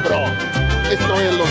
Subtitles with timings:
[0.00, 0.32] cabrón.
[0.90, 1.48] Esto es Los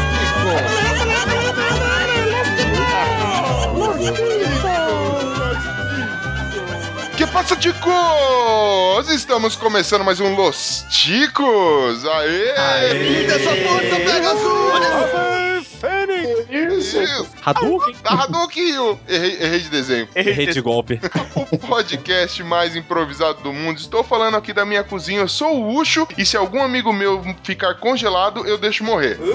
[7.18, 9.10] Que passa, ticos?
[9.10, 12.06] Estamos começando mais um Los Ticos.
[12.06, 12.54] Aê!
[12.58, 13.26] Aê!
[13.26, 14.38] Essa força, Pegasus!
[14.38, 14.68] Isso!
[14.74, 15.27] Hadouken?
[18.04, 18.70] Da Hadouken!
[18.70, 20.08] eu Errei, errei de desenho.
[20.16, 21.00] Errei de golpe.
[21.52, 23.78] O podcast mais improvisado do mundo.
[23.78, 25.22] Estou falando aqui da minha cozinha.
[25.22, 26.08] Eu sou o Ucho.
[26.18, 29.18] E se algum amigo meu ficar congelado, eu deixo morrer.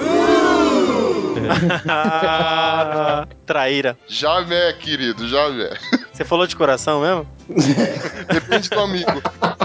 [3.45, 3.97] Traíra.
[4.07, 5.77] Javé, querido, javé.
[6.13, 7.27] Você falou de coração mesmo?
[8.31, 9.21] Depende do amigo.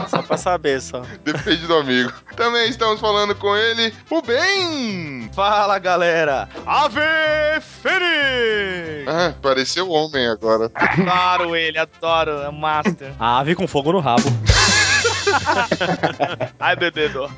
[0.08, 1.02] Só pra saber, só.
[1.22, 2.10] Depende do amigo.
[2.34, 5.28] Também estamos falando com ele, o Ben!
[5.34, 6.48] Fala galera!
[6.66, 9.06] Ave Fênix!
[9.06, 10.70] Ah, pareceu homem agora.
[10.74, 13.12] Adoro ele, adoro, é o Master.
[13.18, 14.22] A ave com fogo no rabo.
[16.58, 17.30] Ai, bebedo.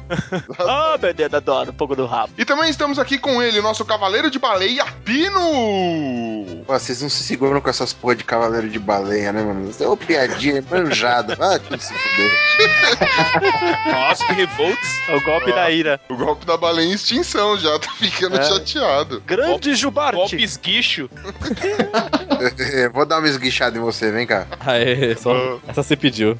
[0.58, 2.33] Ah, Deus, adoro um pouco do rabo.
[2.38, 5.41] E também estamos aqui com ele, nosso cavaleiro de baleia, Pino!
[6.66, 9.68] Pô, vocês não se seguram com essas porra de cavaleiro de baleia, né, mano?
[9.70, 11.36] Isso é uma piadinha manjada.
[11.41, 12.30] Ah, tudo se fuder.
[13.92, 15.00] Nossa, que revolts.
[15.08, 16.00] É o golpe da ira.
[16.08, 18.42] O golpe da baleia em extinção já, tá ficando É.
[18.42, 19.22] chateado.
[19.27, 20.16] Grande Jubarte.
[20.16, 21.08] Golpe esguicho.
[22.92, 24.46] Vou dar uma esguichada em você, vem cá.
[24.61, 25.58] Aê, só...
[25.66, 26.38] Essa você pediu.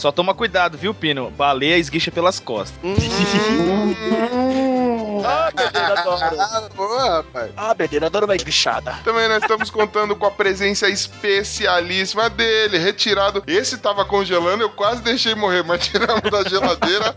[0.00, 1.30] Só toma cuidado, viu, Pino?
[1.30, 2.80] Baleia esguicha pelas costas.
[5.24, 6.36] Ah, meu Deus, adoro.
[6.40, 7.50] Ah, boa, rapaz.
[7.56, 7.74] Ah,
[8.06, 8.94] adoro uma esguichada.
[9.04, 13.42] Também nós estamos contando com a presença especialíssima dele, retirado.
[13.46, 17.14] Esse tava congelando, eu quase deixei morrer, mas tiramos da geladeira.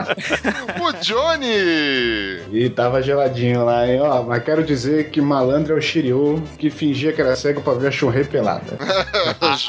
[0.82, 2.42] o Johnny!
[2.52, 4.02] E tava geladinho lá, hein?
[4.02, 7.74] Ó, mas quero dizer que malandro é o Shiryu que fingia que era cego pra
[7.74, 8.78] ver a churrei pelada.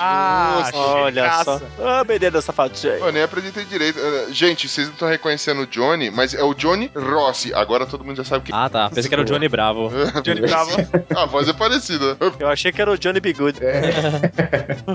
[0.00, 1.60] Ah, Olha só.
[1.82, 2.94] Ah, Deus, safadinho.
[2.94, 3.98] Eu nem apresentei direito.
[4.30, 7.52] Gente, vocês não estão reconhecendo o Johnny, mas é o Johnny Rossi.
[7.54, 8.52] Agora todo mundo já sabe que.
[8.52, 8.88] Ah, tá.
[8.88, 9.90] Pensei que era o Johnny Bravo.
[10.22, 10.70] Johnny Bravo.
[11.16, 12.16] A voz é parecida.
[12.38, 13.60] Eu achei que era o Johnny Bigude.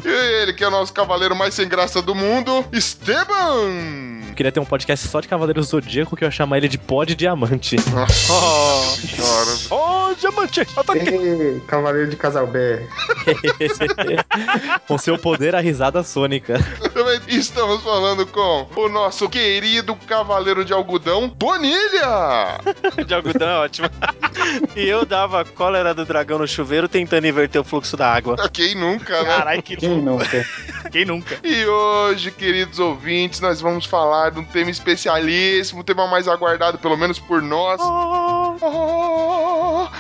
[0.04, 4.20] E ele, que é o nosso cavaleiro mais sem graça do mundo, Esteban!
[4.30, 6.78] Eu queria ter um podcast só de Cavaleiro Zodíaco que eu ia chamar ele de
[6.78, 7.76] Pó de Diamante.
[8.32, 9.82] Oh, Chora.
[9.82, 10.62] oh diamante.
[10.76, 11.10] Ataque.
[11.10, 12.88] Ei, Cavaleiro de Casalbé.
[14.88, 16.56] Com seu poder, a risada sônica.
[17.00, 22.60] Também estamos falando com o nosso querido cavaleiro de algodão, Bonilha!
[23.08, 23.88] De algodão, é ótimo.
[24.76, 28.50] e eu dava cólera do dragão no chuveiro tentando inverter o fluxo da água.
[28.50, 29.30] Quem nunca, né?
[29.30, 30.46] Caralho, que Quem nunca?
[30.92, 31.38] Quem nunca?
[31.44, 36.78] E hoje, queridos ouvintes, nós vamos falar de um tema especialíssimo, um tema mais aguardado,
[36.78, 37.80] pelo menos por nós.
[37.82, 38.58] Oh,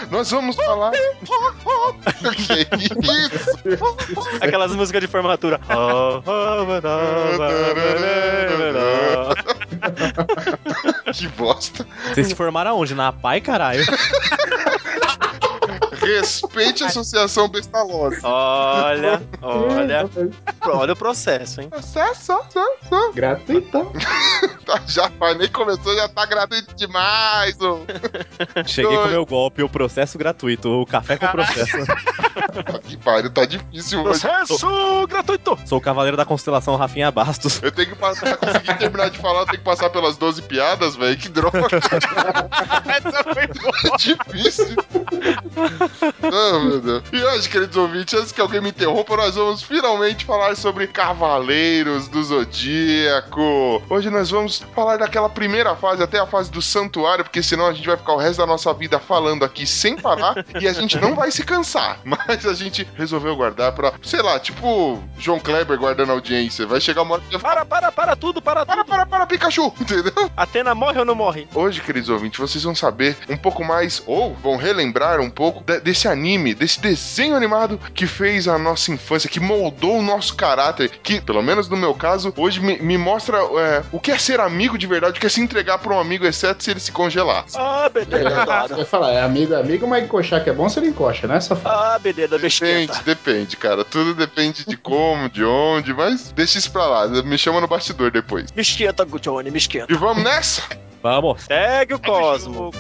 [0.10, 0.92] nós vamos falar.
[0.92, 4.40] que isso?
[4.42, 5.60] Aquelas músicas de formatura.
[11.14, 11.86] que bosta.
[12.14, 12.96] Vocês se formaram aonde?
[12.96, 13.84] Na PAI, caralho?
[16.18, 18.20] Respeite a Associação Bestalosa.
[18.24, 20.09] Olha, olha.
[20.62, 21.70] Olha o processo, hein?
[21.72, 23.14] Acesso, acesso.
[23.14, 23.92] Gratuitão.
[24.70, 27.59] Tá, já nem começou, já tá gratuito demais.
[27.59, 27.80] ô.
[28.68, 29.12] Cheguei com Dois.
[29.12, 30.70] meu golpe, o processo gratuito.
[30.70, 31.78] O café com processo.
[31.88, 34.22] Tá que pariu, tá difícil hoje.
[34.22, 35.58] Processo gratuito.
[35.66, 37.59] Sou o cavaleiro da constelação Rafinha Bastos.
[37.64, 40.44] Eu tenho que passar, pra conseguir terminar de falar, eu tenho que passar pelas 12
[40.44, 41.18] piadas, velho.
[41.18, 41.59] Que droga.
[42.86, 43.97] Essa foi boa.
[43.97, 44.76] difícil.
[46.02, 47.04] Oh, meu Deus.
[47.12, 52.08] E hoje, queridos ouvintes, antes que alguém me interrompa, nós vamos finalmente falar sobre Cavaleiros
[52.08, 53.82] do Zodíaco.
[53.90, 57.74] Hoje nós vamos falar daquela primeira fase, até a fase do Santuário, porque senão a
[57.74, 60.98] gente vai ficar o resto da nossa vida falando aqui sem parar e a gente
[61.00, 62.00] não vai se cansar.
[62.06, 66.66] Mas a gente resolveu guardar pra, sei lá, tipo João Kleber guardando audiência.
[66.66, 68.88] Vai chegar uma hora que Para, para, para tudo, para para, tudo.
[68.90, 70.14] para, para, Pikachu, entendeu?
[70.36, 71.48] Atena morre ou não morre?
[71.54, 75.80] Hoje, queridos ouvintes, vocês vão saber um pouco mais, ou vão relembrar um pouco de-
[75.90, 80.88] desse anime, desse desenho animado que fez a nossa infância, que moldou o nosso caráter,
[81.02, 84.40] que, pelo menos no meu caso, hoje me, me mostra é, o que é ser
[84.40, 86.91] amigo de verdade, o que é se entregar pra um amigo, exceto se ele se
[86.91, 87.44] congelar.
[87.56, 88.76] Ah, beleza, Você adoro.
[88.76, 91.40] vai falar, é amigo, é amigo, mas encoxar que é bom, você não encoxa, né,
[91.40, 91.76] safado?
[91.76, 93.84] Ah, beleza, Depende, depende, cara.
[93.84, 97.08] Tudo depende de como, de onde, mas deixa isso pra lá.
[97.24, 98.52] Me chama no bastidor depois.
[98.52, 99.92] Me esquenta, Johnny, me esquenta.
[99.92, 100.62] E vamos nessa?
[101.02, 101.44] Vamos.
[101.44, 102.72] Segue o Cosmo.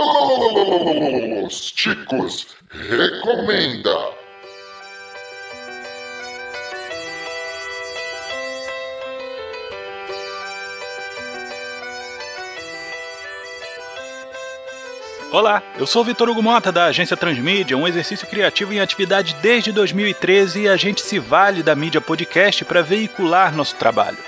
[0.00, 4.12] Os Ticos recomenda.
[15.32, 19.34] Olá, eu sou o Vitor Hugo Mota da agência Transmídia, um exercício criativo em atividade
[19.42, 24.18] desde 2013 e a gente se vale da mídia podcast para veicular nosso trabalho.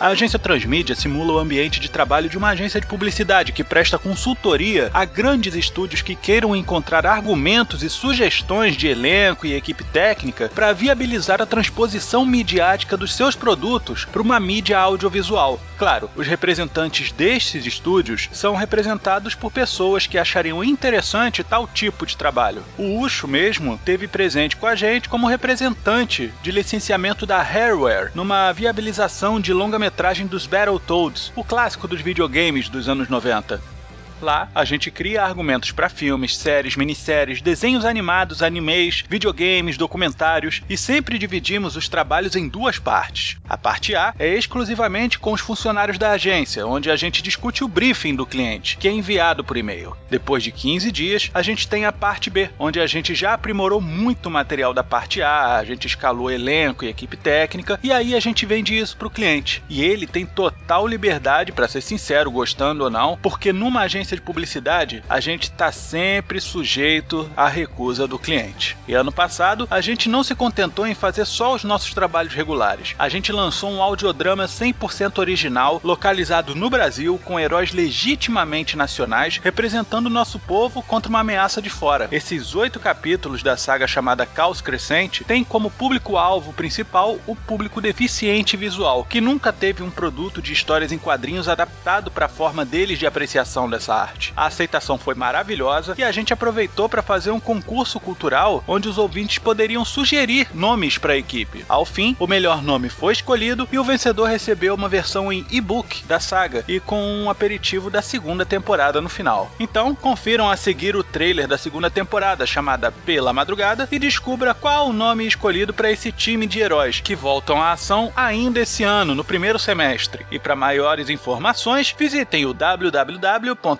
[0.00, 3.96] A agência Transmídia simula o ambiente de trabalho de uma agência de publicidade que presta
[3.96, 10.50] consultoria a grandes estúdios que queiram encontrar argumentos e sugestões de elenco e equipe técnica
[10.52, 15.60] para viabilizar a transposição midiática dos seus produtos para uma mídia audiovisual.
[15.78, 22.16] Claro, os representantes destes estúdios são representados por pessoas que achariam interessante tal tipo de
[22.16, 22.64] trabalho.
[22.76, 28.50] O Ucho mesmo teve presente com a gente como representante de licenciamento da Hareware numa
[28.50, 29.52] viabilização de
[29.84, 33.73] longa-metragem dos Battletoads, o clássico dos videogames dos anos 90.
[34.20, 40.76] Lá, a gente cria argumentos para filmes, séries, minisséries, desenhos animados, animes, videogames, documentários e
[40.76, 43.36] sempre dividimos os trabalhos em duas partes.
[43.48, 47.68] A parte A é exclusivamente com os funcionários da agência, onde a gente discute o
[47.68, 49.96] briefing do cliente, que é enviado por e-mail.
[50.08, 53.80] Depois de 15 dias, a gente tem a parte B, onde a gente já aprimorou
[53.80, 58.20] muito material da parte A, a gente escalou elenco e equipe técnica, e aí a
[58.20, 59.62] gente vende isso para o cliente.
[59.68, 64.20] E ele tem total liberdade, para ser sincero, gostando ou não, porque numa agência de
[64.20, 68.76] publicidade, a gente está sempre sujeito à recusa do cliente.
[68.86, 72.94] E ano passado, a gente não se contentou em fazer só os nossos trabalhos regulares.
[72.98, 80.06] A gente lançou um audiodrama 100% original, localizado no Brasil, com heróis legitimamente nacionais, representando
[80.06, 82.08] o nosso povo contra uma ameaça de fora.
[82.12, 88.56] Esses oito capítulos da saga chamada Caos Crescente têm como público-alvo principal o público deficiente
[88.56, 92.98] visual, que nunca teve um produto de histórias em quadrinhos adaptado para a forma deles
[92.98, 94.32] de apreciação dessa arte.
[94.36, 98.98] A aceitação foi maravilhosa e a gente aproveitou para fazer um concurso cultural onde os
[98.98, 101.64] ouvintes poderiam sugerir nomes para a equipe.
[101.68, 106.04] Ao fim, o melhor nome foi escolhido e o vencedor recebeu uma versão em e-book
[106.04, 109.50] da saga e com um aperitivo da segunda temporada no final.
[109.58, 114.88] Então, confiram a seguir o trailer da segunda temporada chamada Pela Madrugada e descubra qual
[114.88, 119.14] o nome escolhido para esse time de heróis que voltam à ação ainda esse ano,
[119.14, 120.26] no primeiro semestre.
[120.30, 122.54] E para maiores informações, visitem o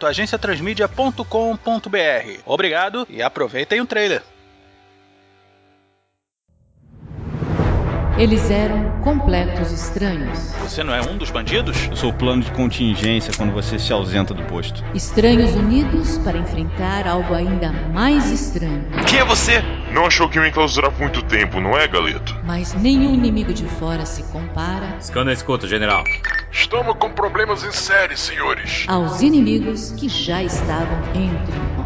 [0.05, 2.41] www.agenciatransmedia.com.br.
[2.45, 4.34] Obrigado e aproveitem o trailer.
[8.17, 10.39] Eles eram completos estranhos.
[10.63, 11.89] Você não é um dos bandidos?
[11.91, 14.85] Eu sou o plano de contingência quando você se ausenta do posto.
[14.95, 18.85] Estranhos unidos para enfrentar algo ainda mais estranho.
[19.09, 19.61] Quem é você?
[19.93, 22.39] Não achou que ia me enclausurar por muito tempo, não é, Galeto?
[22.45, 24.97] Mas nenhum inimigo de fora se compara.
[25.01, 26.05] Scanner escuta, general.
[26.53, 28.85] Estamos com problemas em série, senhores.
[28.87, 31.84] Aos inimigos que já estavam entre nós.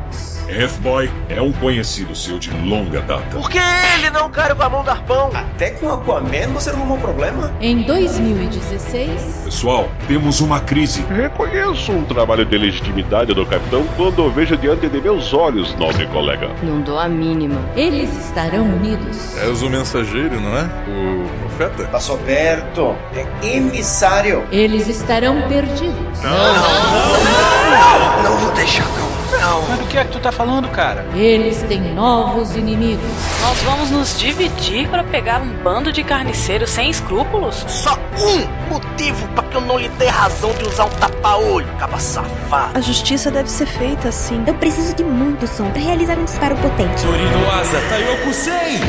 [0.48, 3.36] F-Boy é um conhecido seu de longa data.
[3.36, 3.58] Por que
[3.94, 5.30] ele não caiu com a mão do arpão?
[5.34, 7.52] Até com Aquaman você não arrumou problema?
[7.60, 9.42] Em 2016...
[9.44, 11.04] Pessoal, temos uma crise.
[11.10, 16.06] Reconheço um trabalho de legitimidade do capitão quando o vejo diante de meus olhos, nobre
[16.06, 16.50] colega.
[16.62, 17.60] Não dou a mínima.
[17.76, 19.36] Eles estarão unidos.
[19.36, 20.64] És o mensageiro, não é?
[20.88, 21.84] O profeta?
[21.88, 22.96] Passou perto.
[23.14, 24.44] É emissário.
[24.50, 26.22] Eles estarão perdidos.
[26.22, 29.07] Não, não, não, não, não vou deixar, não.
[29.30, 29.62] Não.
[29.68, 31.06] Mas do que é que tu tá falando, cara?
[31.14, 33.04] Eles têm novos inimigos.
[33.42, 37.64] Nós vamos nos dividir para pegar um bando de carniceiros sem escrúpulos?
[37.68, 41.98] Só um motivo para que eu não lhe dê razão de usar um tapa-olho, caba
[41.98, 42.78] safado.
[42.78, 44.42] A justiça deve ser feita assim.
[44.46, 47.02] Eu preciso de muito som para realizar um disparo potente.
[47.02, 48.80] Torinoasa, Taiokusei!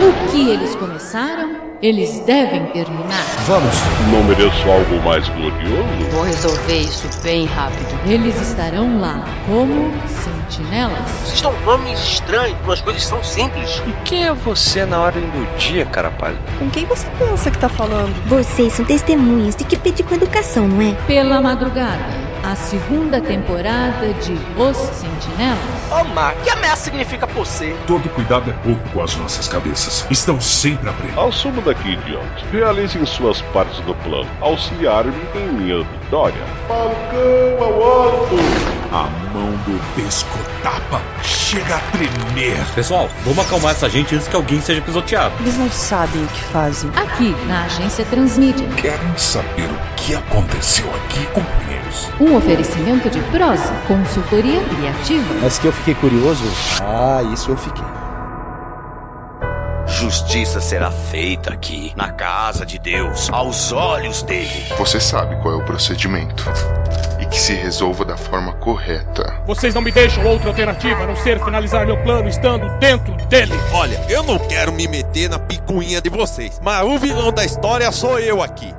[0.00, 3.24] O que eles começaram, eles devem terminar.
[3.46, 3.74] Vamos.
[4.12, 6.10] Não mereço algo mais glorioso?
[6.10, 7.98] Vou resolver isso bem rápido.
[8.06, 11.08] Eles estarão lá como sentinelas.
[11.08, 13.82] Vocês estão nomes estranhos, as coisas são simples.
[13.86, 16.12] E quem é você na ordem do dia, cara?
[16.58, 18.14] Com quem você pensa que tá falando?
[18.26, 20.94] Vocês são testemunhas de que pedir com educação, não é?
[21.06, 22.27] Pela madrugada.
[22.42, 25.58] A segunda temporada de Os Sentinelas.
[25.90, 27.76] Ô, oh, Mar, que ameaça significa você?
[27.86, 30.06] Todo cuidado é pouco com as nossas cabeças.
[30.10, 31.18] Estão sempre a prender.
[31.18, 32.44] Assumo daqui diante.
[32.52, 34.28] Realizem suas partes do plano.
[34.40, 36.42] Auxiliar-me em minha vitória.
[36.68, 38.77] Falcão ao alto!
[38.90, 39.02] A
[39.34, 42.64] mão do pescotapa chega a tremer.
[42.74, 45.34] Pessoal, vamos acalmar essa gente antes que alguém seja pisoteado.
[45.40, 46.90] Eles não sabem o que fazem.
[46.96, 48.66] Aqui, na agência Transmídia.
[48.76, 52.08] Querem saber o que aconteceu aqui, companheiros?
[52.18, 55.34] Um oferecimento de prosa, consultoria criativa.
[55.42, 56.44] Mas que eu fiquei curioso?
[56.80, 58.07] Ah, isso eu fiquei.
[59.88, 64.66] Justiça será feita aqui, na casa de Deus, aos olhos dele.
[64.76, 66.44] Você sabe qual é o procedimento.
[67.20, 69.42] E que se resolva da forma correta.
[69.46, 73.54] Vocês não me deixam outra alternativa a não ser finalizar meu plano estando dentro dele.
[73.72, 77.90] Olha, eu não quero me meter na picuinha de vocês, mas o vilão da história
[77.90, 78.72] sou eu aqui.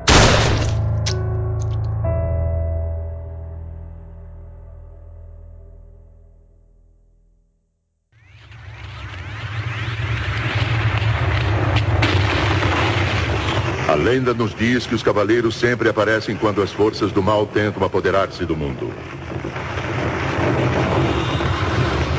[13.99, 18.45] Lenda nos diz que os cavaleiros sempre aparecem quando as forças do mal tentam apoderar-se
[18.45, 18.91] do mundo.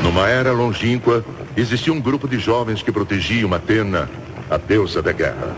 [0.03, 1.25] Numa era longínqua,
[1.57, 4.09] existia um grupo de jovens que protegiam Atena,
[4.49, 5.55] a deusa da guerra.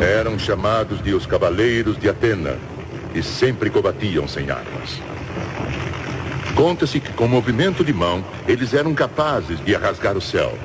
[0.00, 2.58] Eram chamados de os Cavaleiros de Atena
[3.14, 5.00] e sempre combatiam sem armas.
[6.54, 10.56] Conta-se que com movimento de mão, eles eram capazes de rasgar o céu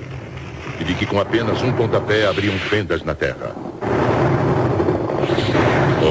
[0.79, 3.55] e de que com apenas um pontapé abriam fendas na terra.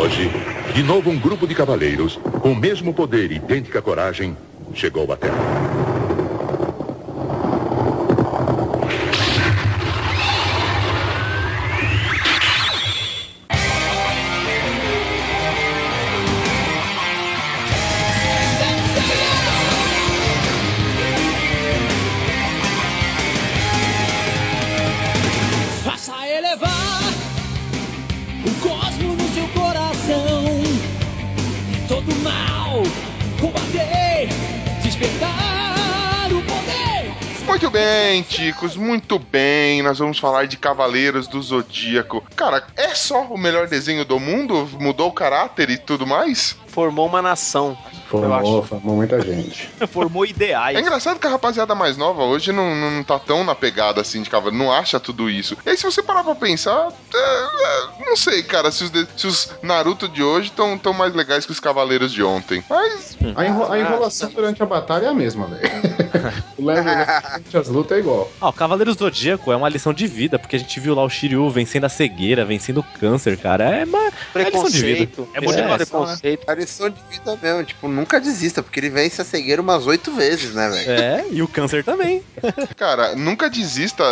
[0.01, 0.31] Hoje,
[0.75, 4.37] de novo um grupo de cavaleiros, com o mesmo poder e idêntica coragem,
[4.75, 5.88] chegou à Terra.
[38.59, 39.83] Ticos, muito bem.
[39.83, 42.25] Nós vamos falar de Cavaleiros do Zodíaco.
[42.35, 44.69] Cara, é só o melhor desenho do mundo?
[44.81, 46.57] Mudou o caráter e tudo mais?
[46.69, 47.77] Formou uma nação.
[48.09, 49.69] Formou, formou muita gente.
[49.91, 50.77] Formou ideais.
[50.77, 54.23] É engraçado que a rapaziada mais nova hoje não, não tá tão na pegada assim
[54.23, 55.57] de cavaleiro, não acha tudo isso.
[55.67, 59.07] E aí, se você parar pra pensar, é, é, não sei, cara, se os, de-
[59.17, 62.63] se os Naruto de hoje estão tão mais legais que os Cavaleiros de ontem.
[62.69, 63.17] Mas.
[63.37, 65.69] A, enro- a enrolação durante a batalha é a mesma, velho.
[66.57, 68.31] o level durante as lutas é igual.
[68.41, 71.11] Ah, o Cavaleiro Zodíaco é uma lição de vida, porque a gente viu lá o
[71.11, 73.65] Shiryu vencendo a cegueira, vencendo o câncer, cara.
[73.65, 73.99] É uma
[74.35, 75.07] é lição de vida.
[75.07, 75.29] Preconceito.
[75.35, 75.77] É É motivação, né?
[75.77, 76.51] preconceito.
[76.51, 80.13] A lição de vida mesmo, tipo, nunca desista, porque ele vence a cegueira umas oito
[80.13, 80.91] vezes, né, velho?
[80.91, 82.23] É, e o câncer também.
[82.77, 84.05] Cara, nunca desista.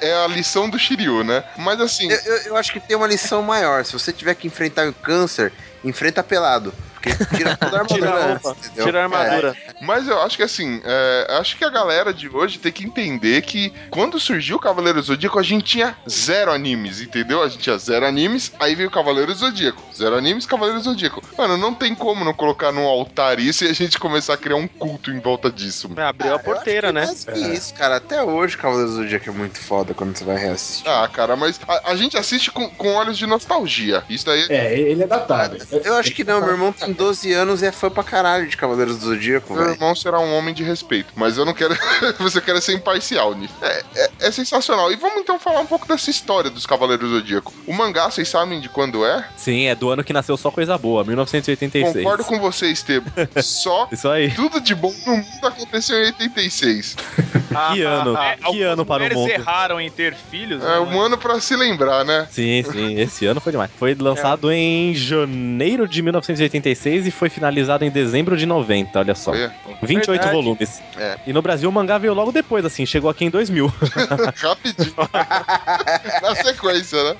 [0.00, 1.44] É, é a lição do Shiryu, né?
[1.56, 2.10] Mas assim.
[2.10, 3.84] Eu, eu- eu acho que tem uma lição maior.
[3.84, 5.52] Se você tiver que enfrentar o câncer,
[5.84, 6.72] enfrenta pelado.
[7.04, 8.84] Porque tira toda a armadura Tira a roupa, entendeu?
[8.84, 9.56] tira a armadura.
[9.80, 13.42] Mas eu acho que assim, é, acho que a galera de hoje tem que entender
[13.42, 17.42] que quando surgiu o Cavaleiro Zodíaco, a gente tinha zero animes, entendeu?
[17.42, 19.82] A gente tinha zero animes, aí veio o Cavaleiro Zodíaco.
[19.94, 21.22] Zero animes, Cavaleiro Zodíaco.
[21.36, 24.56] Mano, não tem como não colocar num altar isso e a gente começar a criar
[24.56, 25.88] um culto em volta disso.
[25.88, 26.00] mano.
[26.08, 27.06] Abriu a porteira, né?
[27.06, 27.96] Mas que isso, cara.
[27.96, 30.88] Até hoje, Cavaleiro do Zodíaco é muito foda quando você vai reassistir.
[30.88, 34.02] Ah, cara, mas a, a gente assiste com, com olhos de nostalgia.
[34.08, 34.46] Isso daí.
[34.48, 35.58] É, ele é datado.
[35.84, 38.56] Eu acho que não, meu irmão tem 12 anos e é fã pra caralho de
[38.56, 41.76] Cavaleiros do Zodíaco, Meu irmão será um homem de respeito, mas eu não quero.
[42.18, 43.52] você quer ser imparcial, Niff.
[43.60, 44.92] É, é, é sensacional.
[44.92, 47.52] E vamos então falar um pouco dessa história dos Cavaleiros do Zodíaco.
[47.66, 49.24] O mangá, vocês sabem de quando é?
[49.36, 51.96] Sim, é do ano que nasceu só coisa boa, 1986.
[51.96, 53.10] Concordo com você, Esteban.
[53.42, 54.30] Só Isso aí.
[54.30, 56.96] tudo de bom no mundo aconteceu em 86.
[57.72, 58.16] Que ano?
[58.16, 59.30] É, que algumas ano para o mundo?
[59.30, 60.62] erraram em ter filhos.
[60.62, 62.26] É né, um ano pra se lembrar, né?
[62.30, 63.70] Sim, sim, esse ano foi demais.
[63.78, 69.30] Foi lançado em janeiro de 1986 e foi finalizado em dezembro de 90, olha só.
[69.32, 69.52] Olha.
[69.82, 70.32] 28 Verdade.
[70.32, 70.82] volumes.
[70.96, 71.18] É.
[71.26, 73.66] E no Brasil o mangá veio logo depois, assim, chegou aqui em 2000.
[74.36, 74.94] Rapidinho.
[76.22, 77.16] Na sequência, né?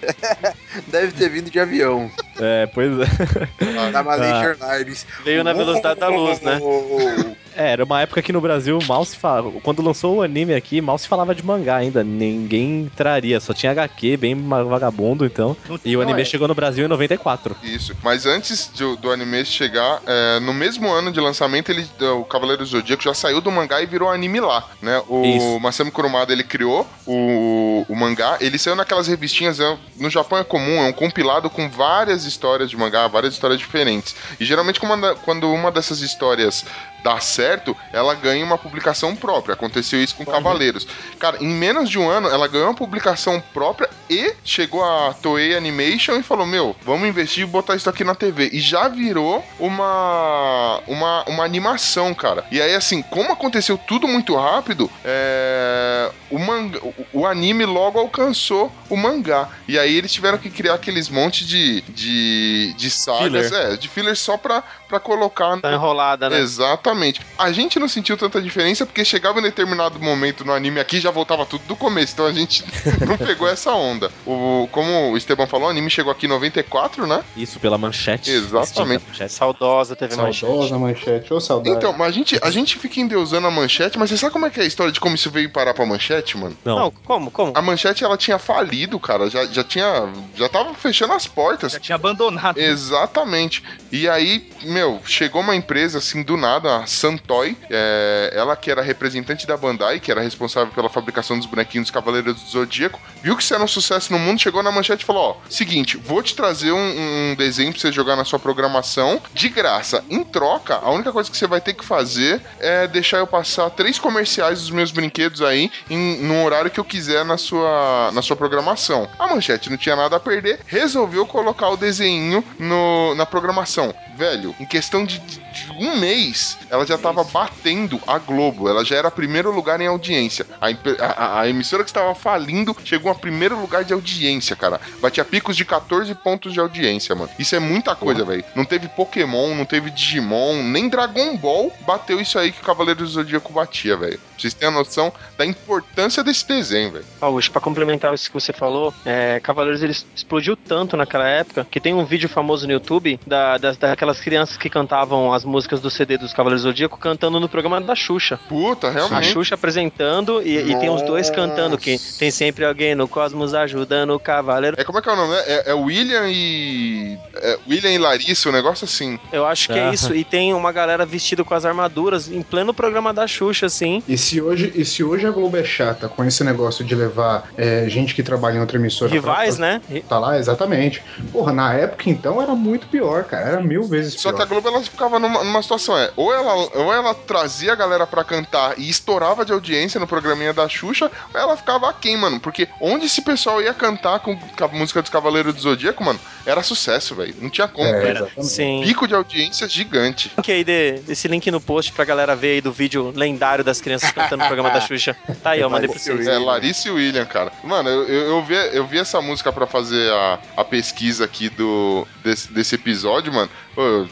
[0.88, 2.10] Deve ter vindo de avião.
[2.40, 3.90] é, pois é.
[3.90, 4.72] Da Malaysia Ah.
[4.74, 5.06] Airlines.
[5.24, 6.58] Veio na velocidade da luz, né?
[7.56, 9.50] É, era uma época que no Brasil mal se falava.
[9.62, 12.02] Quando lançou o anime aqui, mal se falava de mangá ainda.
[12.02, 15.56] Ninguém traria, só tinha HQ, bem vagabundo, então.
[15.84, 16.24] E o anime é.
[16.24, 17.56] chegou no Brasil em 94.
[17.62, 17.96] Isso.
[18.02, 22.62] Mas antes do, do anime chegar, é, no mesmo ano de lançamento, ele, o Cavaleiro
[22.62, 25.02] do Zodíaco já saiu do mangá e virou anime lá, né?
[25.08, 25.60] O Isso.
[25.60, 30.44] Masami Kurumada, ele criou o, o mangá, ele saiu naquelas revistinhas, é, no Japão é
[30.44, 34.14] comum, é um compilado com várias histórias de mangá, várias histórias diferentes.
[34.38, 34.80] E geralmente
[35.24, 36.64] quando uma dessas histórias
[37.04, 39.52] dá certo, ela ganha uma publicação própria.
[39.52, 40.88] Aconteceu isso com Cavaleiros.
[41.18, 45.54] Cara, em menos de um ano, ela ganhou uma publicação própria e chegou a Toei
[45.54, 48.48] Animation e falou: Meu, vamos investir e botar isso aqui na TV.
[48.54, 52.46] E já virou uma, uma, uma animação, cara.
[52.50, 57.98] E aí, assim, como aconteceu tudo muito rápido, é, o, manga, o, o anime logo
[57.98, 59.50] alcançou o mangá.
[59.68, 63.72] E aí eles tiveram que criar aqueles monte de, de, de sagas, Filler.
[63.72, 64.62] é, de filler só pra,
[64.94, 65.60] pra colocar.
[65.60, 66.38] Tá enrolada, né?
[66.38, 67.20] Exatamente.
[67.38, 71.10] A gente não sentiu tanta diferença porque chegava em determinado momento no anime aqui já
[71.10, 72.64] voltava tudo do começo, então a gente
[73.06, 74.10] não pegou essa onda.
[74.26, 77.24] O, como o Esteban falou, o anime chegou aqui em 94, né?
[77.36, 78.30] Isso pela manchete.
[78.30, 79.04] Exatamente.
[79.08, 79.32] Manchete.
[79.32, 80.46] Saudosa TV Manchete.
[80.46, 81.76] Saudosa manchete, ô saudade.
[81.76, 84.50] Então, mas a gente, a gente fica endeusando a manchete, mas você sabe como é
[84.50, 86.56] que é a história de como isso veio parar pra manchete, mano?
[86.64, 86.78] Não.
[86.78, 87.52] Não, como, como?
[87.54, 89.28] A manchete ela tinha falido, cara.
[89.28, 90.12] Já, já tinha.
[90.36, 91.72] Já tava fechando as portas.
[91.72, 92.58] Já tinha abandonado.
[92.58, 93.62] Exatamente.
[93.90, 98.70] E aí, meu, meu, chegou uma empresa assim do nada, a Santoy, é, ela que
[98.70, 103.00] era representante da Bandai, que era responsável pela fabricação dos bonequinhos dos Cavaleiros do Zodíaco,
[103.22, 105.96] viu que isso era um sucesso no mundo, chegou na manchete e falou: ó, seguinte,
[105.96, 110.04] vou te trazer um, um desenho pra você jogar na sua programação de graça.
[110.10, 113.70] Em troca, a única coisa que você vai ter que fazer é deixar eu passar
[113.70, 118.20] três comerciais dos meus brinquedos aí em, num horário que eu quiser na sua, na
[118.20, 119.08] sua programação.
[119.18, 123.94] A manchete não tinha nada a perder, resolveu colocar o desenho no, na programação.
[124.16, 128.68] Velho, em questão de, de- de um mês, ela já tava batendo a Globo.
[128.68, 130.44] Ela já era primeiro lugar em audiência.
[130.60, 130.66] A,
[131.04, 134.80] a- a- emissora que estava falindo chegou a primeiro lugar de audiência, cara.
[135.00, 137.30] Batia picos de 14 pontos de audiência, mano.
[137.38, 138.44] Isso é muita coisa, velho.
[138.54, 143.00] Não teve Pokémon, não teve Digimon, nem Dragon Ball bateu isso aí que o Cavaleiro
[143.00, 144.18] do Zodíaco batia, velho.
[144.36, 147.04] Vocês têm a noção da importância desse desenho, velho.
[147.20, 151.80] Augusto, pra complementar isso que você falou, é, Cavaleiros ele explodiu tanto naquela época que
[151.80, 155.90] tem um vídeo famoso no YouTube da, das, daquelas crianças que cantavam as músicas do
[155.90, 158.38] CD dos Cavaleiros do Zodíaco cantando no programa da Xuxa.
[158.48, 159.32] Puta, A realmente.
[159.32, 164.10] Xuxa apresentando e, e tem os dois cantando que tem sempre alguém no cosmos ajudando
[164.14, 164.76] o Cavaleiro.
[164.78, 165.34] É como é que é o nome?
[165.46, 167.18] É, é William e.
[167.34, 169.18] é William e Larissa, um negócio assim.
[169.32, 169.92] Eu acho que é Ah.
[169.92, 170.14] isso.
[170.14, 174.02] E tem uma galera vestida com as armaduras em pleno programa da Xuxa, assim.
[174.08, 177.48] E se hoje, e se hoje a Globo é chata com esse negócio de levar
[177.56, 180.02] é, gente que trabalha em outra emissora pra Rivais, fazer- né?
[180.08, 181.02] Tá lá, exatamente.
[181.32, 183.48] Porra, na época então era muito pior, cara.
[183.48, 184.38] Era mil vezes Só pior.
[184.38, 187.76] que a Globo ela ficava numa, numa situação, é, ou ela, ou ela trazia a
[187.76, 192.16] galera pra cantar e estourava de audiência no programinha da Xuxa, ou ela ficava aquém,
[192.16, 192.38] mano.
[192.40, 196.62] Porque onde esse pessoal ia cantar com a música dos Cavaleiros do Zodíaco, mano, era
[196.62, 197.34] sucesso, velho.
[197.40, 197.88] Não tinha como.
[197.88, 198.16] É, velho.
[198.26, 198.46] exatamente.
[198.52, 198.82] Sim.
[198.84, 200.30] Pico de audiência gigante.
[200.36, 203.80] Link aí de- desse link no post pra galera ver aí do vídeo lendário das
[203.80, 205.16] crianças cantando no programa da Xuxa.
[205.42, 206.26] Tá aí, eu mandei pra vocês.
[206.26, 207.50] É, Larissa e William, cara.
[207.62, 211.48] Mano, eu, eu, eu vi, eu vi essa música pra fazer a, a pesquisa aqui
[211.48, 213.48] do, desse, desse episódio, mano.
[213.74, 214.06] Pô,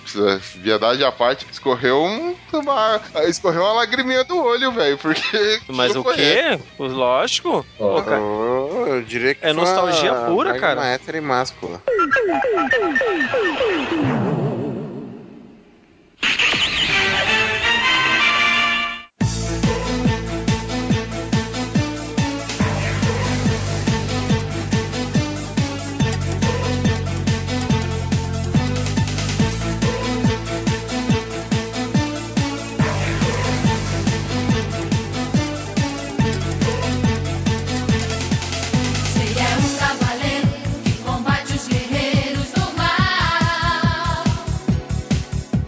[0.57, 5.61] viadagem à parte, escorreu um, uma, escorreu uma lagriminha do olho, velho, porque...
[5.69, 6.59] Mas o quê?
[6.79, 7.65] Lógico.
[7.79, 8.21] Pô, cara.
[8.21, 10.85] Oh, eu diria que É nostalgia uma pura, cara.
[10.87, 11.81] hétero e máscula.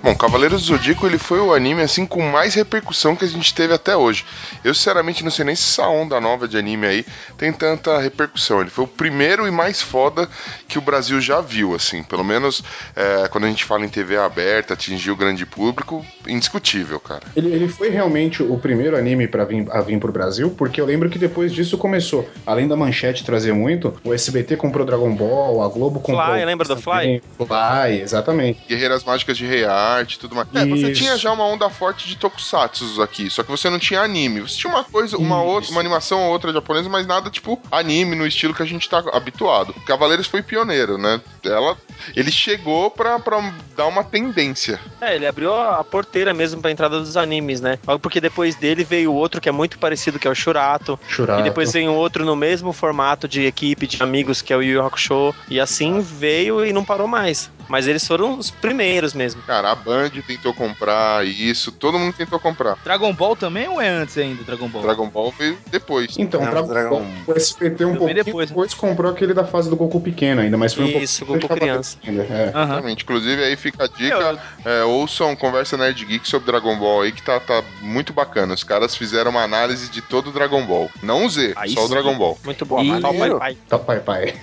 [0.04, 3.54] Bom, Cavaleiros do Zodíaco ele foi o anime assim com mais repercussão que a gente
[3.54, 4.22] teve até hoje.
[4.62, 7.06] Eu sinceramente não sei nem se essa onda nova de anime aí
[7.38, 8.60] tem tanta repercussão.
[8.60, 10.28] Ele foi o primeiro e mais foda
[10.68, 12.02] que o Brasil já viu, assim.
[12.02, 12.62] Pelo menos
[12.94, 17.22] é, quando a gente fala em TV aberta, atingiu o grande público, indiscutível, cara.
[17.34, 20.84] Ele, ele foi realmente o primeiro anime pra vir, a vir pro Brasil, porque eu
[20.84, 25.62] lembro que depois disso começou, além da manchete trazer muito, o SBT comprou Dragon Ball,
[25.62, 26.26] a Globo comprou.
[26.26, 27.22] Fly, lembra do Fly?
[27.38, 28.60] Fly, exatamente.
[28.68, 30.48] Guerreiras Mágicas de Rei Arte e tudo mais.
[30.54, 31.00] É, você Isso.
[31.00, 34.40] tinha já uma onda forte de tokusatsu aqui, só que você não tinha anime.
[34.40, 38.14] Você tinha uma coisa, uma outra, uma animação ou outra japonesa, mas nada tipo anime
[38.14, 39.74] no estilo que a gente tá habituado.
[39.86, 41.20] Cavaleiros foi pioneiro, né?
[41.42, 41.76] Ela,
[42.14, 44.78] ele chegou pra, pra dar uma tendência.
[45.00, 47.78] É, ele abriu a porteira mesmo pra entrada dos animes, né?
[48.02, 50.98] Porque depois dele veio outro que é muito parecido, que é o Shurato.
[51.08, 51.40] Shurato.
[51.40, 54.74] E depois veio outro no mesmo formato de equipe, de amigos, que é o Yu
[54.74, 55.34] Yu Hakusho.
[55.48, 57.50] E assim veio e não parou mais.
[57.68, 59.42] Mas eles foram os primeiros mesmo.
[59.42, 62.76] Cara, a Band tentou comprar isso, todo mundo tentou comprar.
[62.84, 64.82] Dragon Ball também ou é antes ainda, Dragon Ball?
[64.82, 66.14] Dragon Ball veio depois.
[66.18, 68.76] Então, Não, Dragon Dragon- Ball, o SBT um pouquinho depois, depois, né?
[68.78, 71.96] comprou aquele da fase do Goku pequeno ainda, mas foi um pouco Isso, Goku criança.
[72.06, 72.48] ainda, é.
[72.48, 73.02] Exatamente.
[73.04, 77.22] Inclusive, aí fica a dica: é, ouçam Conversa Nerd Geek sobre Dragon Ball aí, que
[77.22, 78.54] tá, tá muito bacana.
[78.54, 80.90] Os caras fizeram uma análise de todo o Dragon Ball.
[81.02, 81.92] Não o Z, Aí só o sim.
[81.94, 82.38] Dragon Ball.
[82.44, 82.82] Muito bom.
[82.82, 83.58] E- Tal pai, pai.
[83.68, 84.34] Tá, pai, pai.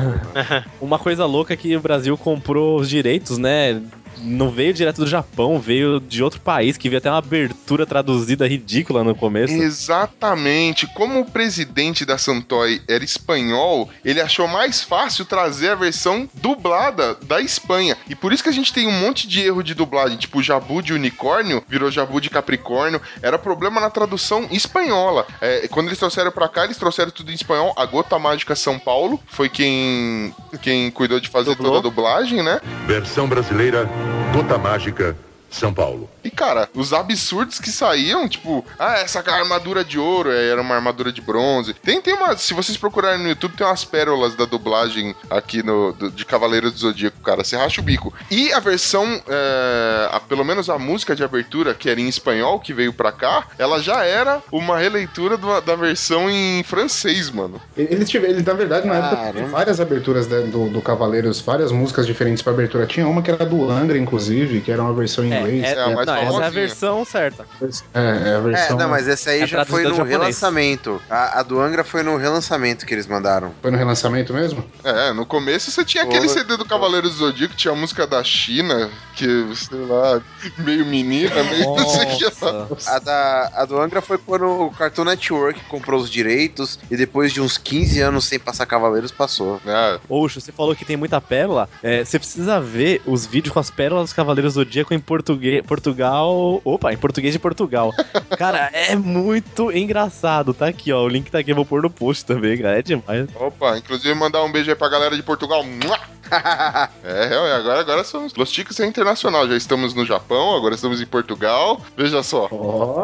[0.80, 3.80] Uma coisa louca é que o Brasil comprou os direitos, né?
[4.22, 8.46] Não veio direto do Japão, veio de outro país, que veio até uma abertura traduzida
[8.46, 9.54] ridícula no começo.
[9.54, 10.86] Exatamente.
[10.94, 17.14] Como o presidente da Santoy era espanhol, ele achou mais fácil trazer a versão dublada
[17.26, 17.96] da Espanha.
[18.08, 20.82] E por isso que a gente tem um monte de erro de dublagem, tipo Jabu
[20.82, 23.00] de unicórnio virou Jabu de capricórnio.
[23.22, 25.26] Era problema na tradução espanhola.
[25.40, 27.72] É, quando eles trouxeram pra cá, eles trouxeram tudo em espanhol.
[27.76, 31.74] A Gota Mágica São Paulo foi quem, quem cuidou de fazer Dublou.
[31.74, 32.60] toda a dublagem, né?
[32.86, 33.88] Versão brasileira,
[34.32, 35.16] Gota Mágica,
[35.50, 36.08] São Paulo.
[36.22, 40.74] E, cara, os absurdos que saíam, tipo, ah, essa armadura de ouro é, era uma
[40.74, 41.74] armadura de bronze.
[41.74, 42.36] Tem, tem uma.
[42.36, 46.72] Se vocês procurarem no YouTube, tem umas pérolas da dublagem aqui no, do- de Cavaleiros
[46.72, 47.42] do Zodíaco, cara.
[47.44, 48.12] Você racha o bico.
[48.30, 52.60] E a versão, é, a- pelo menos a música de abertura, que era em espanhol,
[52.60, 57.60] que veio pra cá, ela já era uma releitura do- da versão em francês, mano.
[57.76, 62.06] Eles tiveram, eles, na verdade, na época, várias aberturas da- do, do Cavaleiros, várias músicas
[62.06, 62.86] diferentes pra abertura.
[62.86, 65.64] Tinha uma que era do Angra, inclusive, que era uma versão em inglês.
[65.64, 67.46] É, não, essa é a versão certa.
[67.94, 68.76] É, é a É, versão.
[68.78, 70.10] não, mas essa aí É já foi no japonês.
[70.18, 71.00] relançamento.
[71.08, 73.52] A, a do Angra foi no relançamento que eles mandaram.
[73.60, 74.64] Foi no relançamento mesmo?
[74.84, 78.22] É, no começo você tinha aquele CD do Cavaleiro do Zodíaco, tinha a música da
[78.24, 80.20] China, que, sei lá,
[80.58, 82.66] meio menina, meio não sei o que lá.
[82.86, 87.32] A, da, a do Angra foi quando o Cartoon Network comprou os direitos e depois
[87.32, 89.60] de uns 15 anos sem passar Cavaleiros, passou.
[89.66, 89.98] É.
[90.08, 91.68] Oxo, você falou que tem muita pérola.
[91.82, 95.27] É, você precisa ver os vídeos com as pérolas dos Cavaleiros do Zodíaco em português,
[95.66, 96.60] Portugal.
[96.64, 97.92] Opa, em português de Portugal.
[98.38, 100.54] cara, é muito engraçado.
[100.54, 101.02] Tá aqui, ó.
[101.02, 102.78] O link tá aqui, eu vou pôr no post também, cara.
[102.78, 103.28] É demais.
[103.34, 105.64] Opa, inclusive mandar um beijo aí pra galera de Portugal.
[105.64, 106.17] Mua!
[107.04, 108.34] é, é, agora, agora somos.
[108.34, 109.46] Los Chicos é internacional.
[109.48, 111.80] Já estamos no Japão, agora estamos em Portugal.
[111.96, 112.48] Veja só.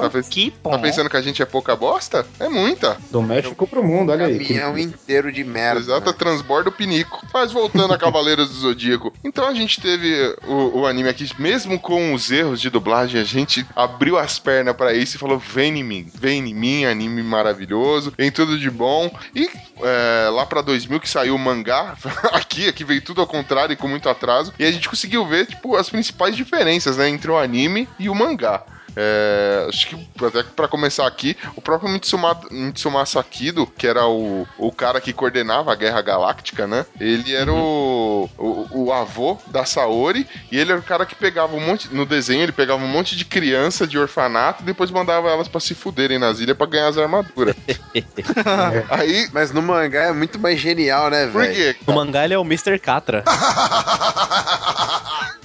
[0.01, 2.27] Tá, pens- Que tá pensando que a gente é pouca bosta?
[2.39, 2.97] É muita.
[3.11, 4.39] Do México pro mundo, olha aí.
[4.39, 5.81] que- Caminhão inteiro de merda.
[5.81, 7.25] Exato, transborda o pinico.
[7.33, 9.13] Mas voltando a Cavaleiros do Zodíaco.
[9.25, 13.25] Então a gente teve o, o anime aqui, mesmo com os erros de dublagem, a
[13.25, 17.23] gente abriu as pernas pra isso e falou: vem em mim, vem em mim, anime
[17.23, 19.11] maravilhoso, vem tudo de bom.
[19.35, 19.49] E
[19.83, 21.97] é, lá pra 2000 que saiu o mangá,
[22.33, 24.53] aqui, aqui veio tudo ao contrário e com muito atraso.
[24.59, 28.14] E a gente conseguiu ver, tipo, as principais diferenças, né, entre o anime e o
[28.14, 28.62] mangá.
[28.96, 34.07] É, acho que até que pra começar aqui, o próprio Mitsuma, Mitsuma Sakido, que era
[34.07, 36.87] o, o cara que coordenava a Guerra Galáctica, né?
[37.00, 41.54] Ele era o, o, o avô da Saori e ele era o cara que pegava
[41.57, 41.92] um monte.
[41.92, 45.61] No desenho, ele pegava um monte de criança de orfanato e depois mandava elas pra
[45.61, 47.54] se fuderem nas ilhas pra ganhar as armaduras.
[48.90, 49.28] Aí.
[49.33, 51.33] Mas no mangá é muito mais genial, né, velho?
[51.33, 51.76] Por quê?
[51.87, 52.78] O mangá ele é o Mr.
[52.78, 53.24] Catra.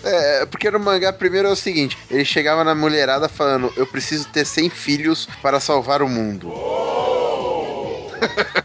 [0.04, 4.28] É, porque no mangá, primeiro é o seguinte: ele chegava na mulherada falando, eu preciso
[4.30, 6.52] ter 100 filhos para salvar o mundo.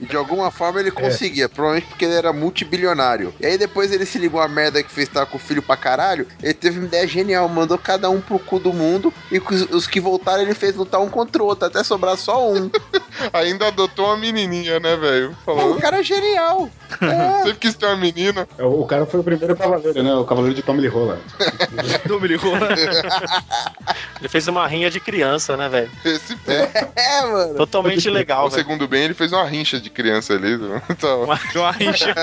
[0.00, 3.34] E de alguma forma ele conseguia, provavelmente porque ele era multibilionário.
[3.40, 5.76] E aí depois ele se ligou a merda que fez estar com o filho pra
[5.76, 6.26] caralho.
[6.42, 9.12] Ele teve uma ideia genial, mandou cada um pro cu do mundo.
[9.30, 12.70] E os, que voltaram ele fez lutar um contra o outro, até sobrar só um.
[13.32, 15.36] Ainda adotou uma menininha, né, velho?
[15.44, 15.72] Falou.
[15.72, 16.68] o cara é genial.
[17.44, 18.48] Sempre quis ter uma menina.
[18.58, 20.14] O, o cara foi o primeiro cavaleiro, né?
[20.14, 21.18] O cavaleiro de Tommy Lee Roller.
[24.20, 25.90] Ele fez uma rinha de criança, né, velho?
[26.04, 26.36] Esse
[26.96, 27.54] É, mano.
[27.54, 28.62] Totalmente legal, O velho.
[28.62, 30.54] segundo bem, ele fez uma rincha de criança ali.
[30.90, 32.14] Então, Uma, uma rincha.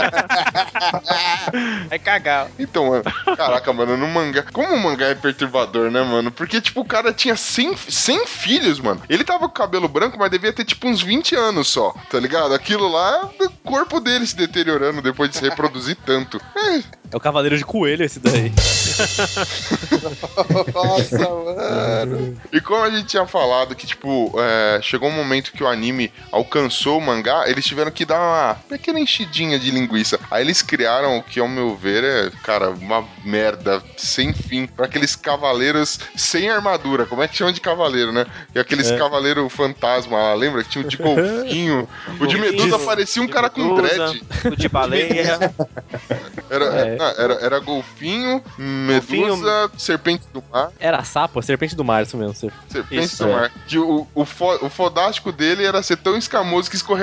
[1.90, 2.48] Vai cagar.
[2.60, 3.04] então mano,
[3.36, 4.44] caraca, mano, no mangá.
[4.52, 6.32] Como o mangá é perturbador, né, mano?
[6.32, 9.02] Porque, tipo, o cara tinha 100, 100 filhos, mano.
[9.10, 12.54] Ele tava com cabelo branco, mas devia ter, tipo, uns 20 anos só, tá ligado?
[12.54, 16.40] Aquilo lá é o corpo dele se deteriorando depois de se reproduzir tanto.
[16.56, 16.78] É,
[17.12, 18.52] É o Cavaleiro de Coelho esse daí.
[20.74, 22.38] Nossa, mano.
[22.52, 26.12] E como a gente tinha falado que, tipo, é, chegou um momento que o anime
[26.32, 30.20] alcançou o mangá, eles tiveram que dar uma pequena enchidinha de linguiça.
[30.30, 34.86] Aí eles criaram o que, ao meu ver, é, cara, uma merda sem fim pra
[34.86, 37.06] aqueles cavaleiros sem armadura.
[37.06, 38.26] Como é que chama de cavaleiro, né?
[38.56, 38.98] E aqueles É.
[38.98, 40.64] cavaleiro fantasma lá, lembra?
[40.64, 41.88] Que tinha o de golfinho.
[42.20, 44.24] o de Medusa parecia um cara com dread.
[44.46, 45.52] O de baleia.
[46.50, 46.96] Era, É.
[46.98, 49.72] não, era, era golfinho, Medusa, Golfinho.
[49.78, 50.72] serpente do mar.
[50.80, 52.36] Era sapo, a serpente do mar, isso mesmo.
[52.36, 53.34] ser- Serpente Isso, do é.
[53.34, 53.52] mar.
[53.68, 57.01] Que o, o, fo- o fodástico dele era ser tão escamoso que escorregava.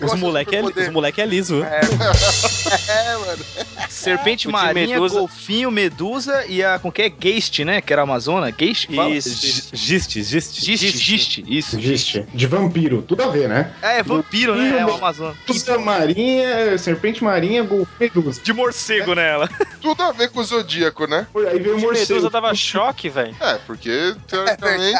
[0.00, 1.56] Os moleque, é, os moleque é liso.
[1.56, 1.64] viu?
[1.64, 1.80] É,
[3.18, 3.44] mano.
[3.88, 5.18] Serpente marinha, Medusa.
[5.18, 6.78] golfinho, medusa e a.
[6.78, 7.08] Com que é?
[7.08, 7.80] Geist, né?
[7.80, 8.50] Que era a Amazona.
[8.50, 8.88] Geist?
[8.90, 9.70] Isso.
[9.74, 10.64] Giste, giste.
[10.64, 11.38] Gist, gist.
[11.46, 11.78] Isso.
[11.78, 12.26] Existe.
[12.32, 13.72] De vampiro, tudo a ver, né?
[13.82, 14.78] É, é vampiro, né?
[14.80, 15.34] É o Amazona.
[15.48, 18.40] Medusa marinha, serpente marinha, golfinho, medusa.
[18.42, 19.48] De morcego nela.
[19.80, 21.26] Tudo a ver com o Zodíaco, né?
[21.48, 22.30] Aí veio o Medusa morcego.
[22.30, 23.36] dava choque, velho.
[23.38, 24.98] É, porque, teoricamente,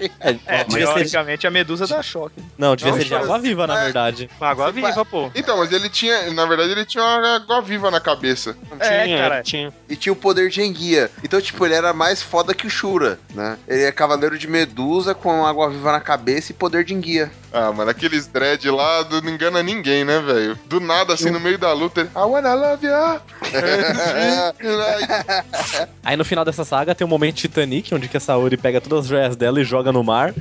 [0.46, 1.00] É, devia ser-
[1.36, 2.42] teoricamente a medusa dá choque.
[2.58, 3.84] Não, devia Não, ser de água viva, na é.
[3.84, 4.28] verdade.
[4.40, 5.30] Água viva, pô.
[5.34, 8.56] Então, mas ele tinha, na verdade, ele tinha uma água viva na cabeça.
[8.80, 9.42] É, Tinha, cara.
[9.42, 9.72] tinha.
[9.88, 11.10] E tinha o poder de enguia.
[11.22, 13.56] Então, tipo, ele era mais foda que o Shura, né?
[13.68, 17.30] Ele é cavaleiro de Medusa com água viva na cabeça e poder de enguia.
[17.52, 20.58] Ah, mano, aqueles dread lá do- não engana ninguém, né, velho?
[20.66, 23.20] Do nada, assim, no meio da luta, ele, I wanna love you.
[26.04, 29.00] Aí no final dessa saga tem um momento Titanic, onde que a Saori pega todas
[29.04, 30.34] as joias dela e joga no mar.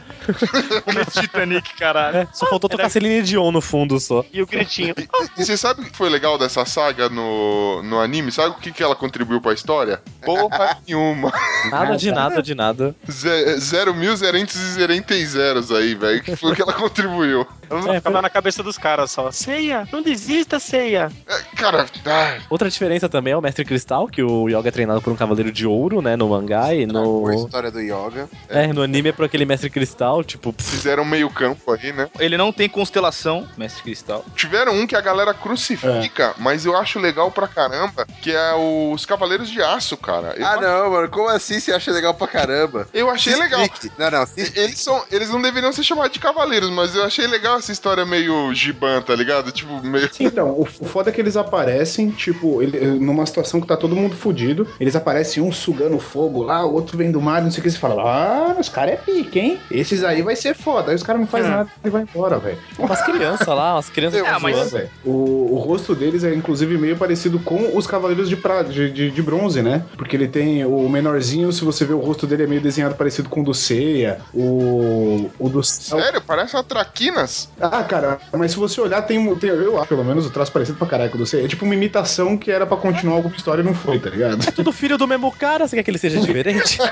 [1.12, 2.18] Titanic, caralho.
[2.18, 4.24] É, só faltou tocar Celine Dion no fundo só.
[4.32, 4.94] E o gritinho.
[5.38, 8.32] E você sabe o que foi legal dessa saga no, no anime?
[8.32, 10.02] Sabe o que, que ela contribuiu pra história?
[10.24, 11.32] Porra nenhuma.
[11.70, 12.96] Nada de nada de nada.
[13.10, 16.22] Ze- Zero mil zerentes e zerentes zeros aí, velho.
[16.22, 17.46] Que foi o que ela contribuiu.
[17.70, 19.32] Ela não ficava na cabeça dos caras só.
[19.32, 21.12] Ceia, não desista, Ceia.
[21.56, 25.12] Cara, ai, Outra diferença também é o Mestre Cristal, que o Yoga é treinado por
[25.12, 27.32] um Cavaleiro de Ouro, né, no mangá e A no...
[27.34, 28.30] história do Yoga.
[28.50, 30.54] É, no anime é por aquele Mestre Cristal, tipo...
[30.58, 32.10] fizeram meio campo aí, né?
[32.20, 34.24] Ele não tem constelação, Mestre Cristal.
[34.36, 36.34] Tiveram um que a galera crucifica, É.
[36.38, 40.34] mas eu acho legal pra caramba, que é os Cavaleiros de Aço, cara.
[40.38, 41.10] Eu Ah, acho- não, mano.
[41.10, 42.88] Como assim você acha legal pra caramba?
[42.94, 43.62] Eu achei Se legal.
[43.62, 43.92] explique.
[43.98, 44.26] Não, não.
[44.26, 47.72] se Eles, são, eles não deveriam ser chamados de cavaleiros, mas eu achei legal essa
[47.72, 49.52] história meio giban, tá ligado?
[49.52, 50.10] Tipo, meio.
[50.20, 54.16] Então, o, foda é que eles aparecem, tipo, ele- numa situação que tá todo mundo
[54.16, 54.68] fudido.
[54.80, 57.70] Eles aparecem um sugando fogo lá, o outro vem do mar, não sei o que.
[57.72, 59.60] Você fala, ah, os caras é pique, hein?
[59.72, 60.92] Esses aí vai ser foda.
[60.92, 62.58] Aí os caras não fazem nada e vai embora, velho.
[62.78, 64.22] Umas crianças lá, umas crianças...
[64.26, 64.90] Ah, mas- zoando.
[65.04, 69.12] O, o rosto deles é inclusive meio parecido com os Cavaleiros de, pra, de, de,
[69.12, 69.86] de Bronze, né?
[69.98, 73.30] Porque ele tem o menorzinho, se você ver o rosto dele é meio desenhado parecido
[73.30, 76.00] com o do Seiya, o, o do céu.
[76.00, 77.45] Sério, parece uma traquinas.
[77.60, 80.52] Ah, cara, mas se você olhar, tem, um- tem eu acho pelo menos o traço
[80.52, 81.46] parecido pra caralho com o do Seiya.
[81.46, 84.48] É tipo uma imitação que era pra continuar alguma história e não foi, tá ligado?
[84.48, 86.78] É tudo filho do mesmo cara, você quer que ele seja diferente?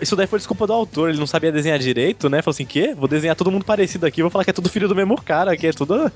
[0.00, 2.42] Isso daí foi desculpa do autor, ele não sabia desenhar direito, né?
[2.42, 2.94] Falou assim, quê?
[2.96, 5.56] Vou desenhar todo mundo parecido aqui, vou falar que é tudo filho do mesmo cara,
[5.56, 6.10] que é tudo...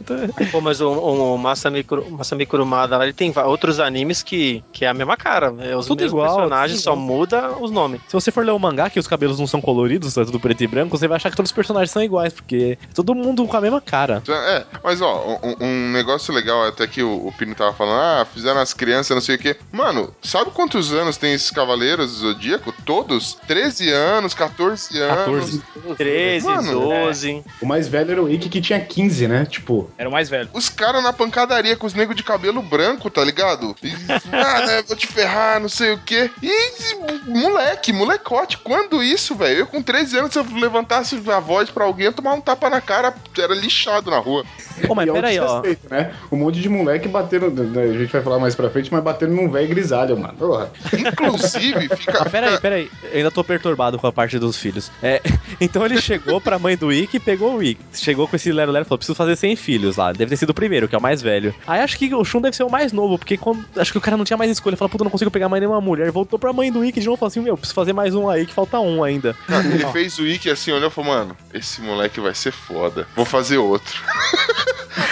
[0.51, 4.85] Pô, mas o, o, o Masami, Masami Kurumada, lá, ele tem outros animes que, que
[4.85, 5.55] é a mesma cara.
[5.61, 7.07] É os Tudo igual, personagens, tudo só igual.
[7.07, 8.01] muda os nomes.
[8.09, 10.63] Se você for ler o mangá, que os cabelos não são coloridos, é tudo preto
[10.63, 13.47] e branco, você vai achar que todos os personagens são iguais, porque é todo mundo
[13.47, 14.21] com a mesma cara.
[14.29, 18.27] É, mas ó, um, um negócio legal até que o, o Pino tava falando, ah,
[18.35, 19.57] fizeram as crianças, não sei o quê.
[19.71, 22.75] Mano, sabe quantos anos tem esses cavaleiros do Zodíaco?
[22.85, 23.39] Todos?
[23.47, 25.61] 13 anos, 14 anos.
[25.97, 27.45] 13, Mano, 12.
[27.63, 29.47] O mais velho era o Ikki que tinha 15, né?
[29.47, 29.89] Tipo.
[29.97, 30.49] Era o mais velho.
[30.53, 33.77] Os caras na pancadaria com os negros de cabelo branco, tá ligado?
[33.81, 33.93] E,
[34.33, 36.31] ah, né, vou te ferrar, não sei o quê.
[36.43, 39.61] E moleque, molecote, quando isso, velho?
[39.61, 42.69] Eu com 13 anos, se eu levantasse a voz pra alguém, eu tomava um tapa
[42.71, 44.45] na cara, era lixado na rua.
[44.89, 45.63] Ô, mas é o peraí, ó.
[45.91, 46.13] Né?
[46.31, 47.51] Um monte de moleque batendo.
[47.51, 50.35] né, A gente vai falar mais pra frente, mas batendo num velho grisalho, mano.
[50.35, 50.71] Porra.
[50.97, 52.23] Inclusive, fica.
[52.23, 52.91] Ah, peraí, peraí.
[53.11, 54.91] Eu ainda tô perturbado com a parte dos filhos.
[55.03, 55.21] É,
[55.61, 57.83] então ele chegou pra mãe do Ikki e pegou o Ikki.
[57.95, 60.13] Chegou com esse Lero Lero e falou: preciso fazer 100 filhos lá.
[60.13, 61.55] Deve ter sido o primeiro, que é o mais velho.
[61.67, 64.01] Aí acho que o Shun deve ser o mais novo, porque quando- acho que o
[64.01, 64.77] cara não tinha mais escolha.
[64.77, 66.11] Falou: puta, não consigo pegar mais nenhuma mulher.
[66.11, 68.29] Voltou pra mãe do Ikki de novo e falou assim: meu, preciso fazer mais um
[68.29, 69.35] aí, que falta um ainda.
[69.47, 71.18] Cara, ele fez o Wiki assim, olhou e falou, mano,
[71.53, 73.07] esse moleque vai ser foda.
[73.15, 74.03] Vou fazer outro.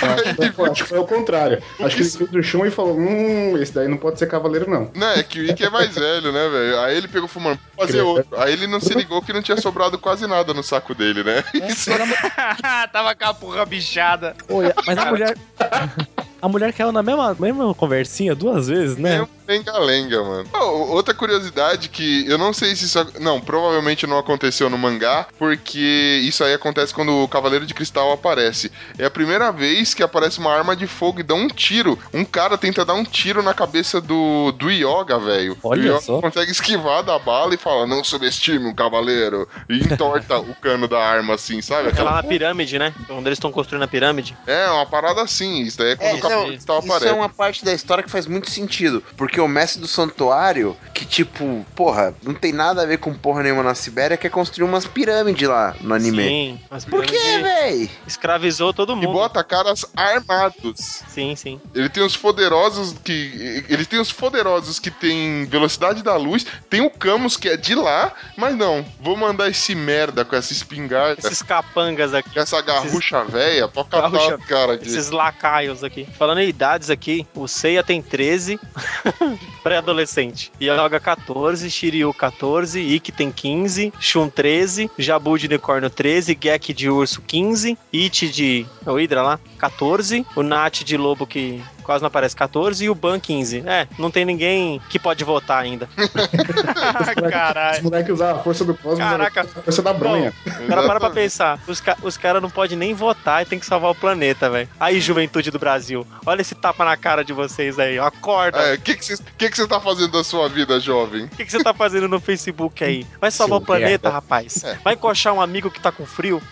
[0.02, 1.62] Acho que foi o contrário.
[1.80, 4.68] Acho que ele fez o chão e falou: hum, esse daí não pode ser cavaleiro,
[4.68, 4.90] não.
[4.94, 6.80] Não, é que o Wiki é mais velho, né, velho?
[6.80, 8.08] Aí ele pegou mano, vou fazer Credo.
[8.08, 8.40] outro.
[8.40, 11.44] Aí ele não se ligou que não tinha sobrado quase nada no saco dele, né?
[11.68, 11.90] Isso
[12.92, 14.34] Tava com a porra bichada.
[14.86, 15.36] Mas a mulher.
[16.40, 19.26] A mulher caiu na mesma, mesma conversinha duas vezes, né?
[19.46, 20.48] Lenga-lenga, mano.
[20.52, 23.06] Ó, outra curiosidade que eu não sei se isso.
[23.20, 28.12] Não, provavelmente não aconteceu no mangá, porque isso aí acontece quando o Cavaleiro de Cristal
[28.12, 28.70] aparece.
[28.98, 31.98] É a primeira vez que aparece uma arma de fogo e dá um tiro.
[32.12, 35.56] Um cara tenta dar um tiro na cabeça do, do Yoga, velho.
[35.62, 36.20] Olha o Yoga só.
[36.20, 39.48] consegue esquivar da bala e fala: Não subestime um cavaleiro.
[39.68, 41.90] E entorta o cano da arma, assim, sabe?
[41.96, 42.92] É lá na pirâmide, né?
[43.08, 44.36] Onde eles estão construindo a pirâmide.
[44.46, 45.62] É, uma parada assim.
[45.62, 47.10] Isso daí é quando É, o Cavaleiro não, de Cristal isso aparece.
[47.12, 49.02] é uma parte da história que faz muito sentido.
[49.16, 53.42] Porque o mestre do santuário, que tipo, porra, não tem nada a ver com porra
[53.42, 56.22] nenhuma na Sibéria, quer construir umas pirâmides lá no anime.
[56.24, 56.60] Sim.
[56.70, 57.90] as Por que, pirâmides véi?
[58.06, 59.12] Escravizou todo E mundo.
[59.12, 61.02] bota caras armados.
[61.08, 61.60] Sim, sim.
[61.74, 63.64] Ele tem os poderosos que.
[63.68, 66.46] Ele tem os poderosos que tem velocidade da luz.
[66.68, 68.84] Tem o Camus que é de lá, mas não.
[69.00, 71.16] Vou mandar esse merda com essa espingarda.
[71.18, 72.30] Esses capangas aqui.
[72.30, 74.88] Com essa garrucha velha pra catar Garrucha- os caras aqui.
[74.88, 76.06] Esses lacaios aqui.
[76.18, 78.58] Falando em idades aqui, o Seiya tem 13,
[79.62, 80.52] pré-adolescente.
[80.60, 86.90] Yoga 14, Shiryu 14, Ikki tem 15, Shun 13, Jabu de unicórnio 13, Gek de
[86.90, 88.66] urso 15, It de...
[88.84, 89.40] é o Hydra lá?
[89.58, 93.62] 14, o Nat de lobo que quase não aparece 14 e o Ban 15.
[93.64, 95.88] É, não tem ninguém que pode votar ainda.
[97.30, 97.78] Caralho.
[97.78, 99.42] os moleques usavam a força do cosmos, Caraca.
[99.42, 100.34] a força da bronha.
[100.68, 101.60] Cara para pra pensar.
[101.66, 104.68] Os, ca os caras não podem nem votar e tem que salvar o planeta, velho.
[104.80, 106.06] Aí, juventude do Brasil.
[106.26, 107.98] Olha esse tapa na cara de vocês aí.
[107.98, 108.58] Acorda.
[108.58, 111.24] É, o que que você que que tá fazendo da sua vida, jovem?
[111.24, 113.06] O que que você tá fazendo no Facebook aí?
[113.20, 114.64] Vai salvar o planeta, rapaz.
[114.82, 116.42] Vai encoxar um amigo que tá com frio?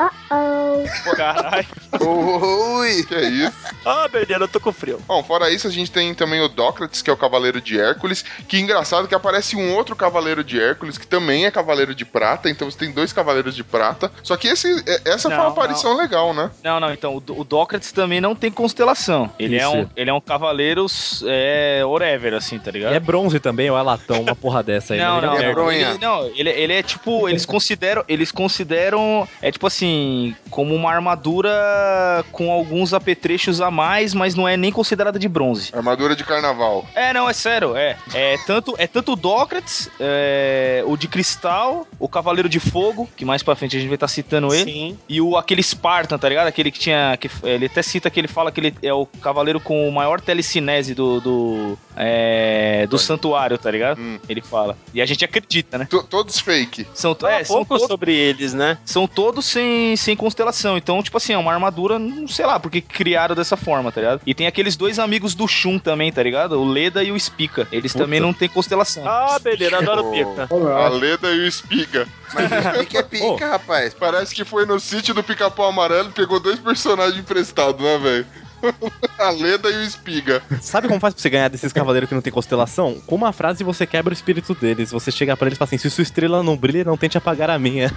[1.17, 1.67] Caralho.
[2.01, 3.05] Oi!
[3.05, 3.53] Que é isso?
[3.85, 5.01] Ah, Bernardo, eu tô com frio.
[5.07, 8.25] Bom, fora isso, a gente tem também o Dócrates, que é o Cavaleiro de Hércules.
[8.49, 12.49] Que engraçado que aparece um outro Cavaleiro de Hércules, que também é Cavaleiro de Prata.
[12.51, 14.11] Então você tem dois Cavaleiros de Prata.
[14.23, 16.51] Só que esse, é- essa foi Não, uma aparição legal, né?
[16.63, 19.31] Não, não, então, o, o Dócrates também não tem constelação.
[19.39, 20.87] Ele, é um, ele é um cavaleiro
[21.27, 22.93] é, whatever, assim, tá ligado?
[22.93, 25.01] E é bronze também, ou é latão, uma porra dessa aí.
[25.01, 25.27] Não, né?
[25.27, 29.51] não, Ele é não, ele, não, ele, ele é tipo, eles consideram, eles consideram, é
[29.51, 30.35] tipo assim,
[30.65, 35.71] como uma armadura com alguns apetrechos a mais, mas não é nem considerada de bronze.
[35.75, 36.87] Armadura de carnaval.
[36.95, 37.99] É, não, é sério, é.
[38.15, 43.27] É tanto, é tanto o Dócrates, é, o de cristal, o Cavaleiro de Fogo, que
[43.27, 44.99] mais pra frente a gente vai estar citando ele, Sim.
[45.07, 46.47] e o aquele Spartan, tá ligado?
[46.47, 49.61] Aquele que tinha, que, ele até cita que ele fala que ele é o cavaleiro
[49.61, 54.01] com o maior telecinese do, do, é, do santuário, tá ligado?
[54.27, 54.79] Ele fala.
[54.95, 55.87] E a gente acredita, né?
[56.09, 56.87] todos fake.
[56.95, 58.79] São, é, são pouco todos, sobre eles, né?
[58.87, 60.54] são todos sem, sem constelação.
[60.77, 64.21] Então, tipo assim, é uma armadura, não sei lá, porque criaram dessa forma, tá ligado?
[64.27, 66.61] E tem aqueles dois amigos do Shun também, tá ligado?
[66.61, 67.67] O Leda e o Spica.
[67.71, 69.07] Eles também não têm constelação.
[69.07, 70.49] Ah, beleza, adoro pica.
[70.51, 72.07] A Leda e o Espiga.
[72.33, 73.95] Mas o Espiga é pica, rapaz.
[73.95, 78.27] Parece que foi no sítio do Pica-Pau Amarelo e pegou dois personagens emprestados, né, velho?
[79.19, 80.43] A Leda e o Espiga.
[80.61, 83.01] Sabe como faz pra você ganhar desses cavaleiros que não tem constelação?
[83.07, 84.91] Com uma frase você quebra o espírito deles.
[84.91, 87.51] Você chega pra eles e fala assim: se sua estrela não brilha, não tente apagar
[87.51, 87.93] a minha.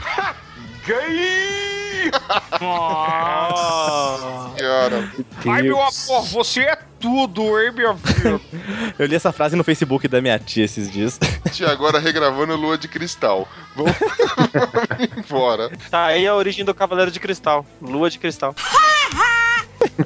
[2.61, 4.57] Nossa.
[4.57, 5.11] Senhora.
[5.47, 8.41] Ai, meu amor, você é tudo, hein, minha filha?
[8.97, 11.19] Eu li essa frase no Facebook da minha tia esses dias.
[11.51, 13.47] Tia, agora regravando Lua de Cristal.
[13.75, 13.93] Vamos
[15.17, 15.71] embora.
[15.89, 17.65] Tá aí a origem do Cavaleiro de Cristal.
[17.81, 18.53] Lua de Cristal.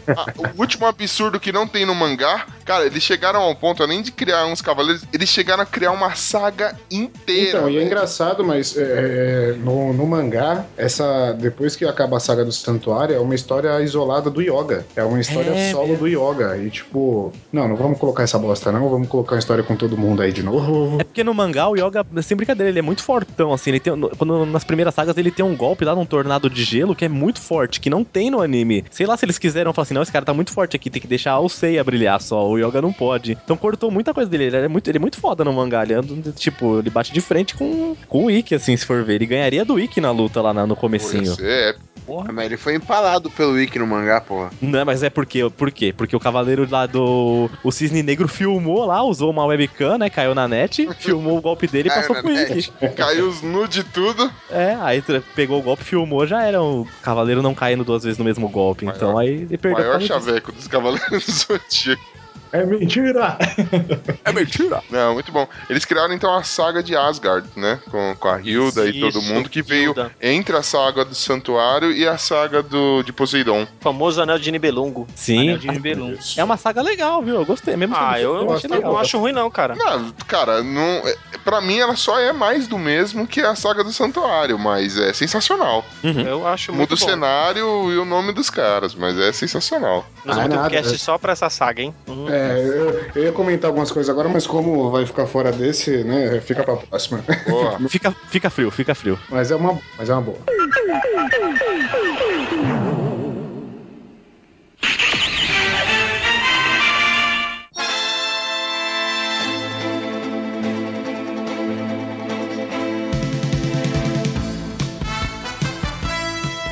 [0.07, 4.01] Ah, o último absurdo que não tem no mangá, cara, eles chegaram ao ponto, além
[4.01, 7.59] de criar uns cavaleiros, eles chegaram a criar uma saga inteira.
[7.59, 12.43] Então, e é engraçado, mas é, no, no mangá, essa depois que acaba a saga
[12.43, 14.85] do Santuário, é uma história isolada do Yoga.
[14.95, 16.57] É uma história É solo do Yoga.
[16.57, 18.89] E tipo, não, não vamos colocar essa bosta, não.
[18.89, 20.99] Vamos colocar uma história com todo mundo aí de novo.
[20.99, 23.71] É porque no mangá o Yoga, sem brincadeira, ele é muito fortão, assim.
[23.71, 26.95] Ele tem, quando, nas primeiras sagas ele tem um golpe lá num tornado de gelo
[26.95, 28.85] que é muito forte, que não tem no anime.
[28.91, 31.01] Sei lá se eles quiseram falar assim, não, esse cara tá muito forte aqui, tem
[31.01, 33.37] que deixar o Seiya brilhar só, o Yoga não pode.
[33.43, 35.93] Então cortou muita coisa dele, ele é muito, ele é muito foda no mangá, ele
[35.93, 39.15] anda, tipo, ele bate de frente com, com o Ikki, assim, se for ver.
[39.15, 41.35] Ele ganharia do Ikki na luta lá na- no comecinho.
[41.39, 44.49] É, Porra, mas ele foi empalado pelo Wiki no mangá, porra.
[44.59, 45.93] Não, mas é porque, por quê?
[45.95, 47.47] Porque o cavaleiro lá do.
[47.63, 50.09] O Cisne Negro filmou lá, usou uma webcam, né?
[50.09, 52.31] Caiu na net, filmou o golpe dele e passou pro.
[52.31, 52.71] Ikki.
[52.95, 54.31] Caiu os nude tudo.
[54.49, 55.03] É, aí
[55.35, 58.85] pegou o golpe, filmou, já era o cavaleiro não caindo duas vezes no mesmo golpe.
[58.87, 62.20] Então aí ele perdeu Maior chaveco dos Cavaleiros do Zodíaco.
[62.53, 63.37] É mentira!
[64.23, 64.81] É mentira!
[64.89, 65.47] Não, muito bom.
[65.69, 67.79] Eles criaram então a saga de Asgard, né?
[67.89, 70.11] Com, com a Hilda e todo Isso, mundo, que veio Hilda.
[70.21, 73.67] entre a saga do Santuário e a saga do, de Poseidon.
[73.79, 75.07] Famoso Anel de Nibelungo.
[75.15, 75.41] Sim.
[75.49, 76.17] Anel de Nibelung.
[76.37, 77.35] É uma saga legal, viu?
[77.35, 77.75] Eu gostei.
[77.75, 78.91] Mesmo Ah, eu, eu, achei legal.
[78.93, 79.75] não acho ruim não, cara.
[79.75, 83.83] Não, cara, não, é- pra mim ela só é mais do mesmo que a saga
[83.83, 85.83] do Santuário, mas é sensacional.
[86.03, 87.05] Eu acho Muda muito o bom.
[87.05, 90.05] cenário e o nome dos caras, mas é sensacional.
[90.23, 91.93] Nós Ah, vamos ter um cast só pra essa saga, hein?
[92.07, 92.27] Uhum.
[92.41, 96.41] É, eu, eu ia comentar algumas coisas agora, mas como vai ficar fora desse, né?
[96.41, 97.23] Fica pra próxima.
[97.47, 97.77] Boa.
[97.87, 99.19] Fica, fica frio, fica frio.
[99.29, 100.37] Mas é uma, mas é uma boa.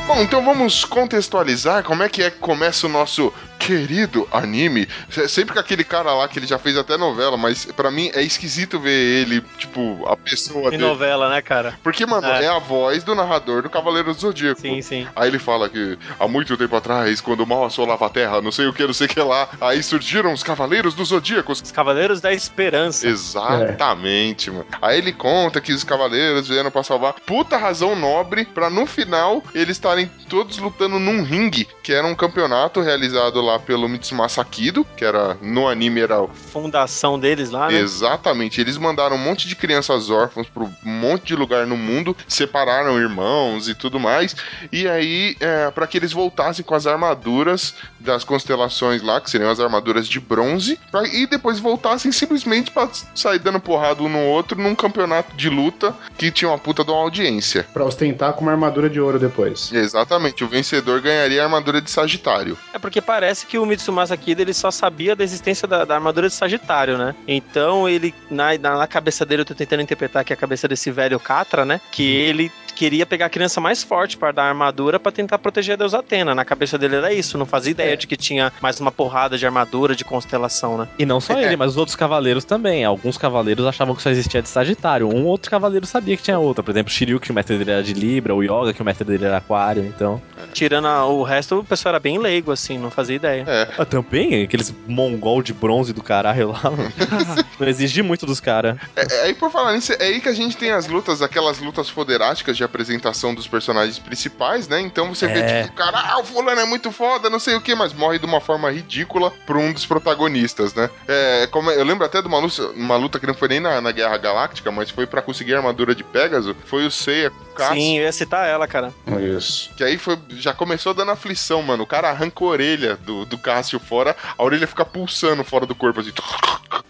[0.08, 3.32] Bom, então vamos contextualizar como é que é que começa o nosso
[3.70, 4.88] querido anime.
[5.12, 8.10] Se- Sempre com aquele cara lá que ele já fez até novela, mas pra mim
[8.16, 8.90] é esquisito ver
[9.22, 10.84] ele, tipo, a pessoa Em dele.
[10.84, 11.78] novela, né, cara?
[11.84, 12.46] Porque, mano, é.
[12.46, 12.48] É.
[12.48, 14.60] a voz do narrador do Cavaleiro do Zodíaco.
[14.60, 15.08] Sim, sim.
[15.16, 18.52] Aí ele fala que há muito tempo atrás, quando o mal assolava a Terra, não
[18.52, 21.52] sei o que, não sei o que lá, aí surgiram os Cavaleiros do Zodíaco.
[21.52, 23.08] Os Cavaleiros da Esperança.
[23.08, 24.66] Exatamente, mano.
[24.82, 27.14] Aí ele conta que os cavaleiros vieram pra salvar.
[27.26, 32.16] Puta razão nobre pra no final eles estarem todos lutando num ringue, que era um
[32.16, 37.68] campeonato realizado lá lá pelo Mitsumasa Kido, que era no anime era Fundação deles lá,
[37.70, 37.78] né?
[37.80, 38.60] Exatamente.
[38.62, 42.98] Eles mandaram um monte de crianças órfãs para um monte de lugar no mundo, separaram
[43.00, 44.36] irmãos e tudo mais.
[44.72, 49.50] E aí, é, para que eles voltassem com as armaduras das constelações lá, que seriam
[49.52, 54.20] as armaduras de bronze, pra- e depois voltassem simplesmente para sair dando porrada um no
[54.20, 57.66] outro num campeonato de luta que tinha uma puta de uma audiência.
[57.74, 59.72] Pra ostentar com uma armadura de ouro depois.
[59.74, 60.44] Exatamente.
[60.44, 62.58] O vencedor ganharia a armadura de Sagitário.
[62.74, 66.28] É porque parece que o Mitsumasa Kid ele só sabia da existência da, da armadura
[66.28, 67.16] de Sagitário, né?
[67.28, 70.92] Então ele, na, na, cabeça dele, eu tô tentando interpretar que é a cabeça desse
[70.92, 71.82] velho Catra, né?
[71.92, 75.74] Que ele queria pegar a criança mais forte para dar a armadura pra tentar proteger
[75.74, 76.34] a deusa Atena.
[76.34, 79.46] Na cabeça dele era isso, não fazia ideia de que tinha mais uma porrada de
[79.46, 80.88] armadura de constelação, né?
[80.98, 82.86] E não só ele, mas os outros cavaleiros também.
[82.86, 85.14] Alguns cavaleiros achavam que só existia de Sagitário.
[85.14, 86.64] Um outro cavaleiro sabia que tinha outra.
[86.64, 89.06] Por exemplo, Shiryu, que o mestre dele era de Libra, o Yoga, que o mestre
[89.06, 90.22] dele era Aquário, então.
[90.54, 93.29] Tirando a- o resto, o pessoal era bem leigo, assim, não fazia ideia.
[93.38, 93.68] É.
[93.78, 96.62] Ah, também, aqueles mongol de bronze do caralho lá,
[97.60, 98.78] não exige muito dos caras.
[98.96, 101.60] É, é aí, por falar nisso, é aí que a gente tem as lutas, aquelas
[101.60, 104.80] lutas foderásticas de apresentação dos personagens principais, né?
[104.80, 105.64] Então você vê, É.
[105.64, 108.26] tipo, cara, ah, o fulano é muito foda, não sei o que, mas morre de
[108.26, 110.90] uma forma ridícula por um dos protagonistas, né?
[111.08, 113.82] É, como eu lembro até de uma luta, uma luta que não foi nem na,
[113.82, 117.32] na Guerra Galáctica, mas foi pra conseguir a armadura de Pegasus, foi o Seiya
[117.68, 118.94] Sim, eu ia citar ela, cara.
[119.38, 119.72] Isso.
[119.76, 121.84] Que aí foi, já começou dando aflição, mano.
[121.84, 125.76] O cara arranca a orelha do, do Cássio fora, a orelha fica pulsando fora do
[125.76, 126.12] corpo, assim.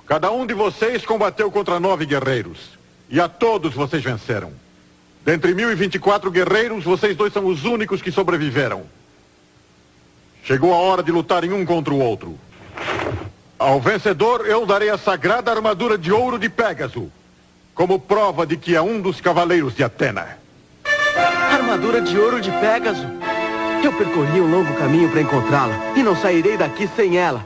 [0.08, 2.78] Cada um de vocês combateu contra nove guerreiros.
[3.10, 4.54] E a todos vocês venceram.
[5.24, 8.84] Dentre 1024 guerreiros, vocês dois são os únicos que sobreviveram.
[10.44, 12.40] Chegou a hora de lutarem um contra o outro.
[13.60, 17.12] Ao vencedor, eu darei a sagrada armadura de ouro de Pégaso,
[17.76, 20.39] como prova de que é um dos cavaleiros de Atena.
[21.70, 23.06] Armadura de ouro de Pégaso.
[23.84, 27.46] Eu percorri um longo caminho para encontrá-la e não sairei daqui sem ela.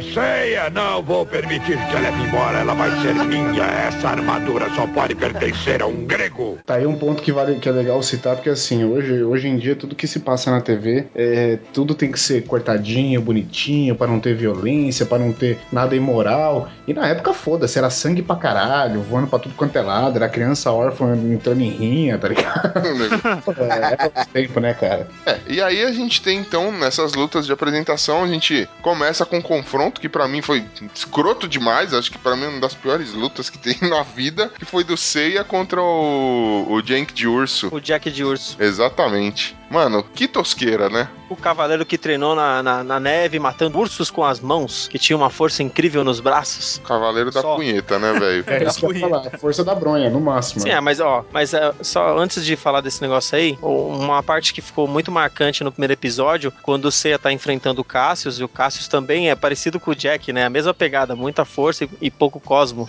[0.00, 2.58] É, ceia, não vou permitir que ela leve embora.
[2.58, 3.64] Ela vai ser minha.
[3.64, 6.58] Essa armadura só pode pertencer a um grego.
[6.64, 9.58] Tá aí um ponto que vale que é legal citar, porque assim, hoje, hoje em
[9.58, 14.06] dia tudo que se passa na TV, é, tudo tem que ser cortadinho, bonitinho, pra
[14.06, 16.70] não ter violência, pra não ter nada imoral.
[16.88, 20.28] E na época, foda-se, era sangue pra caralho, voando pra tudo quanto é lado, era
[20.30, 22.72] criança órfã entrando em rinha, tá ligado?
[23.58, 25.06] é, era outro tempo, né, cara?
[25.26, 29.36] É, e aí a gente tem então, nessas lutas de apresentação, a gente começa com
[29.36, 30.64] um confronto que pra mim foi
[30.94, 34.50] escroto demais, acho que pra mim é uma das piores lutas que tem na vida,
[34.58, 37.68] que foi do Seiya contra o, o Jank de Urso.
[37.72, 38.56] O Jack de Urso.
[38.60, 39.56] Exatamente.
[39.70, 41.08] Mano, que tosqueira, né?
[41.28, 45.16] O cavaleiro que treinou na, na, na neve, matando ursos com as mãos, que tinha
[45.16, 46.82] uma força incrível nos braços.
[46.84, 47.54] Cavaleiro da Só.
[47.54, 48.44] punheta, né, velho?
[48.50, 50.60] É isso que eu ia falar, força da bronha, no máximo.
[50.60, 54.52] Sim, é, mas ó, mas é, só antes de falar desse negócio aí, uma parte
[54.52, 58.44] que ficou muito marcante no primeiro episódio, quando o Seiya tá enfrentando o Cassius, e
[58.44, 60.46] o Cassius também é parecido com o Jack, né?
[60.46, 62.88] A mesma pegada, muita força e, e pouco cosmo.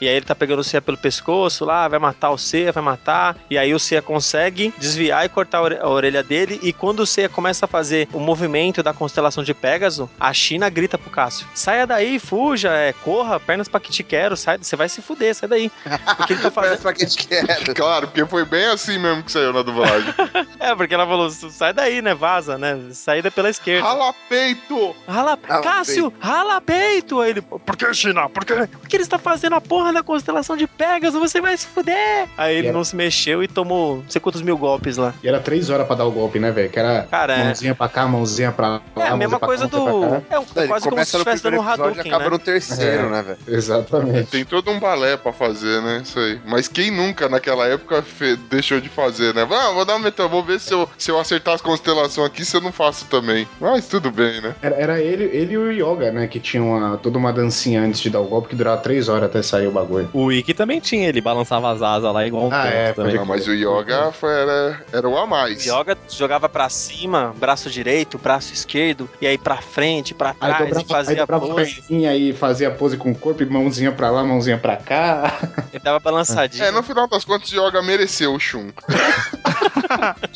[0.00, 2.82] E aí ele tá pegando o Seiya pelo pescoço lá, vai matar o Seiya, vai
[2.82, 3.36] matar.
[3.50, 6.58] E aí o Seiya consegue desviar e cortar a ore- a orelha dele.
[6.62, 10.68] E quando o Seiya começa a fazer o movimento da constelação de Pégaso, a China
[10.68, 14.76] grita pro Cássio: Saia daí, fuja, é, corra, pernas pra que te quero, sai, você
[14.76, 15.70] vai se fuder, sai daí.
[16.16, 16.80] Porque ele tá fazendo.
[16.80, 17.46] pra que te quero.
[17.76, 20.12] Claro, porque foi bem assim mesmo que saiu na dublagem.
[20.58, 22.14] É, porque ela falou: sai daí, né?
[22.14, 22.78] Vaza, né?
[22.92, 23.86] Saída pela esquerda.
[23.86, 24.94] Rala peito!
[25.06, 27.20] Rala, Rala Cássio, rala peito!
[27.20, 28.28] Aí ele, por que, China?
[28.28, 28.44] Por?
[28.44, 32.26] Porque ele está fazendo a porra da constelação de Pegasus, você vai se fuder!
[32.36, 35.14] Aí ele E não se mexeu e tomou não sei quantos mil golpes lá.
[35.22, 36.68] E era três horas pra dar o golpe, né, velho?
[36.70, 37.44] Que era Cara, é.
[37.44, 38.82] mãozinha pra cá, mãozinha pra lá.
[38.96, 40.04] É a mesma coisa cá, do.
[40.30, 42.30] É, um- quase como se estivesse dando um Hadouken, acaba né?
[42.30, 43.10] no terceiro, É.
[43.10, 43.38] né, velho?
[43.46, 44.30] Exatamente.
[44.30, 46.00] Tem todo um balé pra fazer, né?
[46.02, 46.40] Isso aí.
[46.46, 49.46] Mas quem nunca naquela época fe- deixou de fazer, né?
[49.50, 52.44] Ah, vou dar um metal, vou ver se eu, se eu acertar as constelações aqui,
[52.44, 53.46] se eu não faço também.
[53.60, 54.54] Mas tudo bem, né?
[54.62, 56.26] Era, era ele, ele e o Yoga, né?
[56.26, 59.24] Que tinha uma, toda uma dancinha antes de dar o golpe que durava três horas
[59.24, 60.08] até sair o bagulho.
[60.12, 63.14] O Ikki também tinha, ele balançava as asas lá igual um Ah, é, também.
[63.14, 65.64] Não, mas o Yoga foi, era, era o a mais.
[65.64, 70.58] Yoga jogava pra cima, braço direito, braço esquerdo, e aí pra frente, pra Aí trás,
[70.58, 71.82] dobrava, e fazia aí pose.
[71.82, 75.38] perninha e fazia pose com o corpo, e mãozinha pra lá, mãozinha pra cá.
[75.72, 76.64] Ele dava balançadinho.
[76.64, 78.70] É, no final das contas, o Yoga mereceu o Shun.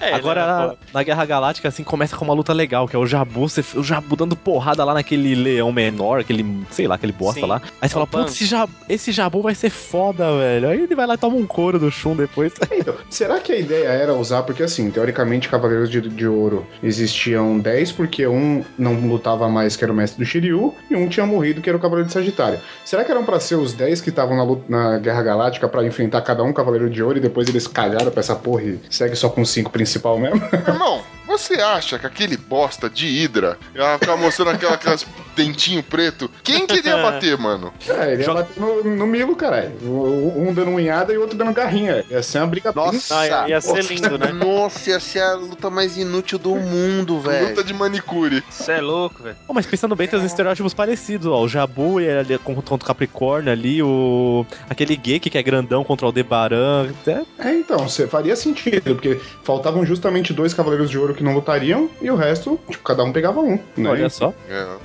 [0.00, 3.48] É, Agora, na, Guerra Galáctica, assim, começa com uma luta legal, que é o Jabu,
[3.48, 7.46] você, o Jabu dando porrada lá naquele leão menor, aquele, sei lá, aquele bosta Sim.
[7.46, 7.60] lá.
[7.80, 8.22] Aí você fala, Pan.
[8.22, 10.68] putz, esse, Jabu, esse Jabu vai ser foda, velho.
[10.68, 12.52] Aí ele vai lá e toma um couro do Shun depois.
[12.76, 17.58] Então, será que a ideia era usar, porque assim, teoricamente, Cavaleiros de, de Ouro existiam
[17.58, 21.26] 10, porque um não lutava mais, que era o mestre do Shiryu, e um tinha
[21.26, 22.58] morrido, que era o Cavaleiro de Sagitário.
[22.84, 25.84] Será que eram pra ser os 10 que estavam na, luta- na Guerra Galáctica pra
[25.84, 29.16] enfrentar cada um Cavaleiro de Ouro e depois eles cagaram pra essa porra e segue
[29.16, 30.40] só com 5 principal mesmo?
[30.66, 36.30] Irmão, você acha que aquele bosta de Hydra ia ficar mostrando aquela, aquelas dentinho preto?
[36.42, 37.72] Quem queria bater, mano?
[37.88, 39.72] É, ele ia bater no, no Milo, caralho.
[39.82, 42.04] Um dando unhada e o outro dando garrinha.
[42.10, 44.32] Ia ser uma briga Nossa, Ah, ia ser lindo, né?
[44.32, 47.48] Nossa, ia ser a luta mais inútil do mundo, velho.
[47.48, 48.42] Luta de manicure.
[48.48, 49.36] Você é louco, velho.
[49.46, 51.42] Pô, mas pensando bem, tem uns estereótipos parecidos, ó.
[51.42, 54.46] O Jabu ele ali contra, o Capricórnio ali, o.
[54.68, 56.88] aquele Geek que é grandão contra o Aldebaran.
[57.06, 61.34] É, É, então, você faria sentido, porque faltavam justamente dois Cavaleiros de Ouro que não
[61.34, 63.58] lutariam e o resto, tipo, cada um pegava um.
[63.76, 63.90] Né?
[63.90, 64.32] olha só.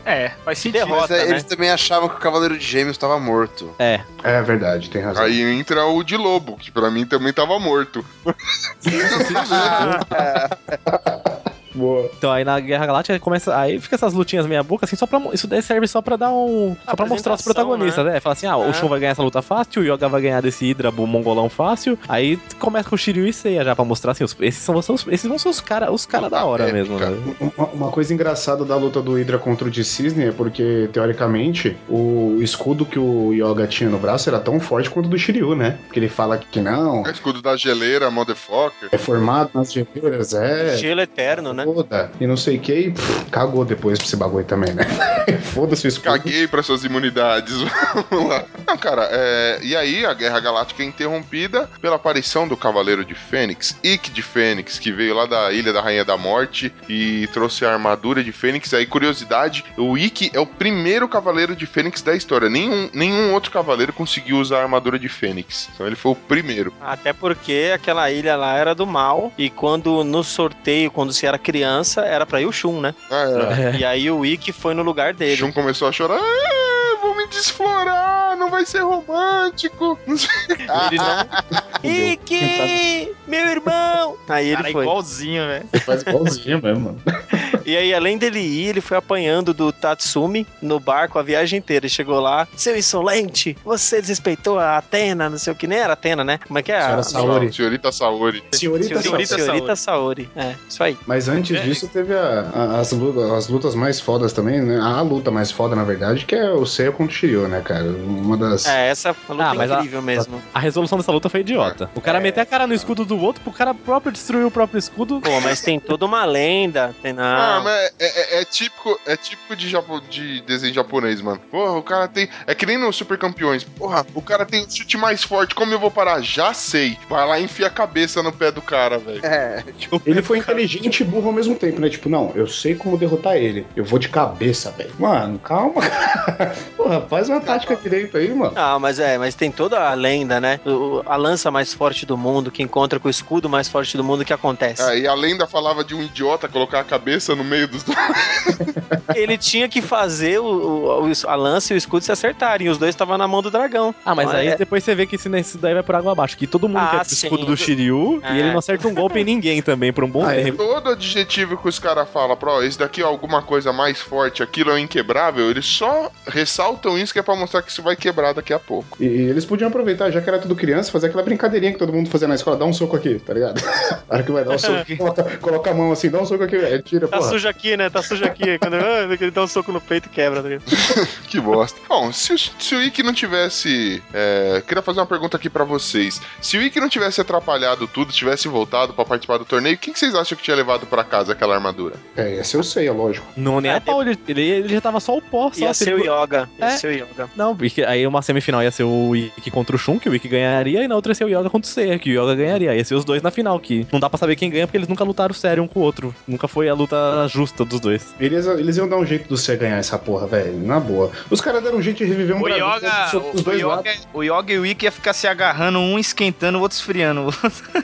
[0.06, 0.88] É, faz sentido.
[0.88, 1.30] Mas é, né?
[1.32, 3.61] eles também achavam que o Cavaleiro de Gêmeos estava morto.
[3.80, 4.02] É.
[4.24, 5.24] É verdade, tem razão.
[5.24, 8.06] Aí entra o de lobo, que pra mim também tava morto.
[11.74, 12.10] Boa.
[12.18, 13.58] Então aí na Guerra Galáctica começa.
[13.58, 15.20] Aí fica essas lutinhas meia boca, assim, só pra.
[15.34, 16.76] Isso daí serve só pra dar um.
[16.86, 18.20] Só pra mostrar os protagonistas, né?
[18.20, 18.74] Fala assim, ah, o É.
[18.74, 21.98] Shun vai ganhar essa luta fácil, o Yoga vai ganhar desse Hydra o mongolão fácil.
[22.08, 25.08] Aí começa com o Shiryu e Seiya já pra mostrar assim, os- esses, são, os-
[25.08, 26.78] esses vão ser os caras os cara da hora épica.
[26.78, 27.18] mesmo, né?
[27.58, 31.76] Uma, uma coisa engraçada da luta do Hydra contra o de Cisne é porque, teoricamente,
[31.90, 35.56] o escudo que o Yoga tinha no braço era tão forte quanto o do Shiryu,
[35.56, 35.78] né?
[35.86, 38.90] Porque ele fala que não, É escudo da geleira, motherfucker.
[38.92, 40.78] é formado nas geleiras, é.
[40.78, 41.61] Gelo eterno, né?
[41.66, 42.12] Foda.
[42.20, 44.84] E não sei o que, e pff, cagou depois pra esse bagulho também, né?
[45.54, 46.12] Foda-se o escudo.
[46.12, 47.56] Caguei pra suas imunidades.
[48.10, 48.46] Vamos lá.
[48.68, 49.60] Não, cara, é...
[49.62, 54.22] e aí a Guerra Galáctica é interrompida pela aparição do Cavaleiro de Fênix, Ikki de
[54.22, 58.32] Fênix, que veio lá da Ilha da Rainha da Morte e trouxe a armadura de
[58.32, 58.74] Fênix.
[58.74, 62.50] Aí, curiosidade, o Ikki é o primeiro Cavaleiro de Fênix da história.
[62.50, 65.70] Nenhum, nenhum outro Cavaleiro conseguiu usar a armadura de Fênix.
[65.74, 66.74] Então ele foi o primeiro.
[66.82, 69.32] Até porque aquela ilha lá era do mal.
[69.38, 72.94] E quando no sorteio, quando se era criança, era pra ir o Shun, né?
[73.10, 73.26] Ah,
[73.74, 73.78] é.
[73.78, 75.38] E aí o Ikki foi no lugar dele.
[75.38, 76.20] Shun começou a chorar.
[76.20, 80.00] Ah, vou me desflorar, não vai ser romântico.
[80.08, 81.62] Ele não.
[81.84, 83.16] Ikki!
[83.28, 84.18] Meu irmão!
[84.30, 84.84] Aí ele Cara, foi.
[84.86, 85.66] igualzinho, velho.
[85.86, 87.02] Faz igualzinho mesmo, mano.
[87.66, 91.86] E aí, além dele ir, ele foi apanhando do Tatsumi no barco a viagem inteira.
[91.86, 95.94] Ele chegou lá, seu insolente, você desrespeitou a Atena, não sei o que, nem era
[95.94, 96.40] Atena, né?
[96.48, 96.82] Como é que é?
[96.82, 97.54] Senhora A- Saori.
[97.54, 98.44] Senhorita Saori.
[98.52, 99.44] Senhorita, Senhorita, Saori.
[99.46, 100.30] Senhorita Saori.
[100.36, 100.98] É, isso aí.
[101.08, 104.80] Mas antes disso teve a- a- as, lutas, as lutas mais fodas também, né?
[104.80, 107.86] A luta mais foda, na verdade, que é o Seiya contra o Shiryu, né, cara?
[107.86, 108.66] Uma das...
[108.66, 110.42] É, essa luta Ah, é mas a- incrível mesmo.
[110.54, 111.90] A resolução dessa luta foi idiota.
[111.96, 114.78] O cara meter a cara no escudo do outro pro cara próprio destruir o próprio
[114.80, 115.20] escudo.
[115.22, 116.94] Pô, mas tem toda uma lenda.
[117.02, 117.24] Tem não.
[117.64, 121.40] Mas é, é- é típico, é típico de, japo- de desenho japonês, mano.
[121.52, 122.28] Porra, o cara tem.
[122.48, 123.64] É que nem no Super Campeões.
[123.64, 125.54] Porra, o cara tem o chute mais forte.
[125.56, 126.22] Como eu vou parar?
[126.22, 126.98] Já sei.
[127.10, 129.26] Vai lá e enfia a cabeça no pé do cara, velho.
[129.26, 131.90] É, tipo, Ele foi inteligente e burro ao mesmo tempo, né?
[131.90, 133.66] Tipo, não, eu sei como derrotar ele.
[133.76, 134.92] Eu vou de cabeça, velho.
[135.00, 135.82] Mano, calma.
[136.78, 138.54] Porra, faz uma tática direito aí, mano.
[138.56, 140.60] Ah, mas é, mas tem toda a lenda, né?
[140.66, 144.04] O- a lança mais forte do mundo, que encontra com o escudo mais forte do
[144.04, 144.82] mundo, o que acontece?
[144.82, 147.98] É, e a lenda falava de um idiota colocar a cabeça no meio dos dois.
[149.16, 152.68] Ele tinha que fazer o, o- o- a lança e o escudo se acertarem.
[152.68, 153.94] E os dois estavam na mão do dragão.
[154.06, 156.38] Ah, mas Então, aí é- depois você vê que isso, daí vai por água abaixo.
[156.38, 157.26] Que todo mundo Ah, quer o sim.
[157.28, 158.34] escudo do Shiryu É.
[158.36, 160.44] e ele não acerta um golpe em ninguém também por um bom Ah, é.
[160.44, 160.58] tempo.
[160.58, 164.72] Todo adjetivo que os caras falam, pro, esse daqui é alguma coisa mais forte, aquilo
[164.72, 168.54] é inquebrável, eles só ressaltam isso que é pra mostrar que isso vai quebrar daqui
[168.54, 168.98] a pouco.
[169.00, 171.92] E, e eles podiam aproveitar, já que era tudo criança, fazer aquela brincadeirinha que todo
[171.94, 173.62] mundo fazia na escola, dá um soco aqui, tá ligado?
[174.10, 176.44] A hora que vai dar um soco, coloca, coloca a mão assim, dá um soco
[176.44, 177.30] aqui, é, tira, Tá porra.
[177.32, 177.90] Sujo aqui, né?
[177.90, 178.58] Tá sujo aqui.
[178.60, 180.42] Quando ah, ele dá um soco no peito e quebra.
[180.42, 180.64] Tá ligado?
[181.32, 181.80] Que bosta.
[181.88, 184.02] Bom, se o, se o Ikki não tivesse.
[184.14, 186.22] é, queria fazer uma pergunta aqui pra vocês.
[186.42, 190.00] Se o Ikki não tivesse atrapalhado tudo, tivesse voltado pra participar do torneio, quem que
[190.00, 191.96] vocês acham que tinha levado pra casa aquela armadura?
[192.18, 193.26] É, esse eu sei, é lógico.
[193.38, 195.50] Não, nem a pau, ele, ele, ele já tava só o pó.
[195.54, 196.50] Só, Ia se ser o Yoga.
[196.60, 196.70] Ia É.
[196.72, 197.30] ser o Yoga.
[197.36, 200.28] Não, porque aí uma semifinal ia ser o Ikki contra o Shun, que o Ikki
[200.28, 202.76] ganharia, e na outra ia ser o Yoga contra o Seiya, que o Yoga ganharia.
[202.76, 204.88] Ia ser os dois na final, que não dá pra saber quem ganha, porque eles
[204.90, 206.14] nunca lutaram sério um com o outro.
[206.28, 208.14] Nunca foi a luta justa dos dois.
[208.20, 211.12] Eles, eles iam dar um jeito do C ganhar essa porra, velho, na boa.
[211.30, 213.68] Os caras deram um jeito de reviver um O dragão, Yoga, o, dos dois o
[213.68, 213.86] lados.
[213.92, 217.28] yoga, o Yoga e o Ikki ia ficar se agarrando, um esquentando, o outro esfriando.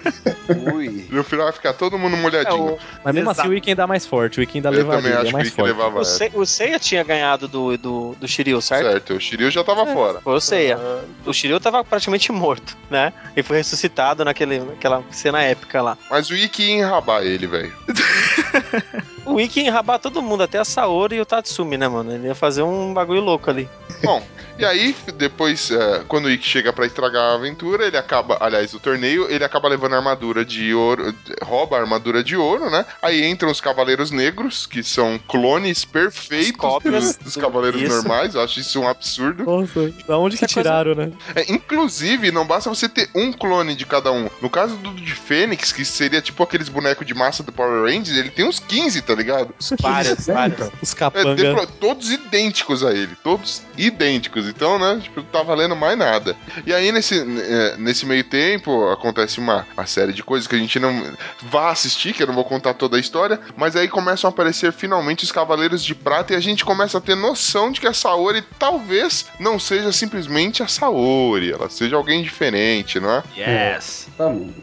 [0.73, 1.07] ui.
[1.09, 2.69] No final vai ficar todo mundo molhadinho.
[2.69, 3.41] É, o, Mas mesmo Exato.
[3.41, 5.27] assim o Ikki ainda é mais forte, o Ikki ainda Eu levaria, também ele acho
[5.27, 5.71] é que o mais Ikki forte.
[5.71, 6.05] levava o.
[6.05, 8.83] Se, o Seiya tinha ganhado do, do, do Shiryu, certo?
[8.83, 10.21] Certo, o Shiryu já tava fora.
[10.21, 10.79] Foi o Seiya.
[11.25, 13.11] O Shiryu tava praticamente morto, né?
[13.35, 15.97] E foi ressuscitado citado naquele, naquela cena épica lá.
[16.09, 17.73] Mas o Ikki ia enrabar ele, velho.
[19.27, 22.13] O Ikki ia enrabar todo mundo, até a Saori e o Tatsumi, né, mano?
[22.13, 23.69] Ele ia fazer um bagulho louco ali.
[24.03, 24.23] Bom,
[24.59, 28.73] e aí, depois, é, quando o Ikki chega pra estragar a aventura, ele acaba, aliás,
[28.73, 31.13] o torneio, ele acaba levando a armadura de ouro,
[31.43, 32.85] rouba a armadura de ouro, né?
[33.01, 37.95] Aí entram os Cavaleiros Negros, que são clones perfeitos dos, dos Cavaleiros Isso.
[37.95, 39.43] normais, eu acho isso um absurdo.
[39.43, 41.11] Nossa, da onde que Essa coisa- tiraram, né?
[41.35, 44.29] É, inclusive, não basta você ter um clone de cada um.
[44.41, 48.17] No caso do de Fênix, que seria tipo aqueles bonecos de massa do Power Rangers,
[48.17, 49.53] ele tem uns 15, tá ligado?
[49.81, 50.71] Várias, várias.
[50.81, 51.35] Os É, capanga.
[51.35, 54.47] deplo- todos idênticos a ele, todos idênticos.
[54.47, 56.35] Então, né, tipo, não tá valendo mais nada.
[56.65, 60.59] E aí, nesse, eh, nesse meio tempo, acontece uma, uma série de coisas que a
[60.59, 61.13] gente não
[61.43, 64.71] vá assistir, que eu não vou contar toda a história, mas aí começam a aparecer
[64.71, 67.93] finalmente os Cavaleiros de Prata e a gente começa a ter noção de que a
[67.93, 73.23] Saori talvez não seja simplesmente a Saori, ela seja alguém diferente, não é?
[73.35, 74.07] Yes.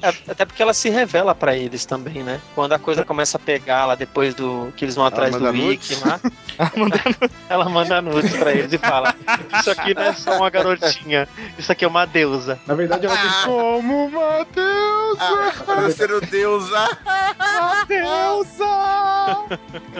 [0.02, 2.40] É, até porque ela se revela pra eles também, né?
[2.55, 4.43] Quando a coisa começa a pegar lá depois do
[4.76, 6.20] que eles vão atrás do Wiki lá,
[7.49, 9.14] ela manda nudes pra eles e fala:
[9.59, 11.28] Isso aqui não é só uma garotinha,
[11.59, 12.59] isso aqui é uma deusa.
[12.66, 15.64] Na verdade, ela diz como uma deusa.
[15.64, 16.99] Parecendo deusa.
[17.86, 18.64] Deusa!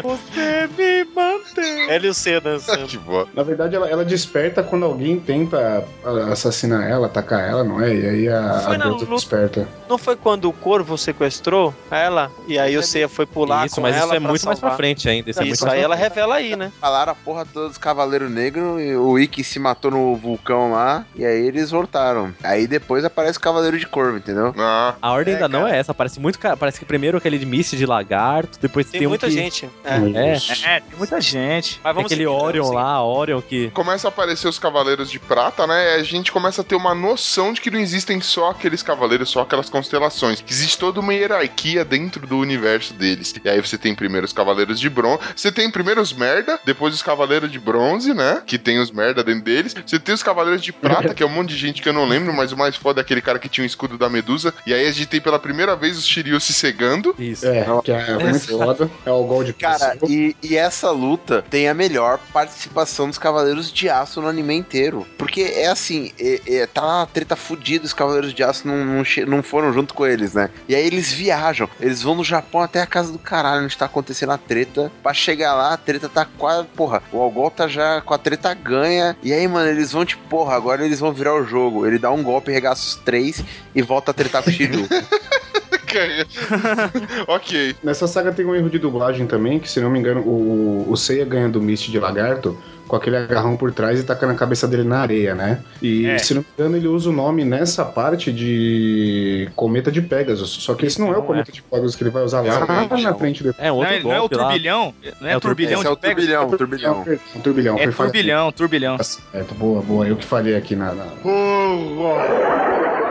[0.03, 1.91] Você me mantém.
[1.91, 2.87] Ela e o C dançando.
[2.87, 3.29] que boa.
[3.35, 7.95] Na verdade, ela, ela desperta quando alguém tenta ah, assassinar ela, atacar ela, não é?
[7.95, 9.69] E aí a, a deusa desperta.
[9.89, 13.83] Não foi quando o corvo sequestrou ela e aí o C foi pular Isso, com
[13.83, 15.31] mas ela isso é pra muito mais pra frente ainda.
[15.31, 16.71] Isso, é Isso aí ela revela aí, né?
[16.81, 21.25] Falaram a porra dos Cavaleiros Negros, e o Ikki se matou no vulcão lá, e
[21.25, 22.35] aí eles voltaram.
[22.43, 24.55] Aí depois aparece o Cavaleiro de Corvo, entendeu?
[24.59, 25.77] Ah, A ordem É, ainda não cara.
[25.77, 25.95] é essa.
[25.95, 26.39] Parece muito.
[26.59, 29.69] Parece que primeiro aquele de Mist de lagarto, depois Tem, tem, um muita que- gente.
[29.85, 29.95] É.
[29.95, 31.81] É, É, tem muita gente.
[31.83, 33.71] Mas vamos aquele seguir, Orion vamos lá, Orion que.
[33.71, 35.97] começa a aparecer os Cavaleiros de Prata, né?
[35.99, 39.29] E a gente começa a ter uma noção de que não existem só aqueles cavaleiros,
[39.31, 40.41] só aquelas constelações.
[40.41, 43.35] Que existe toda uma hierarquia dentro do universo deles.
[43.45, 45.21] E aí você tem primeiro os Cavaleiros de Bronze.
[45.35, 48.43] Você tem primeiro os merda, depois os Cavaleiros de Bronze, né?
[48.47, 49.75] Que tem os merda dentro deles.
[49.87, 52.05] Você tem os Cavaleiros de Prata, que é um monte de gente que eu não
[52.07, 54.55] lembro, mas o mais foda é aquele cara que tinha o escudo da Medusa.
[54.67, 57.15] E aí a gente tem pela primeira vez os Shiryu se cegando.
[57.19, 57.47] Isso.
[57.47, 58.91] É, que é muito foda.
[59.05, 63.89] É o Gold Cara, e, e essa luta tem a melhor participação dos Cavaleiros de
[63.89, 65.07] Aço no anime inteiro.
[65.19, 69.03] Porque é assim, é- é- tá uma treta fudida, os Cavaleiros de Aço não, não,
[69.27, 70.51] não foram junto com eles, né?
[70.69, 73.87] E aí eles viajam, eles vão no Japão até a casa do caralho, onde tá
[73.87, 74.91] acontecendo a treta.
[75.03, 76.67] Pra chegar lá, a treta tá quase.
[76.69, 79.17] Porra, o Algol tá já com a treta ganha.
[79.23, 81.87] E aí, mano, eles vão tipo, porra, agora eles vão virar o jogo.
[81.87, 83.45] Ele dá um golpe, regaça os três
[83.75, 84.87] e volta a tretar com o Shiryu.
[87.29, 87.77] ok.
[87.83, 90.97] Nessa saga tem um erro de dublagem também, que se não me engano, o, o
[90.97, 94.69] Seiya ganha do Mist de lagarto com aquele agarrão por trás e taca na cabeça
[94.69, 95.61] dele na areia, né?
[95.83, 96.19] E É.
[96.19, 100.51] se não me engano, ele usa o nome nessa parte de Cometa de Pegasus.
[100.51, 102.61] Só que esse não é o Não Cometa de Pegasus que ele vai usar lá
[102.67, 103.19] na não.
[103.19, 103.55] frente do.
[103.59, 104.45] É um Não outro é, não é o golpe lá.
[104.45, 104.95] turbilhão?
[105.21, 106.25] Não é, É o turbilhão Esse é o de Pegasus?
[106.29, 107.05] turbilhão, o turbilhão.
[107.37, 107.75] Um turbilhão.
[107.79, 108.97] É falha- turbilhão, turbilhão.
[108.97, 110.07] Tá certo, boa, boa.
[110.07, 110.93] Eu que falei aqui na.
[110.95, 111.05] na-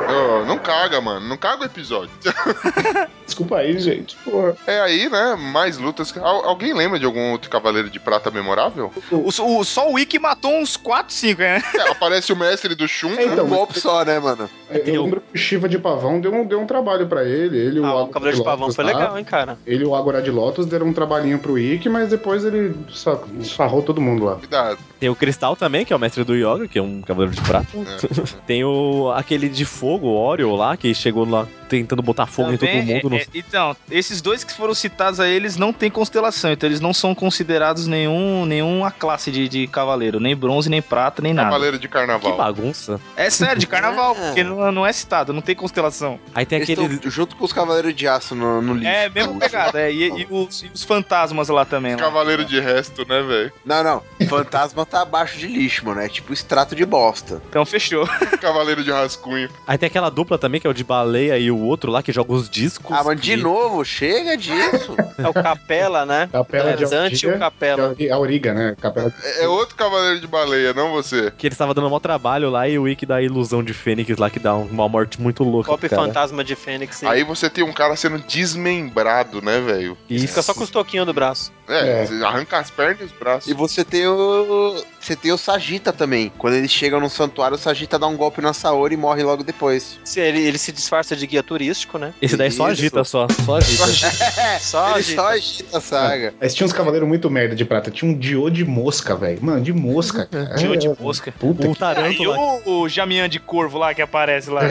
[0.07, 1.27] Ô, não caga, mano.
[1.27, 2.11] Não caga o episódio.
[3.25, 4.15] Desculpa aí, gente.
[4.17, 4.55] Porra.
[4.67, 5.35] É aí, né?
[5.35, 6.15] Mais lutas.
[6.17, 8.91] Al- alguém lembra de algum outro Cavaleiro de Prata memorável?
[9.11, 11.63] O, o- só o Wiki matou uns 4, 5, né?
[11.75, 13.13] É, aparece o mestre do Shun.
[13.17, 14.49] É, então, um golpe só, né, mano?
[14.69, 17.57] Eu lembro que o Shiva de Pavão deu um, deu um trabalho pra ele.
[17.57, 19.57] Ele o Ah, o Ágora Cavaleiro de Pavão Lotus foi legal, hein, cara?
[19.65, 23.23] Ele e o Agora de Lotus deram um trabalhinho pro Ikki, mas depois ele só
[23.43, 24.35] sarrou todo mundo lá.
[24.35, 24.77] Cuidado.
[24.99, 27.41] Tem o Cristal também, que é o mestre do Yoga, que é um cavaleiro de
[27.41, 27.67] prata.
[28.47, 32.57] Tem o aquele de fogo, o Oreo lá, que chegou lá tentando botar fogo em
[32.57, 32.91] todo Também, mundo.
[33.07, 36.69] é- no- é- então, esses dois que foram citados aí, eles não têm constelação, então
[36.69, 41.33] eles não são considerados nenhum, nenhuma classe de, de cavaleiro, nem bronze, nem prata, nem
[41.33, 41.47] nada.
[41.49, 42.37] Cavaleiro de Que Carnaval.
[42.37, 42.99] bagunça.
[43.15, 44.25] É sério, de carnaval, É.
[44.27, 46.19] porque não, não é citado, não tem constelação.
[46.35, 46.99] Aí tem aquele.
[47.05, 48.87] junto com os Cavaleiros de Aço no, no lixo.
[48.87, 51.93] É, mesmo pegada, é, e, e os, e os fantasmas lá também.
[51.93, 51.97] Lá.
[51.99, 53.51] Cavaleiro de resto, né, velho?
[53.65, 54.03] Não, não.
[54.27, 56.01] Fantasma tá abaixo de lixo, mano.
[56.01, 57.41] É tipo extrato de bosta.
[57.49, 58.07] Então fechou.
[58.39, 59.49] Cavaleiro de rascunho.
[59.67, 62.11] Aí tem aquela dupla também, que é o de baleia e o outro lá, que
[62.13, 62.95] joga os discos.
[62.97, 64.95] Ah, mas de e- novo, chega disso.
[65.17, 66.29] É o Capela, né?
[66.31, 67.95] Capela de É, Dante e o Altia, Capela.
[67.99, 68.75] é A Auriga, né?
[68.79, 71.31] Capela É é outro Cavaleiro de Baleia, não você.
[71.37, 73.73] Que ele estava dando um maior trabalho lá e o Wiki dá a ilusão de
[73.73, 75.75] Fênix lá, que dá uma morte muito louca.
[75.77, 75.95] Cara.
[76.03, 76.97] fantasma de Fênix.
[76.97, 77.05] sim.
[77.07, 79.97] Aí você tem um cara sendo desmembrado, né, velho?
[80.09, 80.27] Isso.
[80.27, 81.51] Fica só com os toquinhos do braço.
[81.67, 82.05] É, É.
[82.05, 83.49] você arranca as pernas e os braços.
[83.49, 84.75] E você tem o.
[84.99, 86.31] Você tem o Sagita também.
[86.37, 89.43] Quando eles chegam no santuário, o Sagita dá um golpe na Saori e morre logo
[89.43, 89.72] depois.
[89.73, 89.99] Depois.
[90.03, 92.13] Se ele, ele se disfarça de guia turístico, né?
[92.21, 93.27] Esse daí só agita, só.
[93.45, 93.83] Só agita.
[94.59, 95.21] Só Ele agita.
[95.21, 96.33] só agita a saga.
[96.39, 97.91] Mas tinha uns cavaleiros muito merda de prata.
[97.91, 99.39] Tinha um Dio de mosca, velho.
[99.43, 100.25] Mano, de mosca.
[100.25, 100.55] cara.
[100.55, 101.31] Dio de É, mosca.
[101.31, 101.73] Puta Um
[102.13, 102.23] que...
[102.23, 104.61] E o, o Jamian de corvo lá que aparece lá.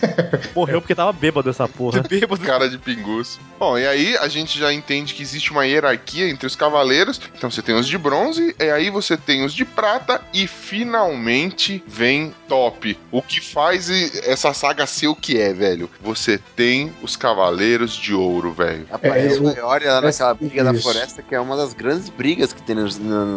[0.54, 2.02] morreu porque tava bêbado essa porra.
[2.02, 2.40] Bêbado.
[2.44, 3.38] Cara de pinguço.
[3.58, 7.20] Bom, e aí a gente já entende que existe uma hierarquia entre os cavaleiros.
[7.36, 11.82] Então você tem os de bronze, e aí você tem os de prata, e finalmente
[11.86, 12.98] vem top.
[13.10, 14.12] O que faz e-
[14.46, 15.90] essa saga ser o que é, velho?
[16.00, 18.86] Você tem os cavaleiros de ouro, velho.
[18.90, 20.82] Aparece É, o Eoria lá naquela briga da isso.
[20.82, 22.76] floresta, que é uma das grandes brigas que tem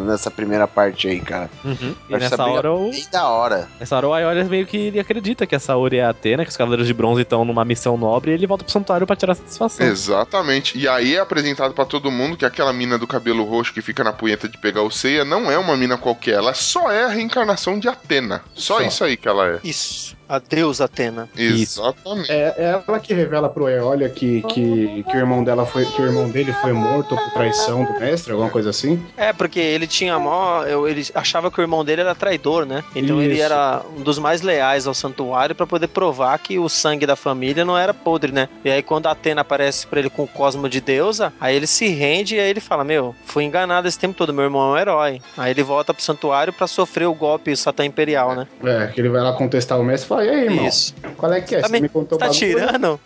[0.06, 1.50] nessa primeira parte aí, cara.
[1.64, 1.94] Uhum.
[2.08, 2.90] E Essa nessa hora o.
[2.90, 3.68] Bem da hora.
[3.78, 6.50] Nessa hora o Aiolia meio que ele acredita que a Saori é a Atena, que
[6.50, 9.34] os Cavaleiros de Bronze estão numa missão nobre e ele volta pro santuário pra tirar
[9.34, 9.86] satisfação.
[9.86, 10.78] Exatamente.
[10.78, 14.04] E aí é apresentado pra todo mundo que aquela mina do cabelo roxo que fica
[14.04, 17.08] na punheta de pegar o ceia não é uma mina qualquer, ela só é a
[17.08, 18.42] reencarnação de Atena.
[18.54, 18.82] Só, Só.
[18.82, 19.58] isso aí que ela é.
[19.64, 20.16] Isso.
[20.28, 20.99] Adeus, Atena.
[21.36, 22.30] Exatamente.
[22.30, 25.84] É, é ela que revela pro Eolia que, que, que o irmão dela foi.
[25.84, 29.02] Que o irmão dele foi morto por traição do mestre, alguma coisa assim.
[29.16, 30.64] É, porque ele tinha mó.
[30.86, 32.84] Ele achava que o irmão dele era traidor, né?
[32.94, 33.42] Então ele Isso.
[33.42, 37.64] era um dos mais leais ao santuário pra poder provar que o sangue da família
[37.64, 38.48] não era podre, né?
[38.64, 41.66] E aí quando a Atena aparece pra ele com o cosmo de deusa, aí ele
[41.66, 44.72] se rende e aí ele fala: Meu, fui enganado esse tempo todo, meu irmão é
[44.74, 45.22] um herói.
[45.36, 48.46] Aí ele volta pro santuário pra sofrer o golpe Satã Imperial, né?
[48.64, 50.66] É, que ele vai lá contestar o mestre e fala: E aí, irmão?
[50.66, 50.89] Isso.
[51.16, 51.60] Qual é que é?
[51.60, 52.98] Tá Você me- me contou Tá tirando?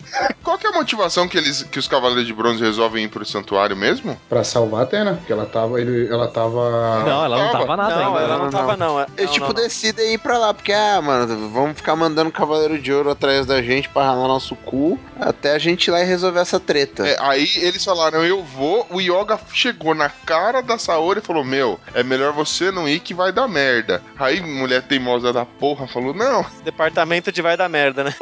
[0.42, 3.24] Qual que é a motivação que, eles, que os Cavaleiros de Bronze resolvem ir pro
[3.24, 4.18] santuário mesmo?
[4.28, 5.80] Pra salvar a Atena, porque ela tava.
[5.80, 7.04] Ele, ela tava.
[7.04, 8.20] Não, ela não tava nada Não, ainda.
[8.20, 9.00] ela não tava, não.
[9.00, 9.62] É- Eles, não, tipo, não, não.
[9.62, 13.62] decidem ir pra lá, porque, ah, mano, vamos ficar mandando Cavaleiro de Ouro atrás da
[13.62, 17.06] gente pra ralar nosso cu até a gente ir lá e resolver essa treta.
[17.06, 18.86] É, aí eles falaram, eu vou.
[18.90, 23.00] O Yoga chegou na cara da Saori e falou: Meu, é melhor você não ir
[23.00, 24.02] que vai dar merda.
[24.18, 28.14] Aí mulher teimosa da porra falou: Não, Departamento de vai dar merda, né?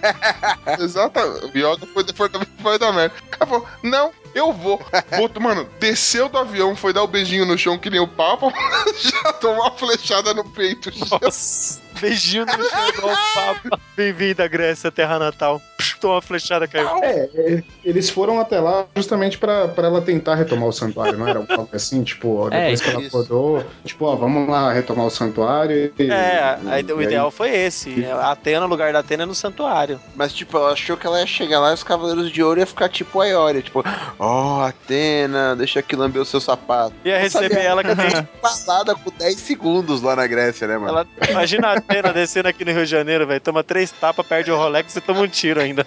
[0.80, 1.20] exata.
[1.26, 2.02] O Yoga foi
[2.46, 3.14] que vai dar merda.
[3.38, 4.80] Falou: Não, eu vou.
[5.20, 8.52] Outro, mano, desceu do avião, foi dar o beijinho no chão que nem o Papa,
[9.00, 10.90] já tomou uma flechada no peito.
[11.10, 13.80] Nossa, beijinho no chão do Papa.
[13.96, 15.60] Bem-vindo à Grécia, terra natal.
[15.98, 16.88] Toma uma flechada, caiu.
[17.02, 21.26] É, é, eles foram até lá justamente pra, pra ela tentar retomar o santuário, não
[21.26, 22.02] era algo assim?
[22.04, 23.08] Tipo, É, depois que ela isso.
[23.16, 26.10] acordou, tipo, ó, vamos lá retomar o santuário e.
[26.10, 28.04] É, aí e o aí- ideal foi esse.
[28.04, 29.98] A Atena, o lugar da Atena é no santuário.
[30.14, 32.66] Mas, tipo, ela achou que ela ia chegar lá e os Cavaleiros de Ouro ia
[32.66, 33.82] ficar tipo a Eoria, tipo,
[34.18, 34.25] ó,
[34.66, 36.94] Atena, deixa aqui lamber o seu sapato.
[37.04, 38.22] Ia receber ela que nem.
[38.40, 40.88] Passada com 10 segundos lá na Grécia, né, mano?
[40.88, 43.40] Ela, imagina a Atena descendo aqui no Rio de Janeiro, velho.
[43.40, 45.86] Toma três tapas, perde o Rolex e toma um tiro ainda.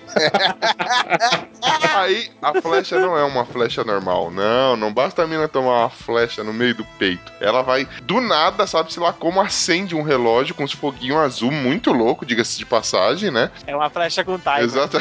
[1.96, 4.32] Aí a flecha não é uma flecha normal.
[4.32, 7.32] Não, não basta a mina tomar uma flecha no meio do peito.
[7.40, 11.92] Ela vai, do nada, sabe-se lá como acende um relógio com os foguinhos azul, muito
[11.92, 13.52] louco, diga-se de passagem, né?
[13.66, 14.64] É uma flecha com timer.
[14.64, 14.98] Exato.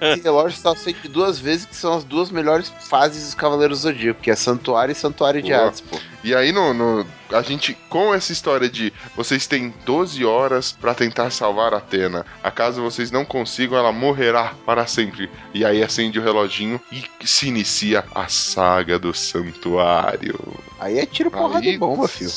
[0.00, 3.82] Esse relógio só acende duas vezes, que são as duas melhores fases dos Cavaleiros do
[3.82, 5.52] Zodíaco, que é Santuário e Santuário de.
[5.52, 5.98] Hades, pô.
[6.24, 10.94] E aí, no, no- a gente, com essa história de vocês têm 12 horas pra
[10.94, 12.24] tentar salvar a Atena.
[12.42, 15.30] Acaso vocês não consigam, ela morrerá para sempre.
[15.54, 20.38] E aí acende o reloginho e se inicia a saga do santuário.
[20.78, 22.30] Aí é tiro porrada Aí- e bomba, filho.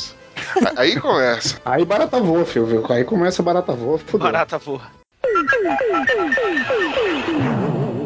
[0.75, 1.59] Aí começa.
[1.65, 2.85] Aí barata voa, filho, viu?
[2.89, 4.19] Aí começa a barata voa, fudeu.
[4.25, 4.81] Barata voa.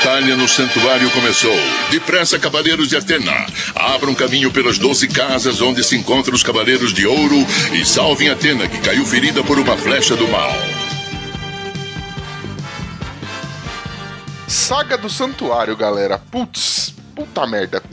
[0.00, 1.54] batalha no santuário começou.
[1.90, 3.46] Depressa, cavaleiros de Atena.
[3.74, 7.36] Abram caminho pelas doze casas onde se encontram os cavaleiros de ouro
[7.72, 10.54] e salvem Atena, que caiu ferida por uma flecha do mal.
[14.48, 16.16] Saga do santuário, galera.
[16.16, 17.82] Putz, puta merda.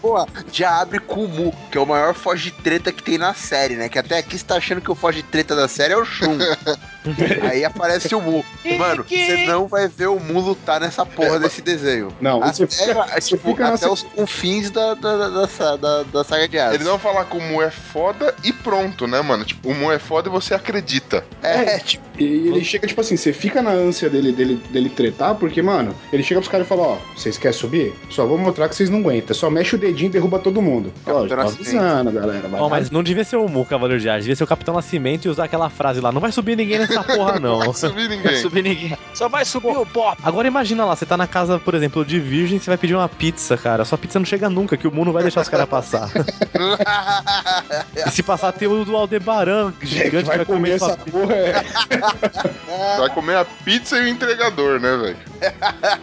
[0.00, 3.34] Pô, já abre com o Mu, que é o maior foge treta que tem na
[3.34, 3.88] série, né?
[3.88, 6.38] Que até aqui você tá achando que o foge treta da série é o Shun.
[7.50, 8.44] Aí aparece o Mu.
[8.78, 12.14] Mano, você não vai ver o Mu lutar nessa porra desse desenho.
[12.20, 16.24] Não, até, você fica- você tipo, até se- os confins da, da, da, da, da-
[16.24, 16.74] saga de Hades.
[16.76, 19.44] Eles vão falar que o Mu é foda e pronto, né, mano?
[19.44, 21.24] Tipo, o Mu é foda e você acredita.
[21.42, 25.34] É, tipo, E ele chega, tipo assim, você fica na ânsia dele, dele, dele tretar,
[25.34, 27.94] porque, mano, ele chega pros caras e fala, ó, vocês querem subir?
[28.10, 29.34] Só vou mostrar que vocês não aguentam.
[29.34, 30.92] Só mexe o dedinho e derruba todo mundo.
[31.06, 32.48] Ó, tô avisando, galera.
[32.48, 32.68] Vai lá.
[32.68, 35.28] mas não devia ser o Mu Cavaleiro de Hades, devia ser o Capitão Nascimento e
[35.28, 37.58] usar aquela frase lá: não vai subir ninguém nessa porra, não.
[37.58, 38.32] Não vai subir ninguém.
[38.32, 38.98] Não subir ninguém.
[39.14, 40.16] Só vai subir o Bob.
[40.22, 43.08] Agora imagina lá, você tá na casa, por exemplo, de virgem, você vai pedir uma
[43.08, 43.84] pizza, cara.
[43.84, 46.10] Sua pizza não chega nunca, que o Mu não vai deixar os caras passar.
[48.06, 50.96] e se passar, tem o do Aldebaran, gigante, vai que vai comer comer sua essa
[51.10, 52.98] porra, é.
[52.98, 55.16] Vai comer a pizza e o entregador, né, velho?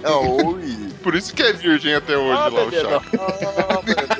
[0.45, 0.94] Oi.
[1.05, 4.14] Por isso que é virgem até hoje Ah, lá o.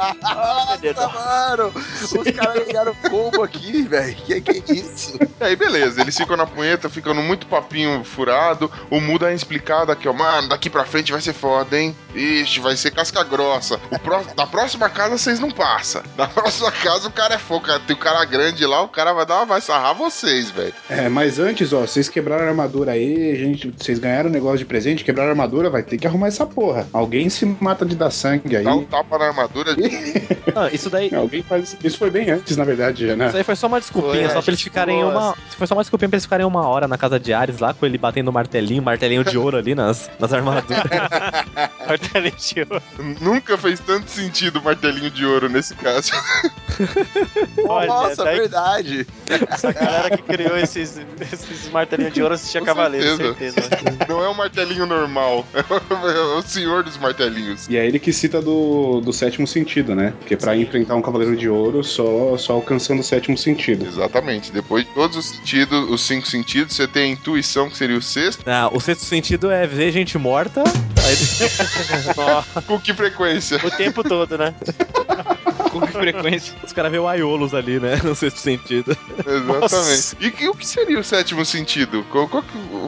[0.00, 0.34] não.
[0.34, 1.72] Nossa, mano!
[2.02, 4.14] Os caras ligaram combo aqui, velho.
[4.16, 5.18] Que que é isso?
[5.40, 8.70] E aí, beleza, eles ficam na punheta, ficam no muito papinho furado.
[8.90, 10.12] O Mu dá uma explicada aqui, ó.
[10.12, 11.94] Mano, daqui pra frente vai ser foda, hein?
[12.14, 13.78] Ixi, vai ser casca grossa.
[13.90, 16.02] O pró- da próxima casa vocês não passam.
[16.16, 17.66] Da próxima casa o cara é fogo.
[17.86, 20.74] Tem o cara grande lá, o cara vai dar uma, vai sarrar vocês, velho.
[20.88, 24.64] É, mas antes, ó, vocês quebraram a armadura aí, gente, vocês ganharam um negócio de
[24.64, 26.86] presente, quebraram a armadura, vai ter que arrumar essa porra.
[26.92, 28.64] Alguém se mata de dar sangue aí.
[28.64, 29.74] Dá um tapa na armadura.
[30.52, 31.14] Ah, isso daí.
[31.14, 31.76] Alguém faz.
[31.84, 33.28] Isso foi bem antes, na verdade, né?
[33.28, 35.34] Isso aí foi só uma desculpinha, Foi, só pra eles ficarem ficou uma.
[35.56, 37.86] Foi só uma desculpinha pra eles ficarem uma hora na casa de Ares lá, com
[37.86, 40.82] ele batendo o martelinho, martelinho de ouro ali nas, nas armaduras.
[41.86, 42.82] Martelinho de ouro.
[43.20, 46.10] Nunca fez tanto sentido o martelinho de ouro nesse caso.
[47.68, 49.06] Olha, Nossa, daí- verdade.
[49.48, 53.60] Essa galera que criou esses, esses martelinhos de ouro assistia Cavaleiro, certeza.
[54.08, 55.44] Não é um martelinho normal.
[55.54, 57.68] É o senhor dos martelinhos.
[57.68, 60.12] E é ele que cita do, do sétimo sentido, né?
[60.18, 63.86] Porque pra enfrentar um Cavaleiro de Ouro, só, só alcançando o sétimo sentido.
[63.86, 64.52] Exatamente.
[64.52, 68.02] Depois de todos os sentidos, os cinco sentidos, você tem a intuição, que seria o
[68.02, 68.42] sexto.
[68.46, 70.62] Ah, o sexto sentido é ver gente morta.
[70.64, 72.62] Aí...
[72.66, 73.58] Com que frequência?
[73.64, 74.54] O tempo todo, né?
[75.70, 76.54] Com que frequência?
[76.64, 78.00] Os caras veem o Aiolos ali, né?
[78.04, 78.96] No sexto sentido.
[79.26, 80.16] Exatamente.
[80.20, 82.04] E, que- o que seria o sétimo sentido?
[82.10, 82.44] Qual, qual,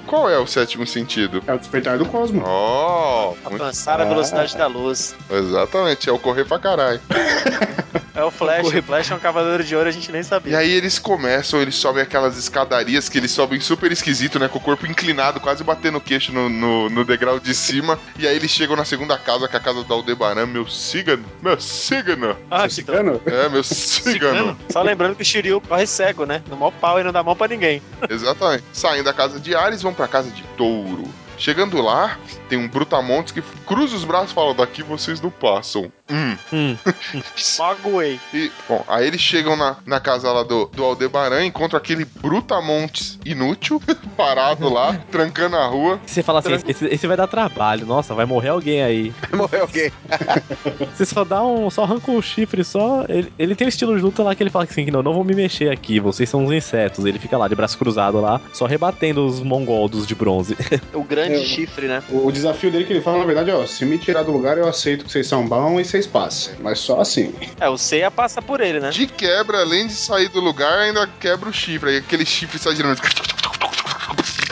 [0.07, 1.43] qual é o sétimo sentido?
[1.47, 2.43] É o despertar do cosmo.
[2.47, 5.15] Oh, muito- Alcançar a velocidade da luz.
[5.31, 7.01] Exatamente, é o correr pra caralho.
[8.15, 8.67] É o Flash.
[8.67, 10.59] O Flash é um cavaleiro de ouro, a gente nem E sabia.
[10.59, 14.49] aí eles começam, eles sobem aquelas escadarias que eles sobem super esquisito, né?
[14.49, 17.99] Com o corpo inclinado, quase batendo o queixo no, no, no degrau de cima.
[18.19, 21.25] E aí eles chegam na segunda casa, que é a casa do Aldebaran, meu cigano.
[21.43, 22.37] Meu cigano.
[22.51, 23.21] Ah, Cigano?
[23.27, 24.59] É, meu cigano.
[24.71, 26.43] Só lembrando que o Shiryu corre cego, né?
[26.49, 27.83] No maior pau e não dá mão pra ninguém.
[28.09, 28.65] Exatamente.
[28.73, 31.05] Saem da casa de Ares, vão pra casa de Touro.
[31.39, 32.19] Chegando lá,
[32.49, 35.91] tem um Brutamontes que cruza os braços e fala: daqui vocês não passam.
[36.13, 36.37] Hum.
[36.53, 36.77] Hum.
[37.59, 38.21] Magoei.
[38.35, 43.19] E, bom, aí eles chegam na, na casa lá do, do Aldebaran, encontram aquele Brutamontes
[43.25, 43.81] inútil,
[44.17, 45.99] parado lá, trancando a rua.
[46.07, 49.13] Você fala assim, esse, esse vai dar trabalho, nossa, vai morrer alguém aí.
[49.33, 49.91] Morreu alguém.
[50.95, 51.71] Você só dá um.
[51.71, 53.05] Só arranca o chifre, só.
[53.09, 55.15] Ele, ele tem um estilo de luta lá que ele fala assim: que não, não
[55.15, 57.05] vou me mexer aqui, vocês são uns insetos.
[57.05, 60.57] Ele fica lá de braço cruzado lá, só rebatendo os mongoldos de bronze.
[60.93, 61.45] O grande É.
[61.45, 62.03] chifre, né?
[62.11, 64.69] O desafio dele que ele fala, na verdade, ó, se me tirar do lugar, eu
[64.69, 66.55] aceito que vocês são bons e vocês passam.
[66.61, 67.35] Mas só assim.
[67.61, 68.91] É, o Seiya passa por ele, né?
[68.91, 71.91] De quebra, além de sair do lugar, ainda quebra o chifre.
[71.91, 73.01] Aí aquele chifre sai girando.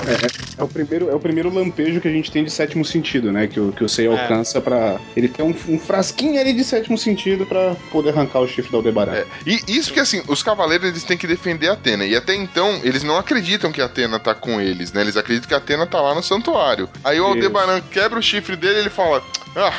[0.07, 3.31] É, é o primeiro, é o primeiro lampejo que a gente tem de sétimo sentido,
[3.31, 3.47] né?
[3.47, 4.11] Que o, que o Sei É.
[4.11, 4.99] alcança pra.
[5.15, 8.79] Ele tem um, um frasquinho ali de sétimo sentido pra poder arrancar o chifre da
[8.79, 9.13] Aldebaran.
[9.13, 12.05] É, e isso que assim, os cavaleiros eles têm que defender a Atena.
[12.07, 15.03] E até então, eles não acreditam que a Atena tá com eles, né?
[15.03, 16.89] Eles acreditam que a Atena tá lá no santuário.
[17.05, 17.33] Aí o Isso.
[17.35, 19.23] Aldebaran quebra o chifre dele e ele fala:
[19.55, 19.75] Ah,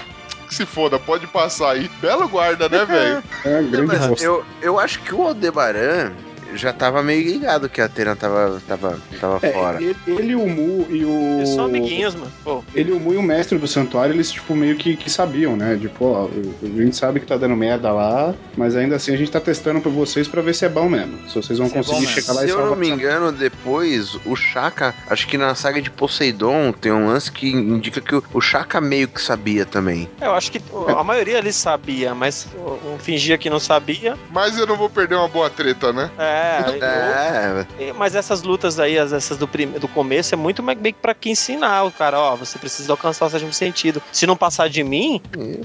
[0.52, 1.90] que se foda, pode passar aí.
[2.02, 3.24] Belo guarda, né, velho?
[3.46, 4.26] É, grande Mas bosta.
[4.26, 6.12] eu, eu acho que o Aldebaran
[6.56, 9.82] já tava meio ligado que a Atena tava, tava, tava É, fora.
[9.82, 11.38] ele, ele, o Mu e o.
[11.38, 12.32] Eles são amiguinhos, mano.
[12.44, 15.56] Pô, Ele, o Mu e o mestre do santuário, eles, tipo, meio que, que sabiam,
[15.56, 15.78] né?
[15.80, 16.30] Tipo, ó,
[16.62, 19.82] a gente sabe que tá dando merda lá, mas ainda assim a gente tá testando
[19.82, 21.18] pra vocês pra ver se é bom mesmo.
[21.30, 22.14] Se vocês vão Se é conseguir mesmo.
[22.14, 25.82] chegar lá e Se eu não me engano, depois o Shaka, acho que na saga
[25.82, 30.10] de Poseidon tem um lance que indica que o, o Shaka meio que sabia também.
[30.22, 30.62] eu acho que
[30.98, 32.48] a maioria ali sabia, mas
[32.86, 34.18] um fingia que não sabia.
[34.32, 36.10] Mas eu não vou perder uma boa treta, né?
[36.18, 36.41] É,
[36.82, 40.78] É, eu- mas essas lutas aí, as- essas do, prim- do começo, é muito mais
[40.80, 44.02] meio que pra que ensinar o cara, ó, você precisa alcançar o sétimo sentido.
[44.12, 45.22] Se não passar de mim,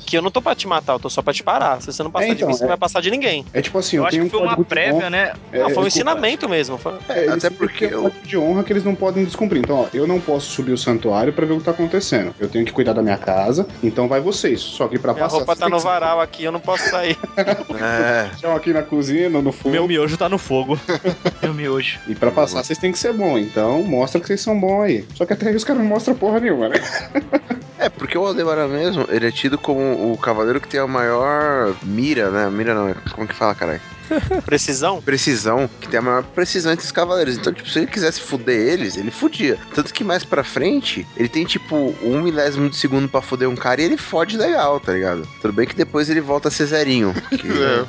[0.06, 1.80] que eu não tô pra te matar, eu tô só pra te parar.
[1.80, 3.44] Se você não passar É, de então, mim, você é- não vai passar de ninguém.
[3.52, 5.32] É tipo assim, Eu eu, acho tenho que um foi uma código de prévia, né?
[5.52, 6.78] É, não, foi um ensinamento mesmo.
[6.78, 6.94] Foi...
[7.08, 9.60] É, Até porque um eu- de honra que eles não podem descumprir.
[9.60, 12.34] Então, ó, eu não posso subir o santuário pra ver o que tá acontecendo.
[12.38, 14.60] Eu tenho que cuidar da minha casa, então vai vocês.
[14.60, 15.36] Só que pra Minha passar.
[15.38, 17.16] roupa vocês tá no varal aqui, eu não posso sair.
[17.36, 18.30] é.
[18.34, 19.70] Estão aqui na cozinha, no, no fogo.
[19.70, 20.65] Meu miojo tá no fogo.
[21.42, 21.98] Meu miojo.
[22.06, 23.38] E pra passar, vocês têm que ser bom.
[23.38, 25.04] Então, mostra que vocês são bons aí.
[25.14, 26.76] Só que até aí os caras não mostram porra nenhuma, né?
[27.78, 31.76] É, porque o Aldebaran mesmo, ele é tido como o cavaleiro que tem a maior
[31.82, 32.48] mira, né?
[32.48, 33.82] Mira não, como que fala, caralho?
[34.44, 35.00] Precisão?
[35.02, 37.36] Precisão, que tem a maior precisão entre os cavaleiros.
[37.36, 39.58] Então, tipo, se ele quisesse fuder eles, ele fudia.
[39.74, 43.56] Tanto que mais pra frente, ele tem, tipo, um milésimo de segundo pra fuder um
[43.56, 45.26] cara e ele fode legal, tá ligado?
[45.40, 47.14] Tudo bem que depois ele volta a ser zerinho.
[47.30, 47.84] que- É,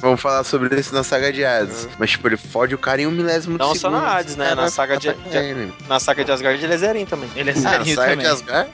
[0.00, 1.88] Vamos falar sobre isso na saga de Hades.
[1.98, 3.80] Mas, tipo, ele fode o cara em um milésimo de Não segundo.
[3.80, 4.54] só na Hades, né?
[4.54, 7.28] Na saga de, de- na saga de Asgard ele é zerinho também.
[7.36, 8.70] Ele é Ah, na saga de Asgard?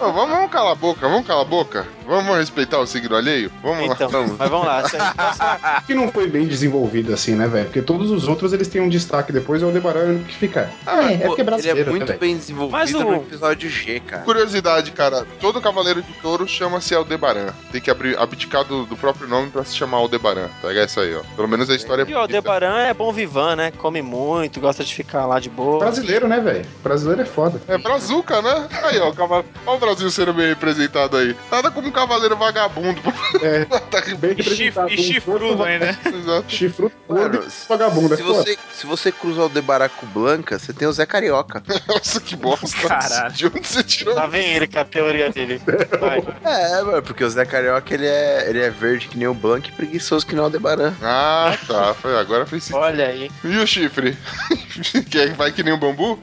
[0.00, 1.86] Ô, vamos, vamos calar a boca, vamos calar a boca.
[2.06, 3.50] Vamos respeitar o signo alheio?
[3.62, 4.12] Vamos Então, lá.
[4.18, 4.36] Vamos.
[4.38, 4.82] mas vamos lá.
[4.82, 5.82] isso aí.
[5.86, 7.66] Que não foi bem desenvolvido assim, né, velho?
[7.66, 10.70] Porque todos os outros eles têm um destaque depois, é o Aldebaran que fica.
[10.86, 11.78] Ah, é, é porque é brasileiro.
[11.80, 12.20] Ele é muito né, velho?
[12.20, 14.22] bem desenvolvido Mas o- no episódio G, cara.
[14.22, 17.48] Curiosidade, cara, todo cavaleiro de touro chama-se Aldebaran.
[17.72, 20.48] Tem que abrir, abdicar do, do próprio nome pra se chamar Aldebaran.
[20.62, 21.22] Pega isso aí, ó.
[21.34, 23.72] Pelo menos a história é E o Aldebaran é bom vivan, né?
[23.78, 25.78] Come muito, gosta de ficar lá de boa.
[25.80, 26.64] Brasileiro, né, velho?
[26.82, 27.60] Brasileiro é foda.
[27.68, 28.68] É brazuca, né?
[28.84, 29.44] Aí, ó, cavalo...
[29.66, 31.34] Olha o Brasil sendo bem representado aí.
[31.50, 33.00] Nada como um cavaleiro vagabundo.
[33.42, 34.92] É, tá bem E, chif, representado.
[34.92, 35.95] e chifrudo ainda, né?
[36.04, 36.44] Exato.
[36.48, 38.14] Chifrudo Mano, vagabundo.
[38.14, 38.34] é Se foda.
[38.38, 41.62] você, se você cruza o Aldebaran com Blanca, você tem o Zé Carioca.
[41.86, 42.88] Nossa, que bosta.
[42.88, 43.32] Caralho.
[43.34, 44.14] De onde você tirou?
[44.14, 45.60] Lá vem ele com a teoria dele.
[46.00, 46.22] Vai.
[46.44, 49.68] É, mano, porque o Zé Carioca ele é, ele é verde que nem o Blanca
[49.68, 50.94] e preguiçoso que nem o Aldebaran.
[51.02, 51.94] Ah, tá.
[51.94, 52.78] Foi, agora fez sentido.
[52.80, 53.30] Olha aí.
[53.44, 54.16] E o chifre?
[55.10, 56.18] Quer vai que nem um bambu?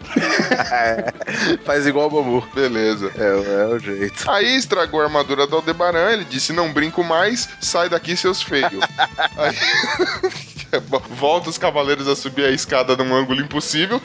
[1.66, 2.48] Faz igual o bambu.
[2.54, 3.12] Beleza.
[3.18, 4.30] É, é o jeito.
[4.30, 8.84] Aí estragou a armadura do Aldebaran, ele disse, não brinco mais, sai daqui, seus feios.
[9.38, 9.56] Aí...
[11.10, 14.02] Volta os cavaleiros a subir a escada num ângulo impossível.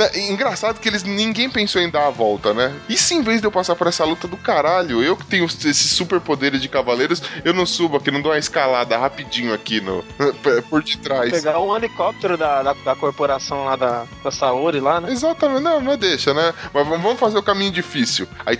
[0.00, 2.74] Né, Engraçado que eles ninguém pensou em dar a volta, né?
[2.88, 5.44] E se em vez de eu passar por essa luta do caralho, eu que tenho
[5.44, 10.02] esses superpoderes de cavaleiros, eu não subo aqui, não dou uma escalada rapidinho aqui no
[10.70, 11.30] por detrás.
[11.30, 15.12] Pegar um helicóptero da, da, da corporação lá da, da Saori lá, né?
[15.12, 16.54] Exatamente, não, mas deixa, né?
[16.72, 18.26] Mas vamos fazer o caminho difícil.
[18.46, 18.58] Aí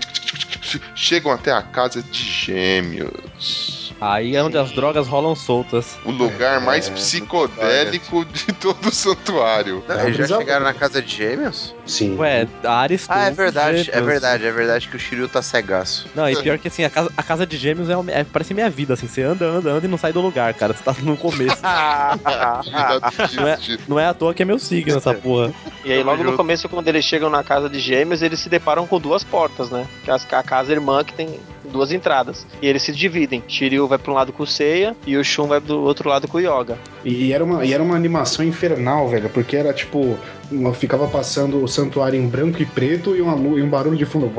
[0.95, 3.80] chegam até a casa de gêmeos.
[4.01, 5.99] Aí é onde as drogas rolam soltas.
[6.05, 9.85] O lugar mais psicodélico de todo o santuário.
[9.87, 11.75] Não, eles já chegaram na casa de gêmeos?
[11.85, 12.17] Sim.
[12.17, 16.09] Ué, Ares Ah, é verdade, é verdade, é verdade que o Shiryu tá cegaço.
[16.15, 18.71] Não, e pior que assim, a casa, a casa de gêmeos é, é- parece minha
[18.71, 19.07] vida, assim.
[19.07, 20.73] Você anda, anda, anda e não sai do lugar, cara.
[20.73, 21.57] Você tá no começo.
[23.37, 25.53] não, é, não é à toa que é meu signo essa porra.
[25.85, 28.87] E aí, logo no começo, quando eles chegam na casa de gêmeos, eles se deparam
[28.87, 29.87] com duas portas, né?
[30.05, 31.39] Que é a casa irmã que tem
[31.71, 32.47] duas entradas.
[32.61, 33.43] E eles se dividem.
[33.49, 36.29] Shiryu vai pra um lado com o Seiya e o Shun vai do outro lado
[36.29, 36.79] com o Yoga.
[37.05, 40.19] E era, uma, e era uma animação infernal, velho, porque era tipo.
[40.51, 44.05] uma- Ficava passando o santuário em branco e preto e, uma, e um barulho de
[44.05, 44.31] fundo.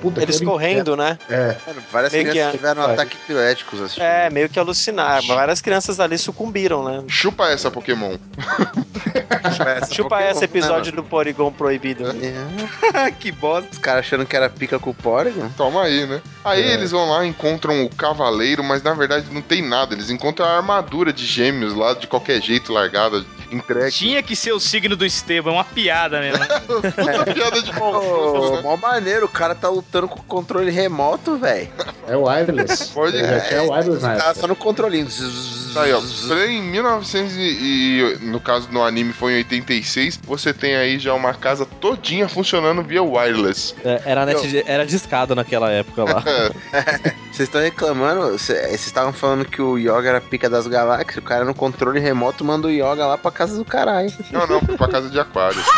[0.00, 1.18] Puta, Eles correndo, né?
[1.28, 1.56] É.
[1.90, 2.56] Várias Meio que crianças é.
[2.56, 2.92] tiveram É.
[2.92, 4.04] ataques epiléticos assistindo.
[4.04, 5.22] É, meio que alucinar.
[5.26, 7.02] Várias crianças ali sucumbiram, né?
[7.08, 8.16] Chupa essa, Pokémon.
[9.92, 12.04] Chupa esse episódio do Porygon proibido.
[13.20, 13.68] que bosta.
[13.72, 15.48] Os caras achando que era pica com o Porygon.
[15.56, 16.20] Toma aí, né?
[16.44, 16.74] Aí É.
[16.74, 19.94] eles vão lá, encontram o cavaleiro, mas na verdade não tem nada.
[19.94, 23.90] Eles encontram a armadura de gêmeos lá, de qualquer jeito, largada, entregue.
[23.90, 26.44] Tinha que ser o signo do Esteban, é uma piada mesmo.
[26.66, 28.58] Puta piada de pau.
[28.58, 31.68] Ô, mó maneiro, o cara tá lutando com o controle remoto, velho.
[32.06, 32.92] É o wireless.
[32.92, 35.08] Pode é, é o wireless na Tá só no controlinho.
[35.72, 36.00] Tá aí, ó.
[36.46, 41.14] Em 1900 e, e, no caso no anime foi em 86, você tem aí já
[41.14, 43.74] uma casa todinha funcionando via wireless.
[43.84, 46.22] É, era, net era discado naquela época lá.
[47.34, 48.38] Vocês estão reclamando?
[48.38, 51.16] Cê- Vocês estavam falando que o Yoga era pica das galáxias.
[51.16, 54.12] O cara no controle remoto manda o Yoga lá pra casa do caralho.
[54.30, 55.58] Não, não, foi pra casa de aquário.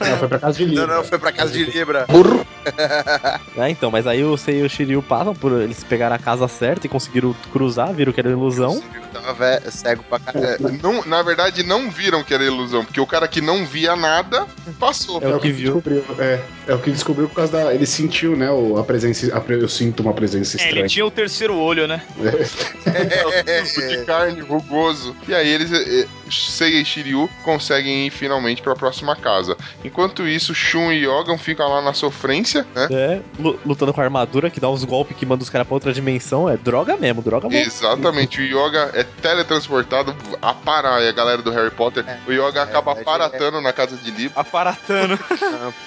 [0.00, 0.86] Não, foi pra casa de Libra.
[0.86, 2.06] Não, não, foi pra casa de Libra.
[2.08, 2.46] Burro.
[3.56, 5.52] É, então, mas aí o Sei e o Shiryu passam por.
[5.52, 8.82] Eles pegaram a casa certa e conseguiram cruzar, viram que era ilusão.
[9.12, 10.66] Tava cego pra caralho.
[10.68, 13.94] É, não, na verdade, não viram que era ilusão, porque o cara que não via
[13.94, 14.46] nada
[14.80, 15.20] passou.
[15.22, 16.02] É o que descobriu.
[16.18, 17.74] É, é o que descobriu por causa da.
[17.74, 18.50] Ele sentiu, né?
[18.50, 19.36] O, a presença.
[19.36, 20.80] a pre- eu sinto uma presença É, estranha.
[20.80, 22.02] ele tinha o terceiro olho, né?
[23.64, 25.14] tipo de carne, rugoso.
[25.28, 29.56] E aí eles, eh, Seiya e Shiryu, conseguem ir finalmente pra próxima casa.
[29.84, 32.88] Enquanto isso, Shun e Yogan ficam lá na sofrência, né?
[32.90, 35.74] É, lu- lutando com a armadura que dá uns golpes que manda os caras pra
[35.74, 36.48] outra dimensão.
[36.48, 37.66] É droga mesmo, droga mesmo.
[37.66, 42.04] Exatamente, o Yoga é teletransportado a parar, e a galera do Harry Potter.
[42.26, 44.40] o Yoga acaba aparatando na casa de Libra.
[44.40, 45.18] Aparatando.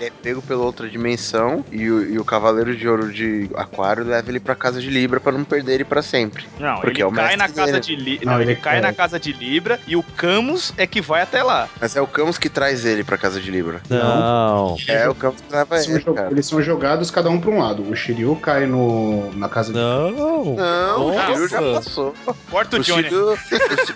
[0.00, 4.02] Ele é pego pela outra dimensão e o, e o Cavaleiro de Ouro de Aquário
[4.04, 6.46] leva ele pra casa de Libra pra não perder ele pra sempre.
[6.58, 7.80] Não, Porque ele é o cai na casa dele.
[7.80, 8.30] de Libra.
[8.32, 8.80] Não, ele ele- cai é.
[8.80, 9.32] na casa de
[9.70, 11.68] Libra e o Camus é que vai até lá.
[11.80, 13.80] Mas é o Camus que traz ele pra casa de Libra.
[13.88, 14.76] Não.
[14.88, 16.30] É o Camus que leva Eles são, ele, cara.
[16.30, 17.82] eles são jogados cada um pra um lado.
[17.88, 19.78] O Shiryu cai no, na casa de.
[19.78, 20.54] Não!
[20.54, 22.14] Não, o Shiryu já passou.
[22.50, 23.02] Corta o O Johnny.
[23.04, 23.26] Shiryu,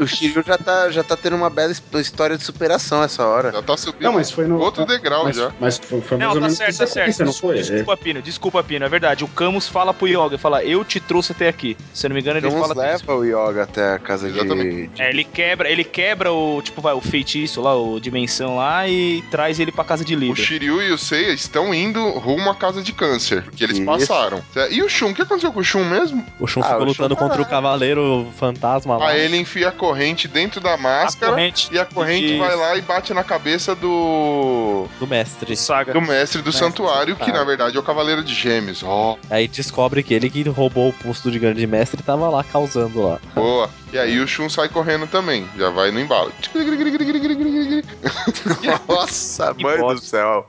[0.01, 3.25] o, o Shiryu já, tá, já tá tendo uma bela his- história de superação essa
[3.27, 3.53] hora.
[3.53, 4.59] Já tá subindo Não, mas foi no.
[4.61, 5.53] outro degrau mas, já.
[5.61, 7.25] Mas foi, foi mais Não, ou tá menos certo, tá certo.
[7.25, 7.57] não foi?
[7.57, 9.25] Desculpa, Pino, desculpa, Pino, é verdade.
[9.25, 11.77] O Camus fala pro Yoga, fala, eu te trouxe até aqui.
[11.93, 12.83] Se eu não me engano, ele Camus fala.
[12.83, 14.89] leva o Yoga até a casa de, Exatamente.
[14.89, 18.57] de- É, ele quebra quebra, ele quebra o, tipo, vai, o feitiço lá, o dimensão
[18.57, 20.35] lá e traz ele pra casa de O Lida.
[20.37, 23.87] Shiryu e o Seiya estão indo rumo à casa de câncer, porque eles Isso.
[23.87, 24.43] passaram.
[24.71, 26.25] E o Shun, o que aconteceu com o Shun mesmo?
[26.41, 29.09] O Shun Ah, ficou o lutando Shun- contra o cavaleiro fantasma lá.
[29.11, 32.81] Aí ele enfia a corrente dentro da máscara corrente e a corrente vai lá e
[32.83, 34.87] bate na cabeça do.
[34.99, 35.57] Do mestre.
[35.57, 35.93] Saga.
[35.93, 38.83] Do mestre do Mestre santuário, que na verdade é o Cavaleiro de Gêmeos.
[38.83, 42.43] Ó, Aí descobre que ele que roubou o posto de grande mestre e tava lá
[42.43, 43.21] causando lá.
[43.35, 43.71] boa.
[43.93, 46.33] E aí o Shun sai correndo também, já vai no embalo.
[48.89, 50.47] Nossa, mãe do céu.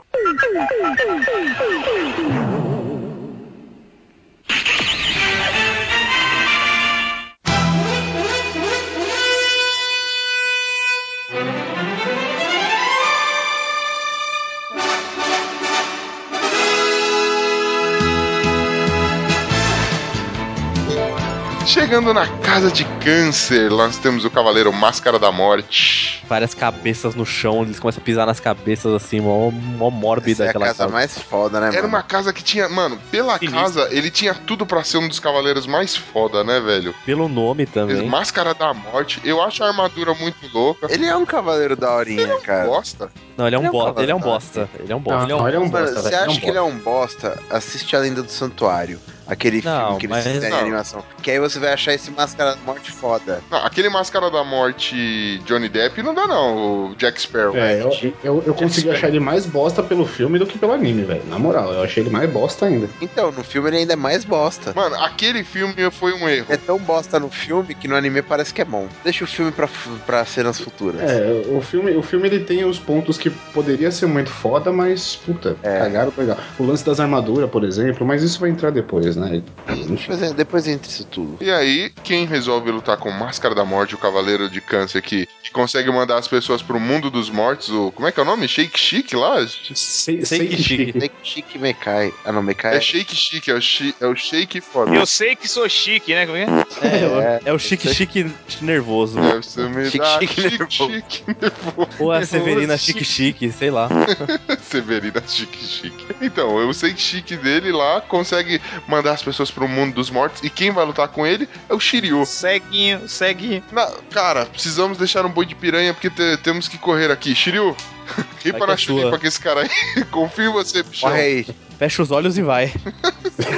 [21.66, 26.24] Chegando na casa de câncer, nós temos o Cavaleiro Máscara da Morte.
[26.30, 30.44] Várias cabeças no chão, eles começam a pisar nas cabeças assim, mó, mó mórbida Essa
[30.46, 31.88] é aquela casa mais foda, né, Era mano?
[31.90, 35.66] uma casa que tinha, mano, pela casa, ele tinha tudo pra ser um dos cavaleiros
[35.66, 36.94] mais foda, né, velho?
[37.06, 38.08] Pelo nome também.
[38.08, 40.88] Máscara da Morte, eu acho a armadura muito louca.
[40.90, 42.66] Ele é um cavaleiro da horinha, cara.
[42.68, 43.10] Bosta.
[43.36, 44.70] Não, ele é um, Ele é um bo- cavaleiro ele é um bosta.
[44.80, 45.28] Ele é um bosta.
[45.28, 47.40] Não, ele é um Mano, bosta, você acha é um que ele é um bosta?
[47.50, 49.00] Assiste a Lenda do Santuário.
[49.28, 51.04] Aquele Não, filme que eles mas fizeram em animação.
[51.22, 53.44] Que aí você vai achar esse Máscara da Morte foda.
[53.50, 57.56] Não, aquele Máscara da Morte Johnny Depp não dá não, o Jack Sparrow.
[57.56, 61.04] É, eu, eu, eu consegui achar ele mais bosta pelo filme do que pelo anime,
[61.04, 61.24] velho.
[61.30, 62.90] Na moral, eu achei ele mais bosta ainda.
[63.02, 64.74] Então, no filme ele ainda é mais bosta.
[64.76, 66.48] Mano, aquele filme foi um erro.
[66.50, 68.88] É tão bosta no filme que no anime parece que é bom.
[69.04, 69.70] Deixa o filme pra,
[70.06, 71.02] pra cenas futuras.
[71.02, 75.16] É, o filme, o filme ele tem os pontos que poderia ser muito foda, mas
[75.16, 76.38] puta, cagaram legal.
[76.60, 79.42] O lance das armaduras, por exemplo, mas isso vai entrar depois, né?
[79.88, 81.38] Depois, é- depois entre isso tudo.
[81.42, 85.28] E aí, quem resolve lutar com o Máscara da Morte, o Cavaleiro de Câncer, que,
[85.44, 87.92] que consegue mandar as pessoas pro mundo dos mortos, o.
[87.92, 88.48] Como é que é o nome?
[88.48, 89.36] Shake Chic lá?
[89.46, 90.26] Que chique.
[90.26, 92.14] Shake Chique Mekai.
[92.24, 94.94] Ah, não, Mekai É Shake Chic, é o, chi, é o Shake foda.
[94.94, 96.26] Eu sei que sou chique, né?
[96.26, 96.46] Como é?
[96.46, 97.02] que é?
[97.02, 99.20] É, o- é o chique chique nervoso.
[99.20, 100.94] Deve ser me Chique, dá chique, chique, nervoso.
[100.94, 101.90] chique, nervoso.
[102.00, 103.90] Ou é a Severina chique chique, sei lá.
[104.62, 106.06] Severina Chique Chique.
[106.22, 110.44] Então, eu sei que Chique dele lá consegue mandar as pessoas pro mundo dos mortos.
[110.44, 112.15] E quem vai lutar com ele é o Shiryu.
[112.24, 113.64] Ceguinho, ceguinho.
[113.72, 117.34] Na- cara, precisamos deixar um boi de piranha porque te- temos que correr aqui.
[117.34, 117.76] Shiryu,
[118.44, 120.06] rimpa que é com esse cara aí.
[120.12, 121.10] Confio em você, bichão.
[121.10, 121.48] Corre aí.
[121.78, 122.72] Fecha os olhos e vai.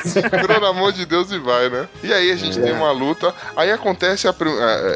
[0.04, 1.88] Segura na mão de Deus e vai, né?
[2.04, 2.62] E aí a gente É.
[2.64, 3.34] tem uma luta.
[3.56, 4.34] Aí acontece a.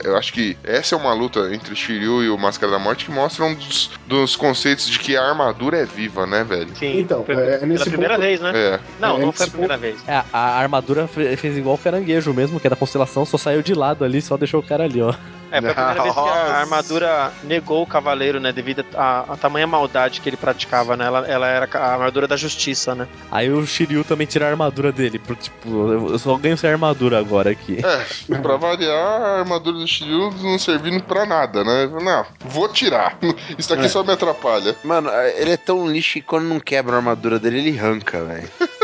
[0.03, 3.05] Eu acho que essa é uma luta entre o Shiryu e o Máscara da Morte
[3.05, 6.76] que mostra um dos, dos conceitos de que a armadura é viva, né, velho?
[6.76, 6.99] Sim.
[6.99, 8.51] Então, Foi é, é pela nesse primeira ponto- vez, né?
[8.55, 8.80] É.
[8.99, 9.97] Não, É, não foi a primeira vez.
[10.07, 13.61] É, a armadura fe- fez igual o caranguejo mesmo, que é da constelação, só saiu
[13.61, 15.13] de lado ali, só deixou o cara ali, ó.
[15.52, 18.52] É, foi a primeira vez que a armadura negou o cavaleiro, né?
[18.52, 21.06] Devido a tamanha maldade que ele praticava, né?
[21.06, 23.08] Ela, ela era a armadura da justiça, né?
[23.32, 27.20] Aí o Shiryu também tira a armadura dele, pro, tipo, eu só ganho sem armadura
[27.20, 27.80] agora aqui.
[27.84, 31.88] É, pra variar, a armadura do Shiryu não servindo pra nada, né?
[32.02, 33.18] Não, vou tirar.
[33.58, 33.89] Isso aqui É.
[33.89, 34.76] só me atrapalha.
[34.84, 38.49] Mano, ele é tão lixo que quando não quebra a armadura dele, ele arranca, velho.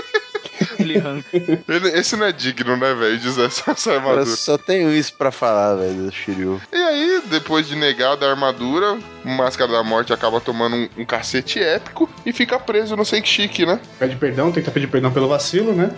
[0.79, 1.27] Ele arranca.
[1.33, 4.25] Ele- esse não é digno, né, velho, de usar essa, essa Eu armadura.
[4.25, 6.61] só tenho isso pra falar, velho, do Shiryu.
[6.71, 11.05] E aí, depois de negar da armadura, o Máscara da Morte acaba tomando um, um
[11.05, 13.79] cacete épico e fica preso no Chique, né?
[13.99, 15.91] Pede perdão, tenta pedir perdão pelo vacilo, né?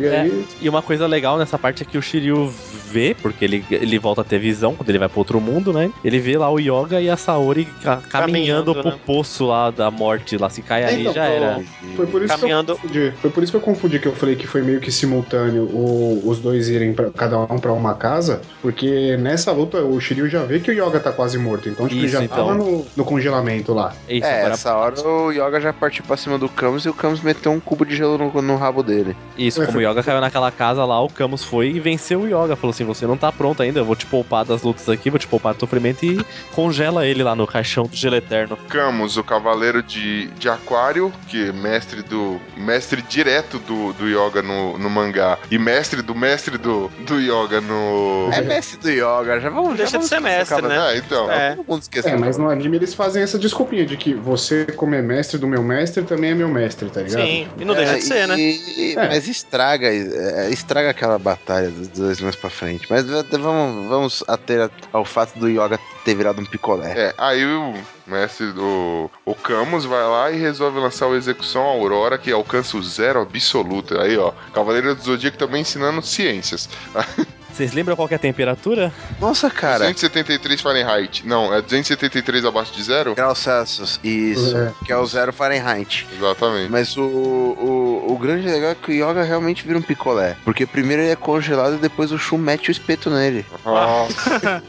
[0.00, 0.46] E É, aí.
[0.60, 2.52] e uma coisa legal nessa parte é que o Shiryu
[2.90, 5.90] vê, porque ele, ele volta a ter visão quando ele vai pro outro mundo, né?
[6.04, 8.98] Ele vê lá o Yoga e a Saori ca- caminhando, Caminhando, pro né?
[9.06, 11.62] poço lá da morte, lá se cai ali Então, já era.
[11.96, 13.12] Foi por isso Caminhando- que eu confundi.
[13.20, 16.22] Foi por isso que eu confundi que eu falei que foi meio que simultâneo o-
[16.24, 20.42] os dois irem pra, cada um pra uma casa, porque nessa luta o Shiryu já
[20.44, 22.36] vê que o Yoga tá quase morto, então tipo, ele Isso, já então.
[22.46, 23.92] tava no, no congelamento lá.
[24.08, 26.94] Isso, é, agora- essa hora o Yoga já partiu pra cima do Camus e o
[26.94, 29.16] Camus meteu um cubo de gelo no, no rabo dele.
[29.38, 32.56] Isso, como o Yoga caiu naquela casa lá, o Camus foi e venceu o Yoga.
[32.56, 35.18] Falou assim: você não tá pronto ainda, eu vou te poupar das lutas aqui, vou
[35.18, 38.56] te poupar do sofrimento e congela ele lá no caixão do gelo eterno.
[38.68, 42.40] Camus, o cavaleiro de, de Aquário, que é mestre do.
[42.56, 45.38] mestre direto do, do Yoga no, no mangá.
[45.50, 48.30] E mestre do mestre do, do Yoga no.
[48.32, 50.78] É mestre do Yoga, já vamos Deixa já de ser mestre, né?
[50.78, 51.30] Ah, então.
[51.30, 51.54] É.
[51.54, 52.10] Todo mundo esqueceu.
[52.12, 55.46] É, mas no anime eles fazem essa desculpinha de que você, como é mestre do
[55.46, 57.22] meu mestre, também é meu mestre, tá ligado?
[57.22, 58.36] Sim, e não deixa É, de ser, né?
[58.38, 59.08] e- e- É.
[59.08, 62.86] Mas estraga, é, estraga aquela batalha dos dois mais pra frente.
[62.90, 66.92] Mas vamos, vamos ater ao fato do Yoga ter virado um picolé.
[66.96, 67.74] É, aí o
[68.10, 69.10] mestre do.
[69.24, 73.98] O Camus vai lá e resolve lançar o Execução Aurora, que alcança o zero absoluto.
[74.00, 76.68] Aí, ó, Cavaleiro do Zodíaco também ensinando ciências.
[77.52, 78.92] Vocês lembram qual que é a temperatura?
[79.20, 79.80] Nossa, cara.
[79.80, 81.26] 273 Fahrenheit.
[81.26, 83.14] Não, é 273 abaixo de zero?
[83.14, 84.56] Graus Celsius, isso.
[84.56, 84.72] É.
[84.84, 86.06] Que é o zero Fahrenheit.
[86.16, 86.70] Exatamente.
[86.70, 90.36] Mas o, o, o grande legal é que o Yoga realmente vira um picolé.
[90.44, 93.44] Porque primeiro ele é congelado e depois o Shun mete o espeto nele.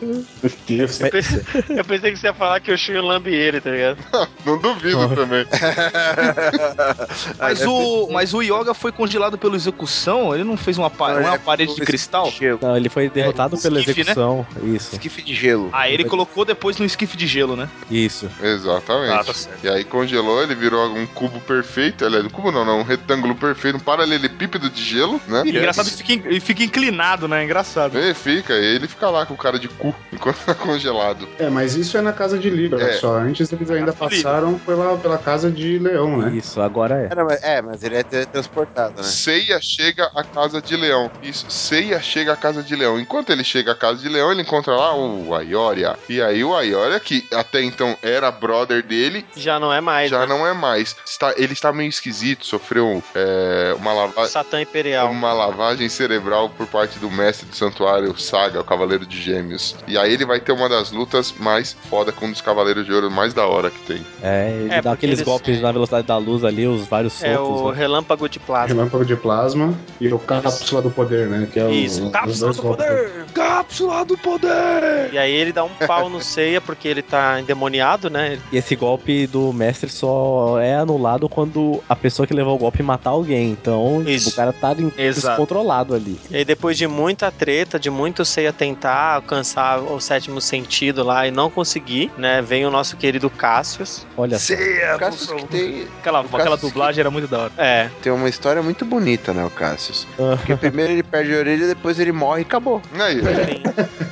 [0.01, 0.99] Meu Deus.
[0.99, 3.97] Eu pensei, eu pensei que você ia falar que o Shun lambe ele, tá ligado?
[4.45, 5.45] Não duvido também.
[7.39, 10.33] Mas o, mas o Yoga foi congelado pela execução?
[10.33, 12.31] Ele não fez uma, uma é parede de cristal?
[12.71, 14.11] Não, ele foi derrotado pela esquife, né?
[14.11, 14.47] execução.
[14.63, 14.95] Isso.
[14.95, 15.69] Esquife de gelo.
[15.73, 17.67] Ah, ele colocou depois no esquife de gelo, né?
[17.89, 18.29] Isso.
[18.41, 19.11] Exatamente.
[19.13, 19.63] Ah, tá certo.
[19.63, 22.05] E aí congelou, ele virou um cubo perfeito.
[22.05, 25.43] Aliás, um cubo não, não, um retângulo perfeito, um paralelepípedo de gelo, né?
[25.45, 27.43] Engraçado que fica, ele fica inclinado, né?
[27.43, 27.97] Engraçado.
[27.97, 31.27] Ele fica, e ele fica lá com o cara de cu enquanto tá congelado.
[31.37, 32.93] É, mas isso é na casa de Libra É.
[32.93, 33.17] só.
[33.17, 36.31] Antes eles ainda passaram pela, pela casa de Leão, né?
[36.37, 37.09] Isso, agora é.
[37.11, 39.03] É, não, mas- é, mas ele é teletransportado, né?
[39.03, 41.11] Seiya chega à casa de leão.
[41.21, 42.99] Isso, Seiya chega à casa de leão.
[42.99, 45.97] Enquanto ele chega à casa de leão, ele encontra lá o Ayoria.
[46.09, 50.09] E aí o Ayoria, que até então era brother dele, Já não é mais.
[50.09, 50.25] já né?
[50.27, 50.95] não é mais.
[51.05, 54.31] Está, ele está meio esquisito, sofreu é, uma lavagem.
[54.31, 55.09] Satã Imperial.
[55.11, 59.75] Uma lavagem cerebral por parte do mestre do santuário Saga, o Cavaleiro de Gêmeos.
[59.87, 62.93] E aí ele vai ter uma das lutas mais foda com um dos Cavaleiros de
[62.93, 64.05] Ouro mais da hora que tem.
[64.21, 67.35] É, ele É, dá aqueles eles- golpes na velocidade da luz ali, os vários É
[67.35, 67.61] soltos.
[67.61, 67.77] o né?
[67.77, 68.67] relâmpago de plasma.
[68.75, 71.47] Relâmpago de plasma e o cápsula do poder, né?
[71.51, 73.25] Que é o, Isso, cápsula do poder!
[73.33, 75.09] Cápsula do poder!
[75.11, 78.39] E aí ele dá um pau no Seiya porque ele tá endemoniado, né?
[78.51, 82.81] E esse golpe do mestre só é anulado quando a pessoa que levou o golpe
[82.83, 83.51] matar alguém.
[83.51, 86.19] Então, tipo, o cara tá descontrolado ali.
[86.29, 91.27] E aí depois de muita treta, de muito Seiya tentar alcançar o sétimo sentido lá
[91.27, 92.41] e não conseguir, né?
[92.41, 94.05] Vem o nosso querido Cassius.
[94.17, 94.53] Olha só.
[94.53, 97.51] O Cassius que tem, Aquela, aquela dublagem era muito da hora.
[97.57, 97.89] É.
[98.01, 100.07] tem uma história muito bonita, né, o Cassius?
[100.15, 102.81] Porque primeiro ele perde a orelha, depois ele morre e acabou.
[102.99, 103.21] Aí,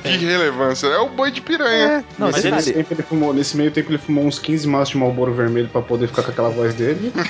[0.02, 0.86] que relevância.
[0.86, 2.04] É o boi de piranha.
[2.18, 4.98] Não, Nesse, nesse tempo ele fumou, nesse meio tempo ele fumou uns 15 maços de
[4.98, 7.12] Malboro vermelho pra poder ficar com aquela voz dele.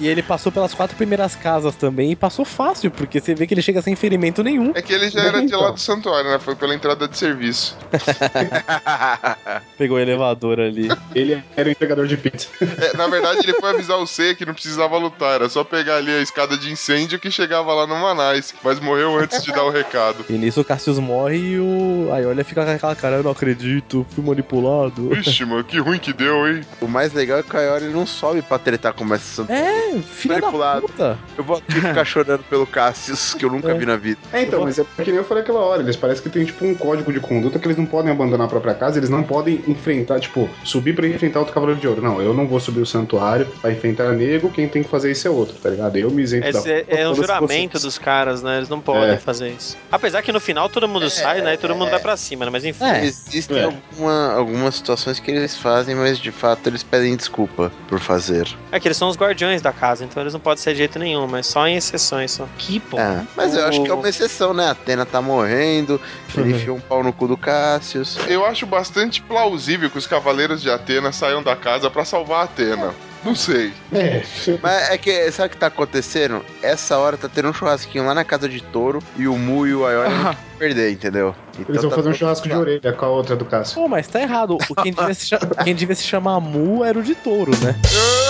[0.00, 3.54] E ele passou pelas quatro primeiras casas também e passou fácil, porque você vê que
[3.54, 4.72] ele chega sem ferimento nenhum.
[4.74, 6.38] É que ele já era de lá do santuário, né?
[6.38, 7.76] Foi pela entrada de serviço.
[9.78, 10.88] Pegou o elevador ali.
[11.14, 12.48] Ele era o entregador de pizza.
[12.60, 15.96] É, na verdade, ele foi avisar o Seiya que não precisava lutar, era só pegar
[15.96, 18.54] ali a escada de incêndio que chegava lá no Manais.
[18.62, 20.24] Mas morreu antes de dar o recado.
[20.28, 24.06] E nisso o Cassius morre e o Aiolia fica com aquela cara, eu não acredito,
[24.10, 25.12] fui manipulado.
[25.14, 26.62] Ixi, mano, que ruim que deu, hein?
[26.80, 29.64] O mais legal é que o Ayori não sobe pra tretar com Santuário.
[29.64, 30.82] É, filha da Manipulado.
[30.82, 31.18] puta.
[31.36, 34.18] Eu vou aqui ficar chorando pelo Cassius, que eu nunca vi na vida.
[34.32, 36.64] É, então, mas é que nem eu falei aquela hora, eles parecem que tem tipo
[36.64, 39.62] um código de conduta que eles não podem abandonar a própria casa, eles não podem
[39.66, 42.02] enfrentar, tipo, subir pra enfrentar outro Cavaleiro de Ouro.
[42.02, 45.26] Não, eu não vou subir o santuário pra enfrentar nego, quem tem que fazer isso
[45.26, 45.96] é outro, tá ligado?
[45.96, 48.58] Eu me isento da Esse é, é um juramento dos caras, né?
[48.58, 49.16] Eles não podem É.
[49.24, 49.76] fazer isso.
[49.90, 51.54] Apesar que no final todo mundo sai, né?
[51.54, 52.50] E todo mundo vai pra cima, né?
[52.50, 52.84] Mas enfim.
[53.02, 53.64] Existem É.
[53.64, 58.46] alguma- algumas situações que eles fazem, mas de fato eles pedem desculpa por fazer.
[58.70, 60.98] É que eles são os guardiões da casa, então eles não podem ser de jeito
[60.98, 62.46] nenhum, mas só em exceções só.
[62.58, 62.98] Que pô.
[62.98, 64.66] É, mas eu acho que é uma exceção, né?
[64.66, 66.00] A Atena tá morrendo,
[66.36, 68.18] ele enfiou um pau no cu do Cassius.
[68.28, 72.44] Eu acho bastante plausível que os cavaleiros de Atena saiam da casa pra salvar a
[72.44, 72.94] Atena.
[73.24, 73.72] Não sei.
[73.92, 74.22] É,
[74.62, 76.44] Mas é que, sabe o que tá acontecendo?
[76.62, 79.74] Essa hora tá tendo um churrasquinho lá na casa de touro e o Mu e
[79.74, 81.34] o Ayori querem perder, entendeu?
[81.58, 83.76] Então eles vão tá fazer um churrasco de orelha com a outra do Cássio.
[83.76, 84.58] Pô, mas tá errado.
[84.68, 85.30] O- Quem devia, se
[85.64, 87.74] quem devia se chamar Mu era o de touro, né?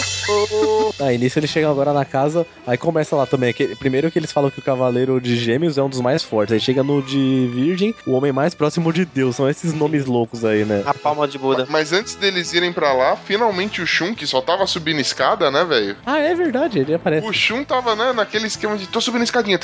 [1.00, 3.52] Aí nisso eles chegam agora na casa, aí começa lá também.
[3.52, 6.52] que- primeiro que eles falam que o Cavaleiro de Gêmeos é um dos mais fortes.
[6.54, 9.36] Aí chega no de Virgem, o homem mais próximo de Deus.
[9.36, 10.82] São esses nomes loucos aí, né?
[10.86, 11.66] A palma de Buda.
[11.68, 15.64] Mas antes deles irem pra lá, finalmente o Shun, que só tava subindo escada, né,
[15.64, 15.96] velho?
[16.06, 17.26] Ah, é verdade, ele aparece.
[17.26, 19.58] O Shun tava, né, naquele esquema de tô subindo escadinha.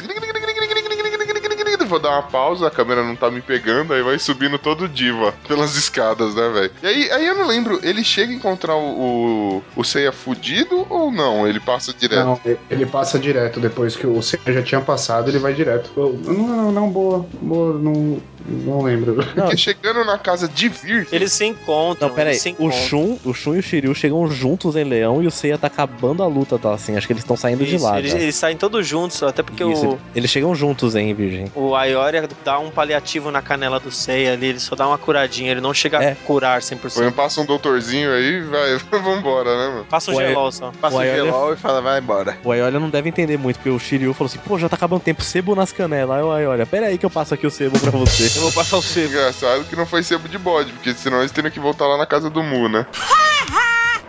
[1.90, 5.34] Vou dar uma pausa, a câmera não tá me pegando, aí vai subindo todo diva
[5.48, 6.70] pelas escadas, né, velho?
[6.80, 10.86] E aí, aí eu não lembro, ele chega a encontrar o, o, o Seiya fudido
[10.88, 11.48] ou não?
[11.48, 12.24] Ele passa direto?
[12.24, 12.40] Não,
[12.70, 15.90] ele passa direto, depois que o Senna já tinha passado, ele vai direto.
[15.96, 19.16] Não, não, não, boa, boa, não, não lembro.
[19.34, 22.08] Porque chegando na casa de Vir, Eles se encontram.
[22.08, 22.34] Não, pera aí.
[22.34, 22.78] eles se O encontram.
[22.80, 26.22] Shun, o Shun e o Shiryu chegam juntos em Leão e o Seiya tá acabando
[26.22, 26.72] a luta, tá?
[26.74, 27.98] Assim, acho que eles estão saindo de Isso, lá.
[27.98, 31.50] eles, eles saem todos juntos, até porque Isso, o, Eles chegam juntos, hein, Virgem?
[31.54, 35.50] o Ayoria dá um paliativo na canela do Seiya ali, ele só dá uma curadinha,
[35.50, 36.12] ele não chega É.
[36.12, 37.12] a curar Põe, 100%.
[37.12, 39.86] passa um doutorzinho aí, vai, vambora, né, mano?
[39.88, 40.72] Passa um O gelol só.
[40.80, 42.38] Passa O o Ayori- gelol e fala, vai embora.
[42.44, 45.00] O Ayolia não deve entender muito, porque o Shiryu falou assim, pô, já tá acabando
[45.02, 46.16] tempo, sebo nas canelas.
[46.18, 48.29] Aí o Ayolia, pera aí que eu passo aqui o sebo pra você.
[48.34, 49.08] Eu vou passar o sebo.
[49.08, 52.06] Engraçado que não foi sebo de bode, porque senão eles teriam que voltar lá na
[52.06, 52.86] casa do Mu, né?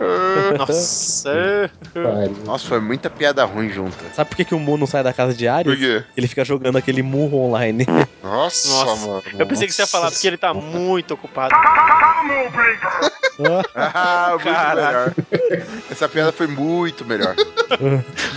[0.58, 1.72] Nossa.
[2.46, 3.98] Nossa, foi muita piada ruim junta.
[4.14, 5.72] Sabe por que, que o Mu não sai da casa de Ares?
[5.72, 6.04] Por quê?
[6.18, 7.86] Ele fica jogando aquele Mu online.
[8.24, 9.08] Nossa, Nossa.
[9.08, 9.24] mano.
[9.40, 11.54] Eu pensei que você ia falar porque ele tá muito ocupado.
[13.74, 14.86] Ah, muito Caralho.
[14.88, 15.14] melhor.
[15.90, 17.34] Essa piada foi muito melhor.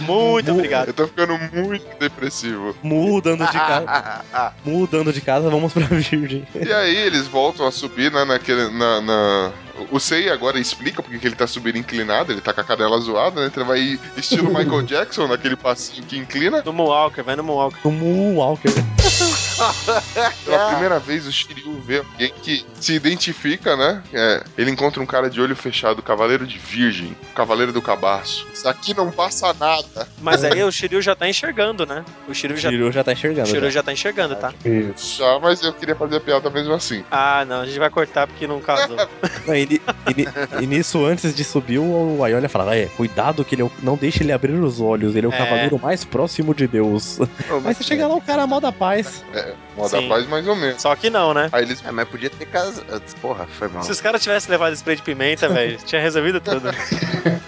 [0.01, 0.89] Muito obrigado.
[0.89, 2.74] Eu tô ficando muito depressivo.
[2.82, 4.23] Mudando de casa.
[4.65, 6.47] Mudando de casa, vamos pra Virgem.
[6.55, 9.53] E aí eles voltam a subir, né, naquele, na, na-
[9.91, 12.99] O Sei agora explica porque que ele tá subindo inclinado, ele tá com a cadela
[13.01, 13.47] zoada, né?
[13.49, 16.63] Então ele vai estilo Michael Jackson, naquele passinho que inclina.
[16.63, 17.81] No Moonwalker, vai no Moonwalker.
[17.85, 18.73] O Moonwalker.
[20.45, 24.03] Pela primeira vez o Shiryu vê alguém que se identifica, né?
[24.13, 28.47] É, ele encontra um cara de olho fechado, Cavaleiro de Virgem, Cavaleiro do Cabaço.
[28.53, 30.09] Isso aqui não passa nada.
[30.21, 32.05] Mas aí o Shiryu já tá enxergando, né?
[32.29, 33.43] O Shiryu já, Shiryu já tá enxergando.
[33.43, 33.71] o Shiryu já.
[33.71, 34.53] já tá enxergando, tá?
[34.97, 37.05] Já, mas eu queria fazer a piada mesmo assim.
[37.11, 38.97] Ah, não, a gente vai cortar porque não casou.
[39.47, 40.28] Não, e, ni- e ni-
[40.62, 43.97] e nisso, antes de subir, o Aiolia fala: é, cuidado que ele é o- não
[43.97, 45.36] deixe ele abrir os olhos, ele é o É.
[45.39, 47.19] cavaleiro mais próximo de Deus.
[47.62, 49.24] Mas você chega lá, o cara é mó da paz.
[49.35, 50.09] É, moda Sim.
[50.09, 50.81] paz mais ou menos.
[50.82, 51.49] Só que não, né?
[51.53, 51.82] Aí eles.
[51.85, 52.82] É, mas podia ter casa.
[53.20, 53.82] Porra, foi mal.
[53.82, 56.70] Se os caras tivessem levado spray de pimenta, velho, tinha resolvido tudo.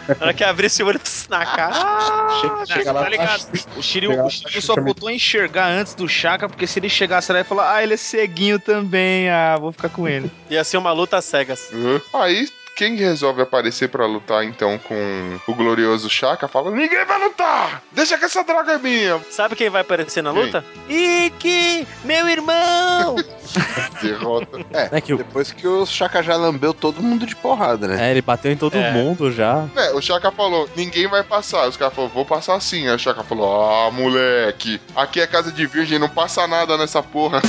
[0.08, 1.74] Na hora que abrisse o olho na cara.
[1.76, 3.46] Ah, Chega lá, tá ligado?
[3.76, 6.88] O Shiryu, Chega o Shiryu só chama- faltou enxergar antes do Shaka, porque se ele
[6.88, 10.30] chegasse lá e falar, ah, ele é ceguinho também, ah, vou ficar com ele.
[10.48, 11.68] Ia ser uma luta às cegas.
[11.72, 12.00] Uhum.
[12.12, 17.82] Aí, quem resolve aparecer pra lutar então com o glorioso Shaka fala: Ninguém vai lutar!
[17.90, 19.18] Deixa que essa draga é minha!
[19.30, 20.42] Sabe quem vai aparecer na Quem?
[20.44, 20.64] luta?
[20.88, 23.16] Ikki, meu irmão!
[24.02, 24.60] Derrota.
[24.72, 28.08] É, É que o- depois que o Chaka já lambeu todo mundo de porrada, né?
[28.08, 28.90] É, ele bateu em todo É.
[28.92, 29.64] mundo já.
[29.74, 31.66] É, o Chaka falou: Ninguém vai passar.
[31.68, 32.86] Os caras falaram: Vou passar sim.
[32.88, 37.02] Aí o Chaka falou: Ah, moleque, aqui é casa de virgem, não passa nada nessa
[37.02, 37.40] porra.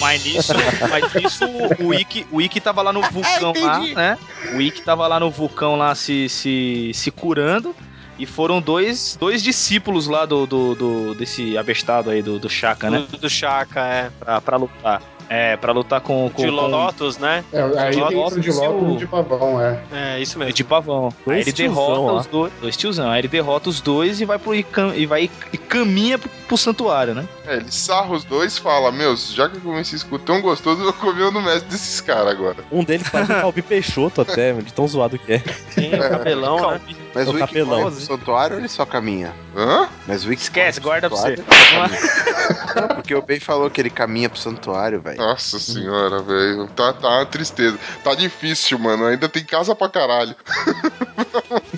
[0.00, 0.52] Mas nisso,
[0.88, 1.44] mas nisso
[1.80, 4.18] o Ikki, o Ikki tava lá no vulcão lá, né?
[4.54, 7.74] O Ikki tava lá no vulcão lá se, se, se curando.
[8.18, 12.88] E foram dois, dois discípulos lá do, do, do- desse abestado aí, do, do Shaka,
[12.88, 13.04] né?
[13.10, 14.10] Do, do Chaka, é.
[14.18, 15.02] Pra, pra lutar.
[15.28, 17.44] É, pra lutar com, com, De com Lotus, né?
[17.52, 19.80] É, aí tem Lotus de o- Lotus e de pavão, é.
[19.92, 20.64] É, isso de mesmo.
[20.66, 21.12] pavão.
[21.26, 22.20] Dois aí ele derrota lá.
[22.20, 22.52] os dois.
[22.60, 23.10] Dois tiozão.
[23.10, 26.56] Aí ele derrota os dois e vai pro e, e vai e caminha pro, pro
[26.56, 27.26] santuário, né?
[27.46, 30.40] É, ele sarra os dois e fala: Meus, já que eu comi esse escudo tão
[30.40, 32.56] gostoso, eu vou comer o no mestre desses caras agora.
[32.70, 35.38] Um deles parece um Calbi Peixoto até, de tão zoado que é.
[35.74, 36.80] Tem o cabelão, né?
[37.16, 39.32] Mas o o corre pro santuário ou ele só caminha?
[39.56, 39.88] Hã?
[40.06, 42.94] Mas o Wiki Esquece, guarda pro pra você.
[42.94, 45.16] porque o Ben falou que ele caminha pro santuário, velho.
[45.18, 46.66] Nossa senhora, velho.
[46.76, 47.78] Tá, tá uma tristeza.
[48.04, 49.06] Tá difícil, mano.
[49.06, 50.34] Ainda tem casa pra caralho.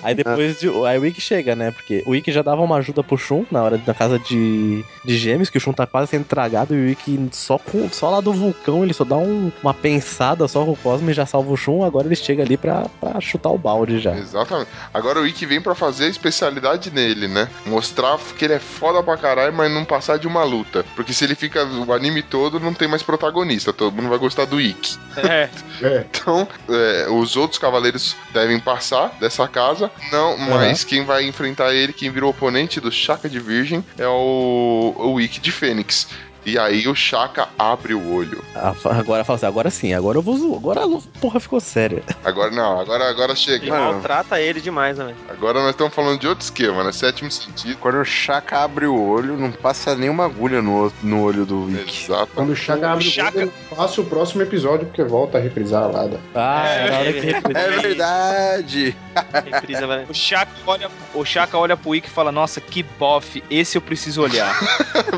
[0.03, 1.71] Aí depois de, aí o Ikki chega, né?
[1.71, 5.17] Porque o Ikki já dava uma ajuda pro Shun na hora da casa de, de
[5.17, 8.21] gêmeos, que o Shun tá quase sendo tragado e o Ikki só, com, só lá
[8.21, 11.51] do vulcão ele só dá um- uma pensada só com o Cosmo e já salva
[11.51, 11.83] o Shun.
[11.83, 14.15] Agora ele chega ali pra, pra chutar o balde já.
[14.15, 14.69] Exatamente.
[14.93, 17.47] Agora o Ikki vem pra fazer a especialidade nele, né?
[17.65, 20.85] Mostrar que ele é foda pra caralho, mas não passar de uma luta.
[20.95, 23.71] Porque se ele fica o anime todo, não tem mais protagonista.
[23.73, 24.97] Todo mundo vai gostar do Ikki.
[25.17, 25.49] É.
[25.81, 26.05] É.
[26.11, 29.89] Então, é, os outros cavaleiros devem passar dessa casa.
[30.11, 34.93] Não, mas quem vai enfrentar ele, quem virou oponente do Shaka de Virgem, é o,
[34.97, 36.09] o Ikki de Fênix.
[36.45, 38.43] E aí o Shaka abre o olho.
[38.55, 40.57] Ah, Agora fala assim, agora sim, agora eu vou zoar.
[40.57, 42.01] Agora a porra ficou séria.
[42.23, 43.69] Agora não, agora, agora E chega.
[43.69, 45.05] maltrata ele demais, né?
[45.05, 45.17] velho?
[45.29, 46.91] Agora nós estamos falando de outro esquema, né?
[46.91, 47.77] Sétimo sentido.
[47.79, 52.05] Quando o Chaka abre o olho, não passa nenhuma agulha no, no olho do Wiki.
[52.05, 52.31] Exato.
[52.35, 55.83] Quando o Chaka abre o olho, eu faço o próximo episódio, porque volta a reprisar
[55.83, 56.19] a lada.
[56.35, 57.59] Ah, É, na hora que reprisa.
[57.59, 58.95] É verdade.
[59.51, 60.05] Reprisa, velho.
[60.09, 63.81] O Shaka olha, o Shaka olha pro Ikki e fala, nossa, que bofe, esse eu
[63.81, 64.55] preciso olhar.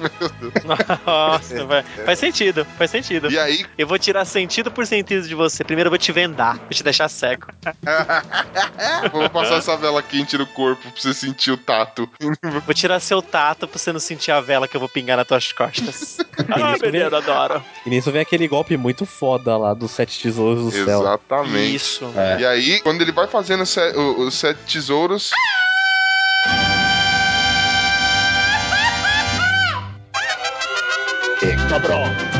[1.12, 1.86] Nossa, velho.
[2.06, 3.30] Faz sentido, faz sentido.
[3.30, 5.64] E aí, Eu vou tirar sentido por sentido de você.
[5.64, 7.48] Primeiro eu vou te vendar, vou te deixar cego.
[9.12, 12.10] vamos passar essa vela quente no corpo pra você sentir o tato.
[12.66, 15.28] Vou tirar seu tato pra você não sentir a vela que eu vou pingar nas
[15.28, 16.18] tuas costas.
[16.50, 17.64] ah, menino, adoro.
[17.86, 21.02] E nisso vem aquele golpe muito foda lá dos sete tesouros do céu.
[21.02, 21.76] Exatamente.
[21.76, 22.12] Isso.
[22.40, 25.32] E aí, quando ele vai fazendo os sete tesouros.
[31.84, 32.31] Eh,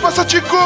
[0.00, 0.56] passa, Tico?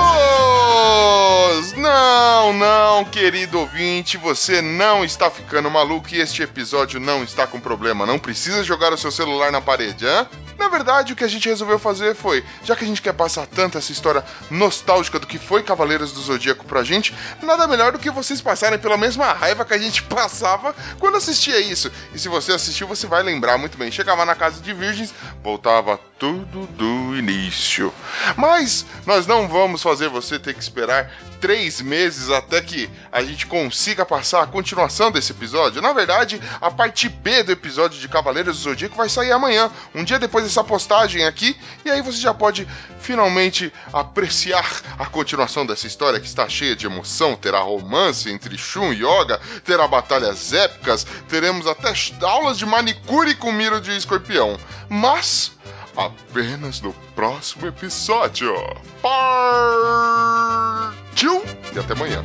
[1.76, 7.58] Não, não, querido ouvinte, você não está ficando maluco e este episódio não está com
[7.58, 8.06] problema.
[8.06, 10.26] Não precisa jogar o seu celular na parede, hã?
[10.58, 13.46] Na verdade, o que a gente resolveu fazer foi, já que a gente quer passar
[13.46, 17.98] tanto essa história nostálgica do que foi Cavaleiros do Zodíaco pra gente, nada melhor do
[17.98, 21.90] que vocês passarem pela mesma raiva que a gente passava quando assistia isso.
[22.14, 23.90] E se você assistiu, você vai lembrar muito bem.
[23.90, 27.92] Chegava na casa de virgens, voltava tudo do início.
[28.36, 28.86] Mas
[29.22, 34.04] nós não vamos fazer você ter que esperar três meses até que a gente consiga
[34.04, 35.80] passar a continuação desse episódio.
[35.80, 40.02] Na verdade, a parte B do episódio de Cavaleiros do Zodíaco vai sair amanhã, um
[40.02, 42.66] dia depois dessa postagem aqui, e aí você já pode
[43.00, 44.68] finalmente apreciar
[44.98, 47.36] a continuação dessa história que está cheia de emoção.
[47.36, 51.92] Terá romance entre Shun e Yoga, terá batalhas épicas, teremos até
[52.22, 54.58] aulas de manicure com Miro de Escorpião.
[54.88, 55.52] Mas
[55.96, 58.54] apenas no próximo episódio.
[59.02, 59.52] Partiu!
[61.74, 62.24] E até amanhã.